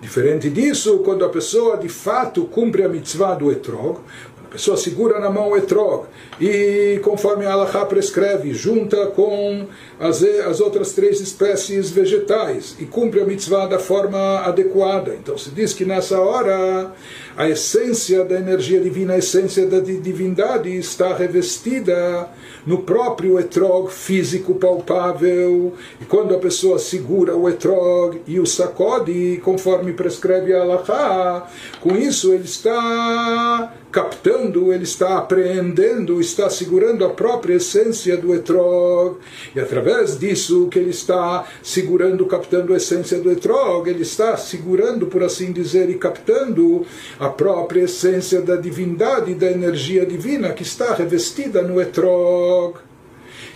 Diferente 0.00 0.48
disso, 0.48 0.98
quando 0.98 1.24
a 1.24 1.28
pessoa 1.28 1.76
de 1.76 1.88
fato 1.88 2.44
cumpre 2.44 2.84
a 2.84 2.88
mitzvah 2.88 3.34
do 3.34 3.50
etrog, 3.50 3.98
a 4.48 4.50
pessoa 4.52 4.76
segura 4.78 5.18
na 5.18 5.28
mão 5.28 5.50
o 5.50 5.56
etrog 5.56 6.06
e, 6.40 7.00
conforme 7.02 7.44
a 7.44 7.52
Allah 7.52 7.84
prescreve, 7.84 8.54
junta 8.54 9.08
com 9.08 9.66
as, 10.00 10.22
as 10.22 10.60
outras 10.60 10.92
três 10.92 11.20
espécies 11.20 11.90
vegetais 11.90 12.74
e 12.78 12.86
cumpre 12.86 13.20
a 13.20 13.26
mitzvah 13.26 13.66
da 13.66 13.78
forma 13.78 14.38
adequada. 14.38 15.14
Então 15.14 15.36
se 15.36 15.50
diz 15.50 15.74
que 15.74 15.84
nessa 15.84 16.18
hora 16.18 16.94
a 17.38 17.48
essência 17.48 18.24
da 18.24 18.34
energia 18.34 18.80
divina, 18.80 19.14
a 19.14 19.18
essência 19.18 19.64
da 19.64 19.78
divindade 19.78 20.76
está 20.76 21.14
revestida 21.14 22.28
no 22.66 22.78
próprio 22.78 23.38
etrog 23.38 23.92
físico 23.92 24.56
palpável. 24.56 25.72
E 26.00 26.04
quando 26.04 26.34
a 26.34 26.38
pessoa 26.38 26.80
segura 26.80 27.36
o 27.36 27.48
etrog 27.48 28.20
e 28.26 28.40
o 28.40 28.46
sacode, 28.46 29.40
conforme 29.44 29.92
prescreve 29.92 30.52
a 30.52 30.62
Allah, 30.62 31.48
com 31.80 31.96
isso 31.96 32.32
ele 32.32 32.42
está 32.42 33.72
captando, 33.98 34.72
ele 34.72 34.84
está 34.84 35.18
apreendendo, 35.18 36.20
está 36.20 36.48
segurando 36.48 37.04
a 37.04 37.10
própria 37.10 37.54
essência 37.54 38.16
do 38.16 38.32
etrog. 38.32 39.16
E 39.56 39.58
através 39.58 40.16
disso 40.16 40.68
que 40.68 40.78
ele 40.78 40.90
está 40.90 41.44
segurando, 41.64 42.24
captando 42.24 42.72
a 42.72 42.76
essência 42.76 43.18
do 43.18 43.28
etrog, 43.28 43.90
ele 43.90 44.02
está 44.02 44.36
segurando, 44.36 45.08
por 45.08 45.24
assim 45.24 45.50
dizer, 45.50 45.90
e 45.90 45.94
captando 45.94 46.86
a 47.18 47.28
própria 47.28 47.82
essência 47.82 48.40
da 48.40 48.54
divindade, 48.54 49.34
da 49.34 49.50
energia 49.50 50.06
divina 50.06 50.52
que 50.52 50.62
está 50.62 50.94
revestida 50.94 51.60
no 51.60 51.80
etrog. 51.80 52.87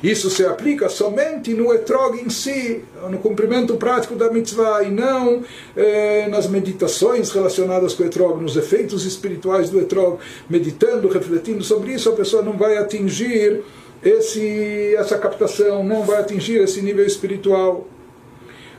Isso 0.03 0.29
se 0.31 0.45
aplica 0.45 0.89
somente 0.89 1.55
no 1.55 1.73
etrog 1.73 2.21
em 2.21 2.29
si, 2.29 2.83
no 3.09 3.19
cumprimento 3.19 3.77
prático 3.77 4.17
da 4.17 4.31
mitzvah, 4.31 4.83
e 4.83 4.91
não 4.91 5.43
eh, 5.77 6.27
nas 6.29 6.49
meditações 6.49 7.31
relacionadas 7.31 7.95
com 7.95 8.03
o 8.03 8.07
etrog, 8.07 8.43
nos 8.43 8.57
efeitos 8.57 9.05
espirituais 9.05 9.71
do 9.71 9.81
etrog. 9.81 10.19
Meditando, 10.51 11.09
refletindo 11.09 11.63
sobre 11.63 11.93
isso, 11.93 12.09
a 12.09 12.13
pessoa 12.13 12.43
não 12.43 12.59
vai 12.59 12.77
atingir 12.79 13.63
esse, 14.03 14.95
essa 14.97 15.17
captação, 15.17 15.85
não 15.85 16.03
vai 16.03 16.19
atingir 16.19 16.61
esse 16.61 16.83
nível 16.83 17.07
espiritual. 17.07 17.87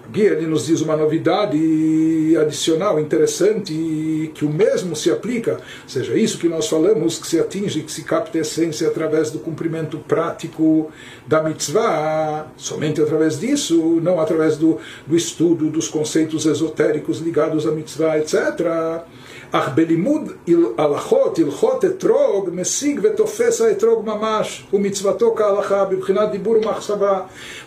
Aqui 0.06 0.22
ele 0.22 0.46
nos 0.46 0.66
diz 0.66 0.82
uma 0.82 0.98
novidade 0.98 1.58
adicional, 2.40 3.00
interessante, 3.00 4.32
que 4.36 4.44
o 4.44 4.50
mesmo 4.50 4.96
se 4.96 5.10
aplica, 5.10 5.60
seja 5.88 6.16
isso 6.16 6.38
que 6.38 6.50
nós 6.50 6.68
falamos, 6.68 7.18
que 7.18 7.26
se 7.26 7.40
atinge, 7.40 7.82
que 7.82 7.92
se 7.92 8.04
capta 8.04 8.38
a 8.38 8.42
essência 8.42 8.88
através 8.88 9.32
do 9.32 9.40
cumprimento 9.40 9.98
prático 10.00 10.92
da 11.26 11.42
mitzvah, 11.42 12.48
somente 12.58 13.02
através 13.02 13.40
disso, 13.40 14.00
não 14.02 14.20
através 14.20 14.58
do, 14.58 14.78
do 15.08 15.16
estudo 15.16 15.70
dos 15.70 15.88
conceitos 15.88 16.46
esotéricos 16.46 17.20
ligados 17.20 17.66
à 17.66 17.72
mitzvah, 17.72 18.18
etc. 18.20 19.04
אך 19.53 19.69
בלימוד 19.75 20.33
הלכות, 20.79 21.39
הלכות 21.39 21.85
אתרוג, 21.85 22.51
משיג 22.53 23.01
ותופס 23.03 23.61
האתרוג 23.61 24.07
ממש, 24.07 24.67
ומצוותו 24.73 25.35
כהלכה, 25.37 25.85
בבחינת 25.85 26.31
דיבור 26.31 26.57
ומחשבה. 26.57 27.21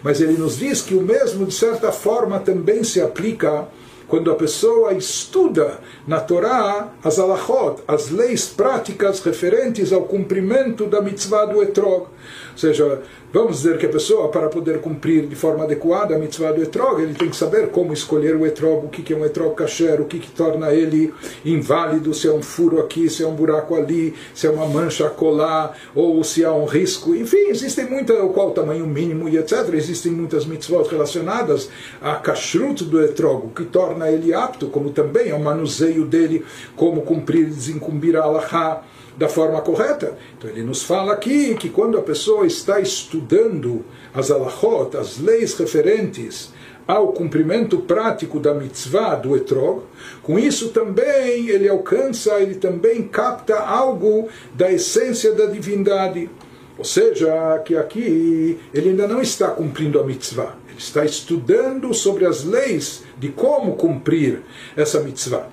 Mas 0.04 0.22
ele 0.22 0.38
nos 0.38 0.58
diz 0.58 0.82
que 0.82 0.96
o 0.96 1.02
mesmo, 1.02 1.46
de 1.46 1.54
certa 1.54 1.92
forma, 1.92 2.40
também 2.40 2.84
se 2.84 3.02
aplica 3.02 3.68
quando 4.12 4.30
a 4.30 4.36
pessoa 4.36 4.94
estuda 4.94 5.80
na 6.06 6.20
Torá 6.20 6.90
as 7.02 7.18
alachot, 7.18 7.82
as 7.88 8.10
leis 8.10 8.46
práticas 8.46 9.22
referentes 9.22 9.94
ao 9.94 10.02
cumprimento 10.02 10.86
da 10.86 11.02
mitzvah 11.02 11.46
do 11.46 11.64
etrog. 11.64 12.08
Ou 12.57 12.61
seja, 12.61 13.03
Vamos 13.37 13.59
dizer 13.59 13.77
que 13.77 13.85
a 13.85 13.89
pessoa, 13.91 14.29
para 14.29 14.49
poder 14.49 14.81
cumprir 14.81 15.27
de 15.27 15.37
forma 15.37 15.65
adequada 15.65 16.17
a 16.17 16.19
mitzvah 16.19 16.53
do 16.53 16.63
etrog, 16.63 17.03
ele 17.03 17.13
tem 17.13 17.29
que 17.29 17.37
saber 17.37 17.69
como 17.69 17.93
escolher 17.93 18.35
o 18.35 18.47
etrog, 18.47 18.87
o 18.87 18.89
que 18.89 19.13
é 19.13 19.15
um 19.15 19.27
etrog 19.27 19.55
kasher, 19.55 20.01
o 20.01 20.07
que, 20.07 20.19
que 20.19 20.31
torna 20.31 20.73
ele 20.73 21.13
inválido, 21.45 22.15
se 22.15 22.27
é 22.27 22.33
um 22.33 22.41
furo 22.41 22.81
aqui, 22.81 23.11
se 23.11 23.23
é 23.23 23.27
um 23.27 23.35
buraco 23.35 23.75
ali, 23.75 24.15
se 24.33 24.47
é 24.47 24.51
uma 24.51 24.67
mancha 24.67 25.07
a 25.07 25.11
colar, 25.11 25.77
ou 25.95 26.25
se 26.25 26.47
há 26.47 26.53
um 26.55 26.65
risco. 26.65 27.15
Enfim, 27.15 27.49
existem 27.49 27.85
muitas, 27.91 28.17
qual 28.33 28.49
o 28.49 28.53
tamanho 28.53 28.87
mínimo 28.87 29.29
e 29.29 29.37
etc. 29.37 29.69
Existem 29.75 30.13
muitas 30.13 30.47
mitzvot 30.47 30.89
relacionadas 30.89 31.69
a 32.01 32.15
kashrut 32.15 32.85
do 32.85 33.03
etrog, 33.03 33.49
o 33.49 33.51
que 33.51 33.65
torna 33.65 34.11
ele 34.11 34.33
apto, 34.33 34.69
como 34.69 34.89
também 34.89 35.29
é 35.29 35.35
o 35.35 35.45
manuseio 35.45 36.07
dele, 36.07 36.43
como 36.75 37.03
cumprir 37.03 37.43
e 37.43 37.51
desincumbir 37.51 38.17
a 38.17 38.23
alahá 38.23 38.83
da 39.17 39.29
forma 39.29 39.61
correta. 39.61 40.17
Então 40.37 40.51
ele 40.51 40.63
nos 40.63 40.83
fala 40.83 41.13
aqui 41.13 41.55
que 41.55 41.71
quando 41.71 41.99
a 41.99 42.03
pessoa 42.03 42.47
está 42.47 42.81
estudando 42.81 43.85
as 44.15 44.31
alachot, 44.31 44.97
as 44.97 45.19
leis 45.19 45.55
referentes 45.55 46.53
ao 46.87 47.09
cumprimento 47.09 47.79
prático 47.79 48.39
da 48.39 48.55
mitzvah 48.55 49.17
do 49.17 49.37
etrog, 49.37 49.83
com 50.23 50.39
isso 50.39 50.69
também 50.69 51.49
ele 51.49 51.69
alcança, 51.69 52.39
ele 52.41 52.55
também 52.55 53.03
capta 53.03 53.59
algo 53.59 54.29
da 54.55 54.71
essência 54.71 55.33
da 55.33 55.47
divindade. 55.47 56.31
Ou 56.79 56.85
seja, 56.85 57.59
que 57.65 57.75
aqui 57.75 58.61
ele 58.73 58.91
ainda 58.91 59.09
não 59.09 59.21
está 59.21 59.49
cumprindo 59.49 59.99
a 59.99 60.05
mitzvah, 60.05 60.55
ele 60.69 60.79
está 60.79 61.05
estudando 61.05 61.93
sobre 61.95 62.27
as 62.27 62.45
leis 62.45 63.03
de 63.19 63.31
como 63.31 63.77
cumprir 63.77 64.43
essa 64.77 65.01
mitzvah. 65.01 65.49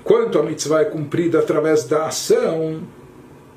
Enquanto 0.00 0.38
a 0.38 0.42
mitzvah 0.42 0.80
é 0.80 0.86
cumprida 0.86 1.38
através 1.38 1.84
da 1.84 2.06
ação, 2.06 2.80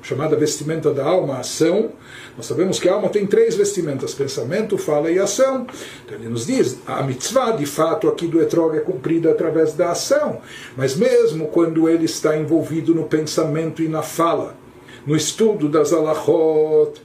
chamada 0.06 0.36
vestimenta 0.36 0.92
da 0.94 1.04
alma, 1.04 1.38
ação. 1.38 1.90
Nós 2.36 2.46
sabemos 2.46 2.78
que 2.78 2.88
a 2.88 2.94
alma 2.94 3.08
tem 3.08 3.26
três 3.26 3.56
vestimentas: 3.56 4.14
pensamento, 4.14 4.78
fala 4.78 5.10
e 5.10 5.18
ação. 5.18 5.66
Então 6.04 6.16
ele 6.16 6.28
nos 6.28 6.46
diz: 6.46 6.78
a 6.86 7.02
mitzvah, 7.02 7.50
de 7.50 7.66
fato, 7.66 8.06
aqui 8.08 8.28
do 8.28 8.40
etrog 8.40 8.76
é 8.76 8.80
cumprida 8.80 9.32
através 9.32 9.72
da 9.74 9.90
ação. 9.90 10.40
Mas 10.76 10.94
mesmo 10.94 11.48
quando 11.48 11.88
ele 11.88 12.04
está 12.04 12.36
envolvido 12.36 12.94
no 12.94 13.04
pensamento 13.04 13.82
e 13.82 13.88
na 13.88 14.02
fala, 14.02 14.56
no 15.04 15.16
estudo 15.16 15.68
das 15.68 15.92
alachot, 15.92 17.02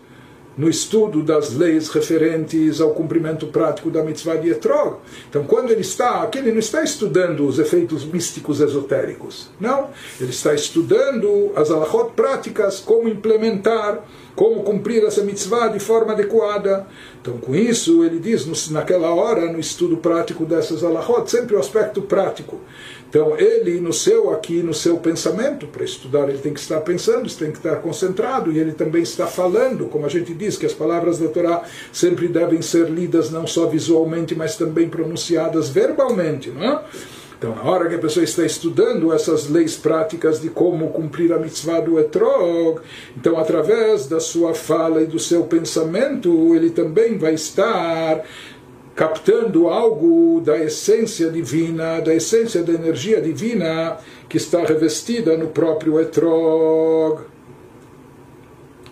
no 0.57 0.69
estudo 0.69 1.23
das 1.23 1.53
leis 1.53 1.89
referentes 1.89 2.81
ao 2.81 2.91
cumprimento 2.91 3.47
prático 3.47 3.89
da 3.89 4.03
mitzvah 4.03 4.35
de 4.35 4.49
Etrog. 4.49 4.97
Então, 5.29 5.43
quando 5.43 5.71
ele 5.71 5.81
está 5.81 6.23
aqui, 6.23 6.39
ele 6.39 6.51
não 6.51 6.59
está 6.59 6.83
estudando 6.83 7.45
os 7.47 7.57
efeitos 7.57 8.03
místicos 8.05 8.59
esotéricos. 8.59 9.49
Não. 9.59 9.89
Ele 10.19 10.31
está 10.31 10.53
estudando 10.53 11.51
as 11.55 11.71
alachot 11.71 12.11
práticas, 12.15 12.79
como 12.79 13.07
implementar, 13.07 14.03
como 14.35 14.63
cumprir 14.63 15.03
essa 15.03 15.23
mitzvah 15.23 15.69
de 15.69 15.79
forma 15.79 16.13
adequada. 16.13 16.85
Então, 17.21 17.37
com 17.37 17.55
isso, 17.55 18.03
ele 18.03 18.19
diz 18.19 18.69
naquela 18.69 19.13
hora, 19.13 19.51
no 19.51 19.59
estudo 19.59 19.97
prático 19.97 20.45
dessas 20.45 20.83
alachot, 20.83 21.29
sempre 21.29 21.55
o 21.55 21.59
aspecto 21.59 22.01
prático. 22.01 22.59
Então, 23.11 23.37
ele, 23.37 23.81
no 23.81 23.91
seu 23.91 24.31
aqui, 24.31 24.63
no 24.63 24.73
seu 24.73 24.95
pensamento, 24.95 25.67
para 25.67 25.83
estudar, 25.83 26.29
ele 26.29 26.37
tem 26.37 26.53
que 26.53 26.61
estar 26.61 26.79
pensando, 26.79 27.29
tem 27.35 27.51
que 27.51 27.57
estar 27.57 27.75
concentrado, 27.81 28.53
e 28.53 28.57
ele 28.57 28.71
também 28.71 29.03
está 29.03 29.27
falando, 29.27 29.87
como 29.87 30.05
a 30.05 30.09
gente 30.09 30.33
diz, 30.33 30.55
que 30.55 30.65
as 30.65 30.71
palavras 30.71 31.19
da 31.19 31.27
Torá 31.27 31.61
sempre 31.91 32.29
devem 32.29 32.61
ser 32.61 32.89
lidas 32.89 33.29
não 33.29 33.45
só 33.45 33.65
visualmente, 33.65 34.33
mas 34.33 34.55
também 34.55 34.87
pronunciadas 34.87 35.67
verbalmente, 35.67 36.51
não 36.51 36.63
é? 36.63 36.85
Então, 37.37 37.53
na 37.53 37.63
hora 37.63 37.89
que 37.89 37.95
a 37.95 37.99
pessoa 37.99 38.23
está 38.23 38.45
estudando 38.45 39.11
essas 39.11 39.49
leis 39.49 39.75
práticas 39.75 40.39
de 40.39 40.47
como 40.49 40.91
cumprir 40.91 41.33
a 41.33 41.39
mitzvah 41.39 41.81
do 41.81 41.99
etrog, 41.99 42.79
então, 43.17 43.37
através 43.37 44.05
da 44.05 44.21
sua 44.21 44.53
fala 44.53 45.01
e 45.01 45.07
do 45.07 45.19
seu 45.19 45.43
pensamento, 45.45 46.55
ele 46.55 46.69
também 46.69 47.17
vai 47.17 47.33
estar 47.33 48.23
captando 48.95 49.67
algo 49.69 50.41
da 50.41 50.57
essência 50.57 51.29
divina, 51.29 52.01
da 52.01 52.13
essência 52.13 52.63
da 52.63 52.73
energia 52.73 53.21
divina 53.21 53.97
que 54.27 54.37
está 54.37 54.63
revestida 54.63 55.37
no 55.37 55.47
próprio 55.47 55.99
etrog. 55.99 57.21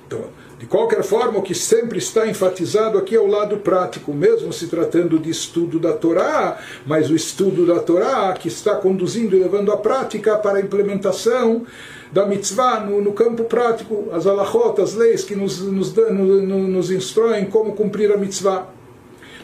Então, 0.07 0.23
de 0.57 0.65
qualquer 0.65 1.03
forma, 1.03 1.39
o 1.39 1.41
que 1.41 1.55
sempre 1.55 1.99
está 1.99 2.27
enfatizado 2.27 2.97
aqui 2.97 3.15
é 3.15 3.19
o 3.19 3.27
lado 3.27 3.57
prático, 3.57 4.13
mesmo 4.13 4.51
se 4.51 4.67
tratando 4.67 5.17
de 5.17 5.29
estudo 5.29 5.79
da 5.79 5.93
Torá, 5.93 6.57
mas 6.85 7.09
o 7.09 7.15
estudo 7.15 7.65
da 7.65 7.79
Torá 7.79 8.33
que 8.33 8.49
está 8.49 8.75
conduzindo 8.75 9.37
e 9.37 9.39
levando 9.39 9.71
a 9.71 9.77
prática 9.77 10.37
para 10.37 10.57
a 10.57 10.61
implementação 10.61 11.65
da 12.11 12.25
mitzvah 12.25 12.81
no, 12.81 13.01
no 13.01 13.13
campo 13.13 13.45
prático, 13.45 14.09
as 14.11 14.27
alachot, 14.27 14.81
as 14.81 14.95
leis 14.95 15.23
que 15.23 15.35
nos, 15.35 15.61
nos, 15.61 15.93
nos, 15.93 16.43
nos 16.43 16.91
instruem 16.91 17.45
como 17.45 17.73
cumprir 17.73 18.11
a 18.11 18.17
mitzvah. 18.17 18.78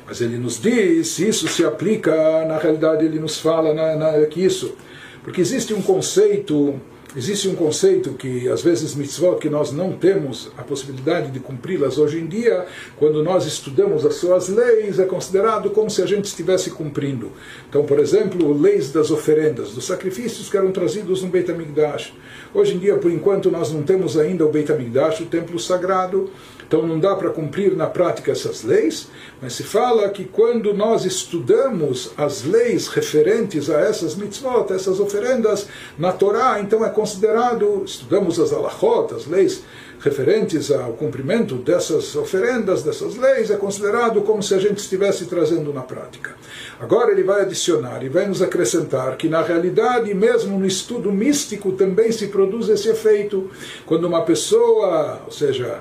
Mas 0.08 0.22
ele 0.22 0.38
nos 0.38 0.60
diz, 0.62 1.18
isso 1.20 1.48
se 1.48 1.66
aplica, 1.66 2.46
na 2.46 2.58
realidade 2.58 3.06
ele 3.06 3.20
nos 3.20 3.40
fala 3.40 3.74
na, 3.74 3.96
na, 3.96 4.26
que 4.28 4.44
isso, 4.44 4.76
porque 5.24 5.42
existe 5.42 5.74
um 5.74 5.82
conceito 5.82 6.80
Existe 7.18 7.48
um 7.48 7.56
conceito 7.56 8.12
que, 8.12 8.50
às 8.50 8.62
vezes, 8.62 8.94
mitzvot, 8.94 9.38
que 9.38 9.50
nós 9.50 9.72
não 9.72 9.94
temos 9.94 10.52
a 10.58 10.64
possibilidade 10.64 11.32
de 11.32 11.40
cumpri-las 11.40 11.98
hoje 11.98 12.20
em 12.20 12.26
dia, 12.26 12.66
quando 12.98 13.24
nós 13.24 13.46
estudamos 13.46 14.06
as 14.06 14.16
suas 14.16 14.50
leis, 14.50 15.00
é 15.00 15.06
considerado 15.06 15.70
como 15.70 15.90
se 15.90 16.02
a 16.02 16.06
gente 16.06 16.26
estivesse 16.26 16.72
cumprindo. 16.72 17.32
Então, 17.70 17.86
por 17.86 18.00
exemplo, 18.00 18.52
leis 18.60 18.92
das 18.92 19.12
oferendas, 19.12 19.72
dos 19.72 19.86
sacrifícios 19.86 20.50
que 20.50 20.58
eram 20.58 20.74
trazidos 20.74 21.24
no 21.24 21.30
Beit 21.30 21.50
HaMikdash. 21.50 22.14
Hoje 22.54 22.76
em 22.76 22.80
dia, 22.80 22.98
por 22.98 23.10
enquanto, 23.10 23.50
nós 23.50 23.72
não 23.72 23.84
temos 23.84 24.18
ainda 24.18 24.46
o 24.46 24.52
Beit 24.52 24.70
HaMikdash, 24.70 25.22
o 25.22 25.26
templo 25.28 25.58
sagrado, 25.58 26.30
então 26.68 26.86
não 26.86 27.00
dá 27.00 27.16
para 27.16 27.30
cumprir 27.30 27.76
na 27.76 27.88
prática 27.88 28.32
essas 28.32 28.64
leis, 28.64 29.08
mas 29.42 29.54
se 29.54 29.64
fala 29.64 30.10
que 30.10 30.26
quando 30.26 30.74
nós 30.74 31.06
estudamos 31.06 32.12
as 32.18 32.44
leis 32.44 32.88
referentes 32.88 33.70
a 33.70 33.80
essas 33.80 34.16
mitzvot, 34.16 34.74
essas 34.74 35.00
oferendas 35.00 35.68
na 35.98 36.12
Torá, 36.12 36.60
então 36.60 36.86
é 36.86 36.90
considerado, 36.90 37.84
estudamos 37.86 38.40
as 38.40 38.52
alachot, 38.52 39.14
as 39.14 39.28
leis 39.28 39.64
referentes 40.00 40.72
ao 40.72 40.94
cumprimento 40.94 41.56
dessas 41.56 42.16
oferendas, 42.16 42.84
dessas 42.84 43.16
leis, 43.16 43.50
é 43.50 43.56
considerado 43.56 44.22
como 44.22 44.44
se 44.44 44.54
a 44.54 44.60
gente 44.60 44.78
estivesse 44.78 45.26
trazendo 45.26 45.74
na 45.74 45.82
prática. 45.82 46.36
Agora 46.80 47.12
ele 47.12 47.24
vai 47.24 47.42
adicionar 47.42 48.04
e 48.04 48.10
vai 48.10 48.28
nos 48.28 48.42
acrescentar 48.42 49.16
que 49.18 49.28
na 49.28 49.42
realidade, 49.42 50.14
mesmo 50.14 50.60
no 50.60 50.66
estudo 50.66 51.12
místico, 51.12 51.72
também 51.72 52.12
se 52.12 52.28
produz 52.28 52.70
esse 52.70 52.90
efeito. 52.90 53.50
Quando 53.86 54.06
uma 54.06 54.22
pessoa, 54.24 55.22
ou 55.26 55.32
seja, 55.32 55.80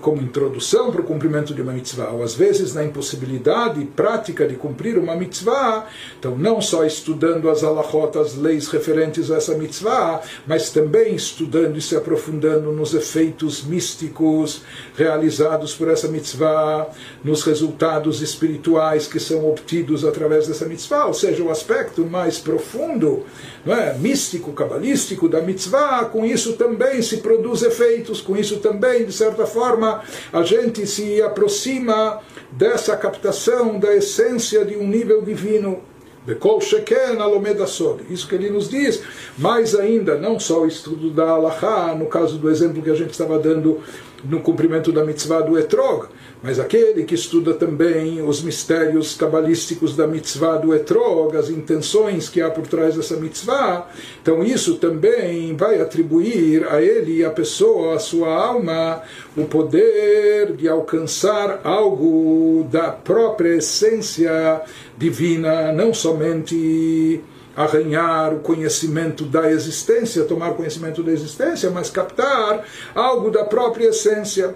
como 0.00 0.20
introdução 0.20 0.90
para 0.90 1.00
o 1.00 1.04
cumprimento 1.04 1.54
de 1.54 1.62
uma 1.62 1.72
mitzvah, 1.72 2.10
ou 2.10 2.22
às 2.22 2.34
vezes 2.34 2.74
na 2.74 2.84
impossibilidade 2.84 3.84
prática 3.84 4.46
de 4.46 4.56
cumprir 4.56 4.98
uma 4.98 5.14
mitzvah, 5.14 5.86
então 6.18 6.36
não 6.36 6.60
só 6.60 6.84
estudando 6.84 7.48
as 7.48 7.62
alahot, 7.62 8.18
as 8.18 8.34
leis 8.36 8.68
referentes 8.68 9.30
a 9.30 9.36
essa 9.36 9.54
mitzvah, 9.54 10.20
mas 10.46 10.70
também 10.70 11.14
estudando 11.14 11.76
e 11.76 11.80
se 11.82 11.94
aprofundando 11.94 12.72
nos 12.72 12.94
efeitos 12.94 13.64
místicos 13.64 14.62
realizados 14.96 15.74
por 15.74 15.88
essa 15.88 16.08
mitzvah, 16.08 16.88
nos 17.22 17.44
resultados 17.44 18.20
espirituais 18.20 19.06
que 19.06 19.20
são 19.20 19.48
obtidos 19.48 20.04
através 20.04 20.48
dessa 20.48 20.66
mitzvah, 20.66 21.06
ou 21.06 21.14
seja, 21.14 21.42
o 21.42 21.50
aspecto 21.50 22.04
mais 22.04 22.38
profundo, 22.38 23.24
não 23.64 23.74
é? 23.74 23.94
místico, 23.94 24.52
cabalístico 24.52 25.28
da 25.28 25.40
mitzvah, 25.40 26.06
com 26.06 26.24
isso 26.24 26.54
também 26.54 27.02
se 27.02 27.18
produz 27.18 27.62
efeitos, 27.62 28.20
com 28.20 28.36
isso 28.36 28.58
também, 28.58 29.04
de 29.04 29.12
certa 29.12 29.46
forma, 29.46 29.75
forma 29.76 30.02
a 30.32 30.42
gente 30.42 30.86
se 30.86 31.20
aproxima 31.20 32.20
dessa 32.50 32.96
captação 32.96 33.78
da 33.78 33.94
essência 33.94 34.64
de 34.64 34.76
um 34.76 34.86
nível 34.86 35.22
divino. 35.22 35.80
Bekol 36.24 36.60
Sheken 36.60 37.20
Alomeda 37.20 37.68
Sod. 37.68 38.02
Isso 38.10 38.26
que 38.26 38.34
ele 38.34 38.50
nos 38.50 38.68
diz. 38.68 39.00
Mais 39.38 39.76
ainda, 39.76 40.16
não 40.16 40.40
só 40.40 40.62
o 40.62 40.66
estudo 40.66 41.10
da 41.10 41.28
Alaha, 41.28 41.94
no 41.94 42.06
caso 42.06 42.36
do 42.36 42.50
exemplo 42.50 42.82
que 42.82 42.90
a 42.90 42.96
gente 42.96 43.10
estava 43.10 43.38
dando 43.38 43.80
no 44.24 44.40
cumprimento 44.40 44.90
da 44.90 45.04
mitzvah 45.04 45.42
do 45.42 45.56
Etrog, 45.56 46.08
mas 46.42 46.60
aquele 46.60 47.04
que 47.04 47.14
estuda 47.14 47.54
também 47.54 48.22
os 48.22 48.42
mistérios 48.42 49.14
cabalísticos 49.14 49.96
da 49.96 50.06
mitzvah 50.06 50.58
do 50.58 50.74
Etrog, 50.74 51.36
as 51.36 51.50
intenções 51.50 52.28
que 52.28 52.40
há 52.40 52.50
por 52.50 52.66
trás 52.66 52.94
dessa 52.94 53.16
mitzvah, 53.16 53.88
então 54.22 54.44
isso 54.44 54.76
também 54.76 55.56
vai 55.56 55.80
atribuir 55.80 56.66
a 56.68 56.80
ele, 56.80 57.24
a 57.24 57.30
pessoa, 57.30 57.96
a 57.96 57.98
sua 57.98 58.32
alma, 58.32 59.02
o 59.36 59.44
poder 59.44 60.52
de 60.52 60.68
alcançar 60.68 61.60
algo 61.64 62.66
da 62.70 62.90
própria 62.90 63.56
essência 63.56 64.60
divina, 64.96 65.72
não 65.72 65.92
somente 65.92 67.22
arranhar 67.56 68.34
o 68.34 68.40
conhecimento 68.40 69.24
da 69.24 69.50
existência, 69.50 70.24
tomar 70.24 70.52
conhecimento 70.52 71.02
da 71.02 71.10
existência, 71.10 71.70
mas 71.70 71.88
captar 71.88 72.64
algo 72.94 73.30
da 73.30 73.44
própria 73.44 73.88
essência. 73.88 74.54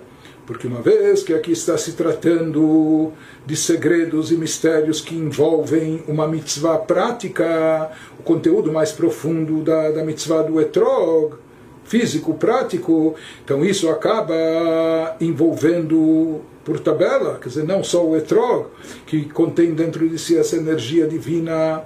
Porque 0.51 0.66
uma 0.66 0.82
vez 0.82 1.22
que 1.22 1.32
aqui 1.32 1.53
está 1.53 1.78
se 1.78 1.92
tratando 1.92 3.12
de 3.46 3.55
segredos 3.55 4.32
e 4.32 4.36
mistérios 4.36 5.01
que 5.01 5.14
envolvem 5.14 6.03
uma 6.09 6.26
mitzvah 6.26 6.76
prática, 6.76 7.92
o 8.18 8.24
conteúdo 8.24 8.72
mais 8.72 8.90
profundo 8.90 9.62
da, 9.62 9.92
da 9.92 10.03
mitzvah 10.03 10.42
do 10.42 10.61
etrog, 10.61 11.36
físico, 11.84 12.34
prático, 12.34 13.14
então 13.44 13.64
isso 13.64 13.88
acaba 13.90 14.34
envolvendo 15.20 16.40
por 16.64 16.80
tabela, 16.80 17.38
quer 17.40 17.48
dizer, 17.48 17.64
não 17.64 17.84
só 17.84 18.05
o 18.05 18.16
etrog, 18.16 18.66
que 19.07 19.26
contém 19.26 19.72
dentro 19.72 20.09
de 20.09 20.18
si 20.18 20.36
essa 20.36 20.57
energia 20.57 21.07
divina 21.07 21.84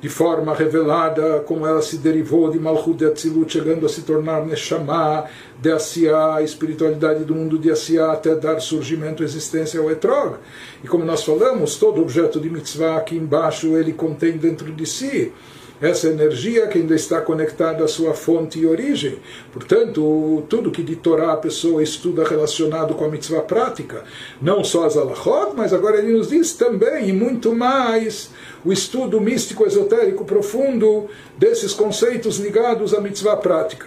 de 0.00 0.08
forma 0.08 0.54
revelada, 0.54 1.40
como 1.40 1.66
ela 1.66 1.82
se 1.82 1.98
derivou 1.98 2.50
de 2.50 2.58
Malchut 2.58 2.98
de 2.98 3.06
Atzilut, 3.06 3.52
chegando 3.52 3.84
a 3.84 3.88
se 3.88 4.02
tornar 4.02 4.46
Neshama 4.46 5.24
de 5.60 5.72
Asiá, 5.72 6.36
a 6.36 6.42
espiritualidade 6.42 7.24
do 7.24 7.34
mundo 7.34 7.58
de 7.58 7.70
Asiá, 7.70 8.12
até 8.12 8.34
dar 8.36 8.60
surgimento, 8.60 9.24
existência 9.24 9.80
ao 9.80 9.90
Etrog. 9.90 10.36
E 10.84 10.86
como 10.86 11.04
nós 11.04 11.24
falamos, 11.24 11.76
todo 11.76 12.00
objeto 12.00 12.38
de 12.38 12.48
mitzvah 12.48 12.98
aqui 12.98 13.16
embaixo, 13.16 13.76
ele 13.76 13.92
contém 13.92 14.36
dentro 14.36 14.72
de 14.72 14.86
si 14.86 15.32
essa 15.80 16.08
energia 16.08 16.66
que 16.66 16.78
ainda 16.78 16.94
está 16.94 17.20
conectada 17.20 17.84
à 17.84 17.88
sua 17.88 18.12
fonte 18.12 18.58
e 18.58 18.66
origem. 18.66 19.18
Portanto, 19.52 20.44
tudo 20.48 20.70
que 20.70 20.82
de 20.82 20.96
Torá 20.96 21.32
a 21.32 21.36
pessoa 21.36 21.82
estuda 21.82 22.26
relacionado 22.26 22.94
com 22.94 23.04
a 23.04 23.08
mitzvah 23.08 23.42
prática, 23.42 24.02
não 24.42 24.64
só 24.64 24.86
as 24.86 24.96
alachot, 24.96 25.52
mas 25.56 25.72
agora 25.72 25.98
ele 25.98 26.16
nos 26.16 26.28
diz 26.28 26.52
também, 26.54 27.08
e 27.08 27.12
muito 27.12 27.54
mais, 27.54 28.30
o 28.64 28.72
estudo 28.72 29.20
místico 29.20 29.66
esotérico 29.66 30.24
profundo 30.24 31.06
desses 31.36 31.72
conceitos 31.72 32.38
ligados 32.38 32.92
à 32.94 33.00
mitzvah 33.00 33.36
prática. 33.36 33.86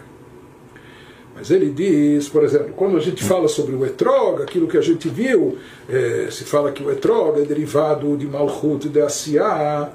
Mas 1.36 1.50
ele 1.50 1.72
diz, 1.72 2.30
por 2.30 2.44
exemplo, 2.44 2.74
quando 2.76 2.98
a 2.98 3.00
gente 3.00 3.24
fala 3.24 3.48
sobre 3.48 3.74
o 3.74 3.86
etrog, 3.86 4.44
aquilo 4.44 4.68
que 4.68 4.78
a 4.78 4.82
gente 4.82 5.10
viu, 5.10 5.58
é, 5.90 6.28
se 6.30 6.44
fala 6.44 6.72
que 6.72 6.84
o 6.84 6.92
etrog 6.92 7.42
é 7.42 7.44
derivado 7.44 8.16
de 8.16 8.28
Malchut 8.28 8.88
de 8.88 9.02
Asiá, 9.02 9.92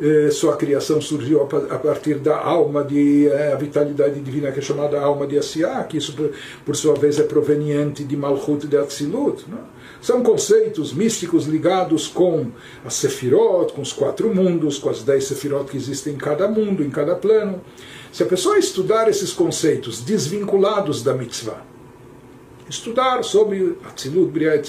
é, 0.00 0.30
sua 0.30 0.56
criação 0.56 1.00
surgiu 1.00 1.42
a 1.42 1.78
partir 1.78 2.14
da 2.14 2.38
alma 2.38 2.84
de 2.84 3.28
é, 3.28 3.52
a 3.52 3.56
vitalidade 3.56 4.20
divina 4.20 4.52
que 4.52 4.58
é 4.58 4.62
chamada 4.62 5.00
alma 5.00 5.26
de 5.26 5.38
Asiá, 5.38 5.82
que 5.84 5.96
isso 5.98 6.14
por, 6.14 6.30
por 6.64 6.76
sua 6.76 6.94
vez 6.94 7.18
é 7.18 7.24
proveniente 7.24 8.04
de 8.04 8.16
Malchut 8.16 8.66
de 8.66 8.76
Atzilut. 8.76 9.44
Não? 9.48 9.75
São 10.06 10.22
conceitos 10.22 10.92
místicos 10.92 11.46
ligados 11.46 12.06
com 12.06 12.52
a 12.84 12.90
Sefirot, 12.90 13.72
com 13.72 13.82
os 13.82 13.92
quatro 13.92 14.32
mundos, 14.32 14.78
com 14.78 14.88
as 14.88 15.02
dez 15.02 15.24
Sefirot 15.24 15.68
que 15.68 15.76
existem 15.76 16.14
em 16.14 16.16
cada 16.16 16.46
mundo, 16.46 16.84
em 16.84 16.90
cada 16.90 17.16
plano. 17.16 17.60
Se 18.12 18.22
a 18.22 18.26
pessoa 18.26 18.56
estudar 18.56 19.08
esses 19.08 19.32
conceitos 19.32 20.00
desvinculados 20.00 21.02
da 21.02 21.12
mitzvah, 21.12 21.60
estudar 22.70 23.24
sobre 23.24 23.76
Atzilut, 23.84 24.30
Briah 24.30 24.54
e 24.54 24.62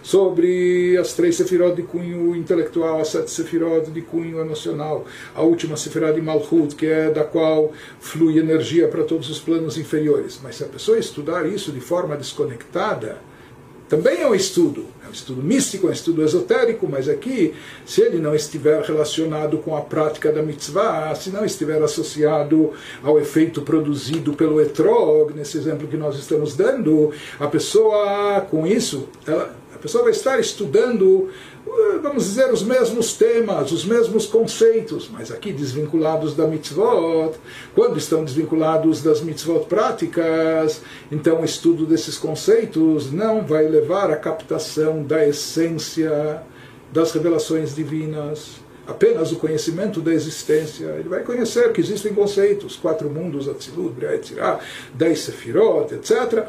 sobre 0.00 0.96
as 0.96 1.12
três 1.14 1.34
sefirot 1.34 1.74
de 1.74 1.82
cunho 1.82 2.36
intelectual, 2.36 3.00
as 3.00 3.08
sete 3.08 3.32
sefirot 3.32 3.90
de 3.90 4.00
cunho 4.00 4.38
emocional, 4.38 5.06
a 5.34 5.42
última 5.42 5.76
sefirot 5.76 6.14
de 6.14 6.22
Malchut, 6.22 6.76
que 6.76 6.86
é 6.86 7.10
da 7.10 7.24
qual 7.24 7.72
flui 7.98 8.38
energia 8.38 8.86
para 8.86 9.02
todos 9.02 9.28
os 9.28 9.40
planos 9.40 9.76
inferiores. 9.76 10.38
Mas 10.40 10.54
se 10.54 10.62
a 10.62 10.68
pessoa 10.68 11.00
estudar 11.00 11.44
isso 11.46 11.72
de 11.72 11.80
forma 11.80 12.16
desconectada, 12.16 13.18
também 13.88 14.20
é 14.20 14.26
um 14.26 14.34
estudo, 14.34 14.86
é 15.04 15.08
um 15.08 15.12
estudo 15.12 15.42
místico, 15.42 15.86
é 15.86 15.90
um 15.90 15.92
estudo 15.92 16.22
esotérico, 16.24 16.88
mas 16.90 17.08
aqui, 17.08 17.54
se 17.84 18.00
ele 18.00 18.18
não 18.18 18.34
estiver 18.34 18.82
relacionado 18.82 19.58
com 19.58 19.76
a 19.76 19.80
prática 19.80 20.32
da 20.32 20.42
mitzvah, 20.42 21.14
se 21.14 21.30
não 21.30 21.44
estiver 21.44 21.80
associado 21.80 22.72
ao 23.02 23.18
efeito 23.18 23.62
produzido 23.62 24.32
pelo 24.32 24.60
etrog, 24.60 25.32
nesse 25.34 25.56
exemplo 25.56 25.86
que 25.86 25.96
nós 25.96 26.18
estamos 26.18 26.56
dando, 26.56 27.12
a 27.38 27.46
pessoa, 27.46 28.40
com 28.50 28.66
isso, 28.66 29.08
ela, 29.24 29.54
a 29.72 29.78
pessoa 29.78 30.02
vai 30.02 30.12
estar 30.12 30.40
estudando 30.40 31.30
vamos 32.02 32.24
dizer, 32.24 32.52
os 32.52 32.62
mesmos 32.62 33.14
temas, 33.14 33.72
os 33.72 33.84
mesmos 33.84 34.26
conceitos, 34.26 35.10
mas 35.12 35.30
aqui 35.30 35.52
desvinculados 35.52 36.34
da 36.34 36.46
mitzvot. 36.46 37.34
Quando 37.74 37.98
estão 37.98 38.24
desvinculados 38.24 39.02
das 39.02 39.20
mitzvot 39.20 39.66
práticas, 39.66 40.80
então 41.10 41.40
o 41.40 41.44
estudo 41.44 41.84
desses 41.84 42.16
conceitos 42.16 43.12
não 43.12 43.44
vai 43.44 43.66
levar 43.66 44.10
à 44.10 44.16
captação 44.16 45.02
da 45.02 45.26
essência 45.26 46.42
das 46.92 47.12
revelações 47.12 47.74
divinas. 47.74 48.64
Apenas 48.86 49.32
o 49.32 49.36
conhecimento 49.36 50.00
da 50.00 50.14
existência. 50.14 50.86
Ele 50.98 51.08
vai 51.08 51.24
conhecer 51.24 51.72
que 51.72 51.80
existem 51.80 52.14
conceitos, 52.14 52.76
quatro 52.76 53.10
mundos, 53.10 53.48
Atzilut, 53.48 53.92
Briah, 53.92 54.60
dez 54.94 55.20
Sefirot, 55.20 55.92
etc. 55.92 56.46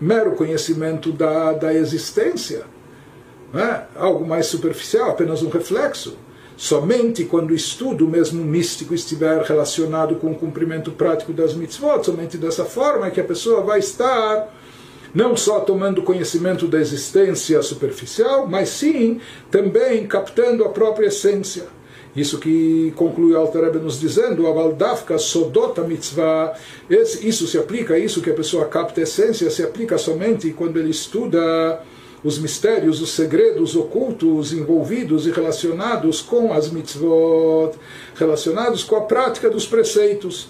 Mero 0.00 0.36
conhecimento 0.36 1.10
da, 1.10 1.52
da 1.52 1.74
existência 1.74 2.64
é? 3.54 3.82
algo 3.96 4.26
mais 4.26 4.46
superficial, 4.46 5.10
apenas 5.10 5.42
um 5.42 5.48
reflexo. 5.48 6.16
Somente 6.56 7.24
quando 7.24 7.52
o 7.52 7.54
estudo 7.54 8.06
mesmo 8.06 8.44
místico 8.44 8.94
estiver 8.94 9.40
relacionado 9.42 10.16
com 10.16 10.32
o 10.32 10.34
cumprimento 10.34 10.90
prático 10.90 11.32
das 11.32 11.54
mitzvot, 11.54 12.04
somente 12.04 12.36
dessa 12.36 12.66
forma 12.66 13.06
é 13.06 13.10
que 13.10 13.20
a 13.20 13.24
pessoa 13.24 13.62
vai 13.62 13.78
estar 13.78 14.54
não 15.14 15.36
só 15.36 15.60
tomando 15.60 16.02
conhecimento 16.02 16.68
da 16.68 16.78
existência 16.78 17.60
superficial, 17.62 18.46
mas 18.46 18.68
sim 18.68 19.20
também 19.50 20.06
captando 20.06 20.64
a 20.64 20.68
própria 20.68 21.06
essência. 21.06 21.64
Isso 22.14 22.38
que 22.38 22.92
conclui 22.96 23.36
Alter 23.36 23.72
nos 23.80 24.00
dizendo, 24.00 24.46
a 24.46 24.52
Valdavka 24.52 25.16
Sodota 25.16 25.82
Mitzvah, 25.82 26.54
isso 26.88 27.46
se 27.46 27.56
aplica, 27.56 27.98
isso 27.98 28.20
que 28.20 28.30
a 28.30 28.34
pessoa 28.34 28.66
capta 28.66 29.00
a 29.00 29.04
essência, 29.04 29.48
se 29.48 29.62
aplica 29.62 29.96
somente 29.96 30.50
quando 30.50 30.78
ele 30.78 30.90
estuda 30.90 31.80
os 32.22 32.38
mistérios, 32.38 33.00
os 33.00 33.12
segredos 33.12 33.74
ocultos 33.74 34.52
envolvidos 34.52 35.26
e 35.26 35.30
relacionados 35.30 36.20
com 36.20 36.52
as 36.52 36.70
mitzvot, 36.70 37.72
relacionados 38.14 38.84
com 38.84 38.96
a 38.96 39.02
prática 39.02 39.48
dos 39.48 39.66
preceitos 39.66 40.48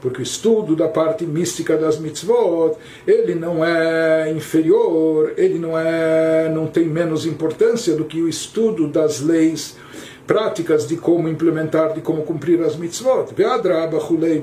porque 0.00 0.20
o 0.20 0.22
estudo 0.22 0.76
da 0.76 0.88
parte 0.88 1.24
mística 1.24 1.76
das 1.76 1.98
mitzvot, 1.98 2.76
ele 3.06 3.34
não 3.34 3.64
é 3.64 4.32
inferior, 4.32 5.32
ele 5.36 5.58
não 5.58 5.78
é, 5.78 6.48
não 6.48 6.66
tem 6.66 6.86
menos 6.86 7.26
importância 7.26 7.94
do 7.94 8.04
que 8.04 8.20
o 8.20 8.28
estudo 8.28 8.88
das 8.88 9.20
leis 9.20 9.76
práticas 10.26 10.86
de 10.86 10.96
como 10.96 11.28
implementar, 11.28 11.92
de 11.92 12.00
como 12.00 12.22
cumprir 12.22 12.60
as 12.62 12.76
mitzvot. 12.76 13.32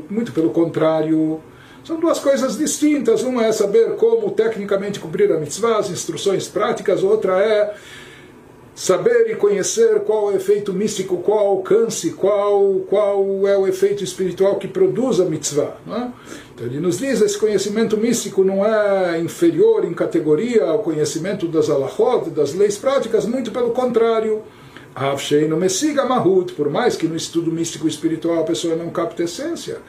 Muito 0.10 0.32
pelo 0.32 0.50
contrário, 0.52 1.42
são 1.84 2.00
duas 2.00 2.20
coisas 2.20 2.58
distintas. 2.58 3.24
Uma 3.24 3.46
é 3.46 3.52
saber 3.52 3.96
como 3.96 4.32
tecnicamente 4.32 5.00
cumprir 5.00 5.32
a 5.32 5.40
mitzvah, 5.40 5.78
as 5.78 5.90
instruções 5.90 6.48
práticas, 6.48 7.04
outra 7.04 7.40
é 7.40 7.74
saber 8.76 9.30
e 9.30 9.36
conhecer 9.36 10.00
qual 10.02 10.32
é 10.32 10.34
o 10.34 10.36
efeito 10.36 10.74
místico, 10.74 11.18
qual 11.18 11.48
alcance, 11.48 12.12
qual, 12.12 12.82
qual 12.90 13.48
é 13.48 13.58
o 13.58 13.68
efeito 13.68 14.04
espiritual 14.04 14.56
que 14.56 14.68
produz 14.68 15.20
a 15.20 15.26
mitzvah. 15.26 15.76
É? 15.88 16.08
Então 16.56 16.66
ele 16.66 16.80
nos 16.80 16.98
diz 16.98 17.22
esse 17.22 17.38
conhecimento 17.38 17.98
místico 17.98 18.44
não 18.44 18.66
é 18.66 19.20
inferior 19.20 19.86
em 19.86 19.94
categoria 19.94 20.66
ao 20.66 20.80
conhecimento 20.80 21.48
das 21.48 21.70
alahot, 21.70 22.30
das 22.30 22.54
leis 22.54 22.78
práticas, 22.78 23.26
muito 23.26 23.52
pelo 23.52 23.72
contrário. 23.72 24.42
Avsheinu 24.96 25.58
Messiga 25.58 26.06
Mahut, 26.06 26.54
por 26.54 26.70
mais 26.70 26.96
que 26.96 27.08
no 27.08 27.16
estudo 27.16 27.52
místico 27.52 27.88
espiritual 27.88 28.42
a 28.42 28.44
pessoa 28.44 28.76
não 28.76 28.92
capte 28.92 29.24
essência. 29.24 29.80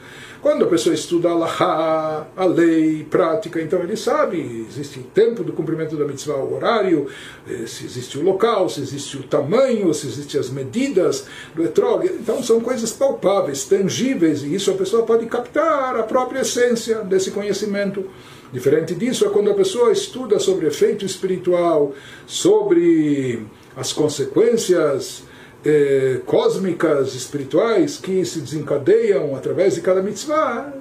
Quando 0.45 0.65
a 0.65 0.67
pessoa 0.67 0.93
estuda 0.93 1.29
a 1.31 2.45
lei, 2.45 3.03
prática, 3.09 3.59
então 3.59 3.79
ele 3.79 3.97
sabe, 3.97 4.67
existe 4.69 4.99
o 4.99 5.01
tempo 5.01 5.43
do 5.43 5.51
cumprimento 5.51 5.97
da 5.97 6.05
mitzvah, 6.05 6.37
o 6.37 6.53
horário, 6.53 7.07
eh, 7.49 7.65
se 7.65 7.83
existe 7.83 8.19
o 8.19 8.21
local, 8.21 8.69
se 8.69 8.79
existe 8.79 9.17
o 9.17 9.23
tamanho, 9.23 9.91
se 9.91 10.05
existem 10.05 10.39
as 10.39 10.51
medidas 10.51 11.25
do 11.55 11.63
etrog. 11.63 12.05
Então 12.05 12.43
são 12.43 12.61
coisas 12.61 12.91
palpáveis, 12.91 13.65
tangíveis, 13.65 14.43
e 14.43 14.53
isso 14.53 14.69
a 14.69 14.75
pessoa 14.75 15.01
pode 15.01 15.25
captar 15.25 15.95
a 15.95 16.03
própria 16.03 16.41
essência 16.41 16.99
desse 16.99 17.31
conhecimento. 17.31 18.07
Diferente 18.53 18.93
disso 18.93 19.25
é 19.25 19.29
quando 19.29 19.49
a 19.49 19.55
pessoa 19.55 19.91
estuda 19.91 20.37
sobre 20.37 20.67
efeito 20.67 21.03
espiritual, 21.03 21.91
sobre 22.27 23.47
as 23.75 23.91
consequências 23.91 25.23
eh, 25.65 26.21
cósmicas, 26.25 27.15
espirituais, 27.15 27.97
que 27.97 28.23
se 28.23 28.39
desencadeiam 28.39 29.35
através 29.35 29.75
de 29.75 29.81
cada 29.81 30.01
mitzvah, 30.01 30.71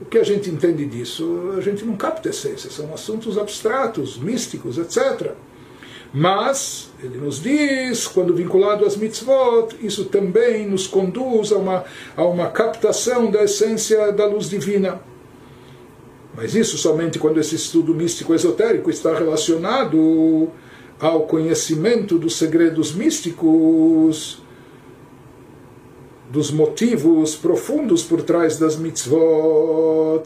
o 0.00 0.04
que 0.04 0.18
a 0.18 0.24
gente 0.24 0.50
entende 0.50 0.84
disso? 0.86 1.54
A 1.56 1.60
gente 1.60 1.84
não 1.84 1.96
capta 1.96 2.30
essência, 2.30 2.70
são 2.70 2.92
assuntos 2.92 3.36
abstratos, 3.38 4.18
místicos, 4.18 4.78
etc. 4.78 5.32
Mas, 6.12 6.90
ele 7.02 7.18
nos 7.18 7.42
diz, 7.42 8.06
quando 8.06 8.34
vinculado 8.34 8.84
às 8.86 8.96
mitzvot, 8.96 9.76
isso 9.82 10.06
também 10.06 10.66
nos 10.66 10.86
conduz 10.86 11.52
a 11.52 11.56
uma, 11.58 11.84
a 12.16 12.24
uma 12.24 12.48
captação 12.48 13.30
da 13.30 13.44
essência 13.44 14.12
da 14.12 14.26
luz 14.26 14.48
divina. 14.48 15.00
Mas 16.34 16.54
isso 16.54 16.76
somente 16.76 17.18
quando 17.18 17.40
esse 17.40 17.54
estudo 17.54 17.94
místico 17.94 18.34
esotérico 18.34 18.90
está 18.90 19.14
relacionado 19.18 20.50
ao 20.98 21.22
conhecimento 21.22 22.18
dos 22.18 22.36
segredos 22.36 22.94
místicos, 22.94 24.42
dos 26.30 26.50
motivos 26.50 27.36
profundos 27.36 28.02
por 28.02 28.22
trás 28.22 28.58
das 28.58 28.76
mitzvot. 28.76 30.24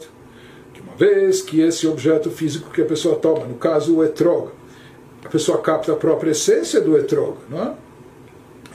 Que 0.73 0.81
uma 0.81 0.95
vez 0.95 1.41
que 1.41 1.61
esse 1.61 1.87
objeto 1.87 2.29
físico 2.31 2.71
que 2.71 2.81
a 2.81 2.85
pessoa 2.85 3.15
toma, 3.15 3.45
no 3.45 3.55
caso 3.55 3.97
o 3.97 4.03
etrog, 4.03 4.49
a 5.23 5.29
pessoa 5.29 5.59
capta 5.59 5.91
a 5.93 5.95
própria 5.95 6.31
essência 6.31 6.81
do 6.81 6.97
etrog, 6.97 7.37
não 7.49 7.61
é? 7.61 7.73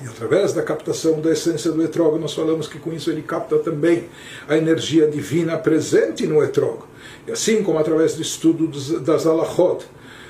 E 0.03 0.07
através 0.07 0.53
da 0.53 0.63
captação 0.63 1.21
da 1.23 1.33
essência 1.33 1.73
do 1.73 1.83
etrog, 1.83 2.19
nós 2.19 2.35
falamos 2.35 2.69
que 2.69 2.79
com 2.79 2.93
isso 2.93 3.11
ele 3.11 3.23
capta 3.23 3.59
também 3.59 4.05
a 4.47 4.57
energia 4.57 5.09
divina 5.09 5.57
presente 5.57 6.27
no 6.27 6.43
etrog. 6.45 6.81
E 7.27 7.33
assim 7.33 7.63
como 7.63 7.79
através 7.79 8.15
do 8.15 8.21
estudo 8.21 8.69
das 9.01 9.27
alachot, 9.27 9.87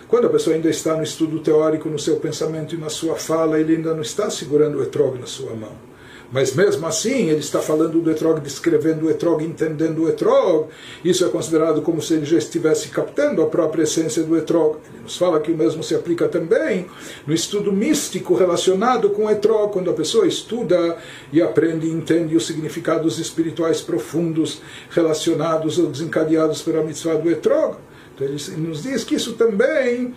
quando 0.08 0.26
a 0.26 0.30
pessoa 0.30 0.54
ainda 0.54 0.68
está 0.68 0.96
no 0.96 1.02
estudo 1.02 1.40
teórico, 1.40 1.88
no 1.88 1.98
seu 1.98 2.16
pensamento 2.16 2.74
e 2.74 2.78
na 2.78 2.88
sua 2.88 3.16
fala, 3.16 3.58
ele 3.58 3.76
ainda 3.76 3.94
não 3.94 4.02
está 4.02 4.30
segurando 4.30 4.78
o 4.78 4.82
etrog 4.82 5.18
na 5.18 5.26
sua 5.26 5.54
mão. 5.54 5.86
Mas 6.30 6.54
mesmo 6.54 6.86
assim, 6.86 7.28
ele 7.28 7.38
está 7.38 7.60
falando 7.60 8.00
do 8.00 8.10
etrog, 8.10 8.40
descrevendo 8.40 9.06
o 9.06 9.10
etrog, 9.10 9.44
entendendo 9.44 10.02
o 10.02 10.08
etrog. 10.08 10.68
Isso 11.04 11.24
é 11.24 11.28
considerado 11.28 11.82
como 11.82 12.02
se 12.02 12.14
ele 12.14 12.26
já 12.26 12.36
estivesse 12.36 12.88
captando 12.88 13.42
a 13.42 13.46
própria 13.46 13.84
essência 13.84 14.22
do 14.22 14.36
etrog. 14.36 14.78
Ele 14.92 15.02
nos 15.02 15.16
fala 15.16 15.40
que 15.40 15.52
o 15.52 15.56
mesmo 15.56 15.82
se 15.84 15.94
aplica 15.94 16.26
também 16.26 16.86
no 17.26 17.32
estudo 17.32 17.72
místico 17.72 18.34
relacionado 18.34 19.10
com 19.10 19.26
o 19.26 19.30
etrog, 19.30 19.72
quando 19.72 19.90
a 19.90 19.94
pessoa 19.94 20.26
estuda 20.26 20.96
e 21.32 21.40
aprende 21.40 21.86
e 21.86 21.92
entende 21.92 22.36
os 22.36 22.46
significados 22.46 23.18
espirituais 23.18 23.80
profundos 23.80 24.60
relacionados 24.90 25.78
ou 25.78 25.86
desencadeados 25.86 26.60
pela 26.60 26.82
mitzvah 26.82 27.14
do 27.14 27.30
etrog. 27.30 27.76
Então 28.16 28.26
ele 28.26 28.66
nos 28.66 28.82
diz 28.82 29.04
que 29.04 29.14
isso 29.14 29.34
também 29.34 30.14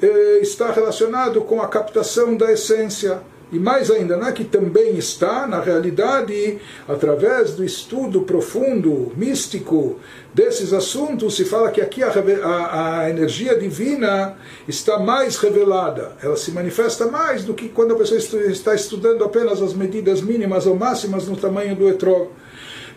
eh, 0.00 0.38
está 0.40 0.70
relacionado 0.70 1.40
com 1.42 1.60
a 1.60 1.68
captação 1.68 2.36
da 2.36 2.50
essência. 2.52 3.20
E 3.52 3.58
mais 3.58 3.90
ainda, 3.90 4.16
não 4.16 4.28
é 4.28 4.32
que 4.32 4.44
também 4.44 4.96
está, 4.96 5.44
na 5.44 5.60
realidade, 5.60 6.60
através 6.88 7.50
do 7.50 7.64
estudo 7.64 8.22
profundo, 8.22 9.10
místico 9.16 9.98
desses 10.32 10.72
assuntos, 10.72 11.34
se 11.34 11.44
fala 11.44 11.72
que 11.72 11.80
aqui 11.80 12.00
a, 12.00 12.10
a, 12.10 13.00
a, 13.00 13.10
energia 13.10 13.58
divina 13.58 14.36
está 14.68 15.00
mais 15.00 15.36
revelada, 15.36 16.12
ela 16.22 16.36
se 16.36 16.52
manifesta 16.52 17.06
mais 17.06 17.44
do 17.44 17.52
que 17.52 17.68
quando 17.68 17.92
a 17.92 17.96
pessoa 17.96 18.20
está 18.20 18.72
estudando 18.72 19.24
apenas 19.24 19.60
as 19.60 19.74
medidas 19.74 20.20
mínimas 20.20 20.64
ou 20.64 20.76
máximas 20.76 21.26
no 21.26 21.36
tamanho 21.36 21.74
do 21.74 21.88
etrog. 21.88 22.28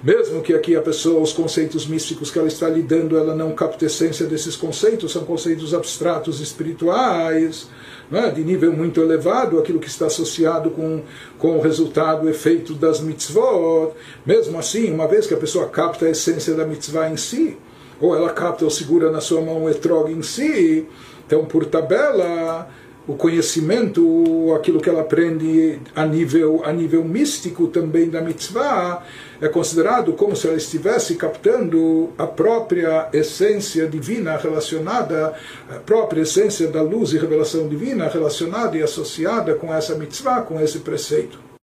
Mesmo 0.04 0.42
que 0.42 0.54
aqui 0.54 0.76
a 0.76 0.82
pessoa, 0.82 1.22
os 1.22 1.32
conceitos 1.32 1.88
místicos 1.88 2.30
que 2.30 2.38
ela 2.38 2.50
está 2.50 2.68
lidando, 2.68 3.18
ela 3.18 3.34
não 3.34 3.54
capta 3.54 3.86
a 3.86 3.88
essência 3.88 4.26
desses 4.26 4.54
conceitos, 4.54 5.14
são 5.14 5.24
conceitos 5.24 5.74
abstratos 5.74 6.42
espirituais, 6.42 7.70
é? 8.12 8.30
de 8.30 8.44
nível 8.44 8.74
muito 8.74 9.00
elevado, 9.00 9.58
aquilo 9.58 9.80
que 9.80 9.88
está 9.88 10.08
associado 10.08 10.72
com, 10.72 11.02
com 11.38 11.58
o 11.58 11.62
resultado, 11.62 12.26
o 12.26 12.30
efeito 12.30 12.74
das 12.74 13.00
mitzvot. 13.00 13.94
Mesmo 14.26 14.60
assim, 14.60 14.94
uma 14.94 15.08
vez 15.08 15.26
que 15.26 15.34
a 15.34 15.38
pessoa 15.38 15.70
capta 15.70 16.06
a 16.06 16.10
essência 16.10 16.54
da 16.54 16.66
mitzvah 16.66 17.10
em 17.10 17.16
si, 17.16 17.58
ou 18.02 18.14
ela 18.14 18.30
capta 18.32 18.66
ou 18.66 18.72
segura 18.72 19.10
na 19.10 19.22
sua 19.22 19.40
mão 19.40 19.64
o 19.64 19.70
etrog 19.70 20.12
em 20.12 20.22
si, 20.22 20.86
então 21.26 21.46
por 21.46 21.66
tabela 21.66 22.70
o 23.06 23.16
conhecimento, 23.16 24.54
aquilo 24.56 24.80
que 24.80 24.90
ela 24.90 25.02
aprende 25.02 25.80
a 25.94 26.06
nível, 26.06 26.62
a 26.64 26.72
nível 26.72 27.04
místico 27.04 27.68
também 27.68 28.10
da 28.10 28.22
mitzvah, 28.22 29.04
é 29.42 29.48
considerado 29.48 30.14
como 30.14 30.36
se 30.36 30.48
ela 30.48 30.56
estivesse 30.56 31.16
captando 31.16 32.10
a 32.18 32.26
própria 32.26 33.10
essência 33.12 33.88
divina 33.88 34.38
relacionada, 34.38 35.34
a 35.70 35.76
própria 35.76 36.22
essência 36.22 36.68
da 36.68 36.82
luz 36.82 37.12
e 37.14 37.18
revelação 37.18 37.68
divina 37.68 38.08
relacionada 38.08 38.78
e 38.78 38.84
associada 38.84 39.56
com 39.56 39.74
essa 39.74 39.96
mitzvah, 39.96 40.42
com 40.42 40.60
esse 40.62 40.80
preceito. 40.80 41.43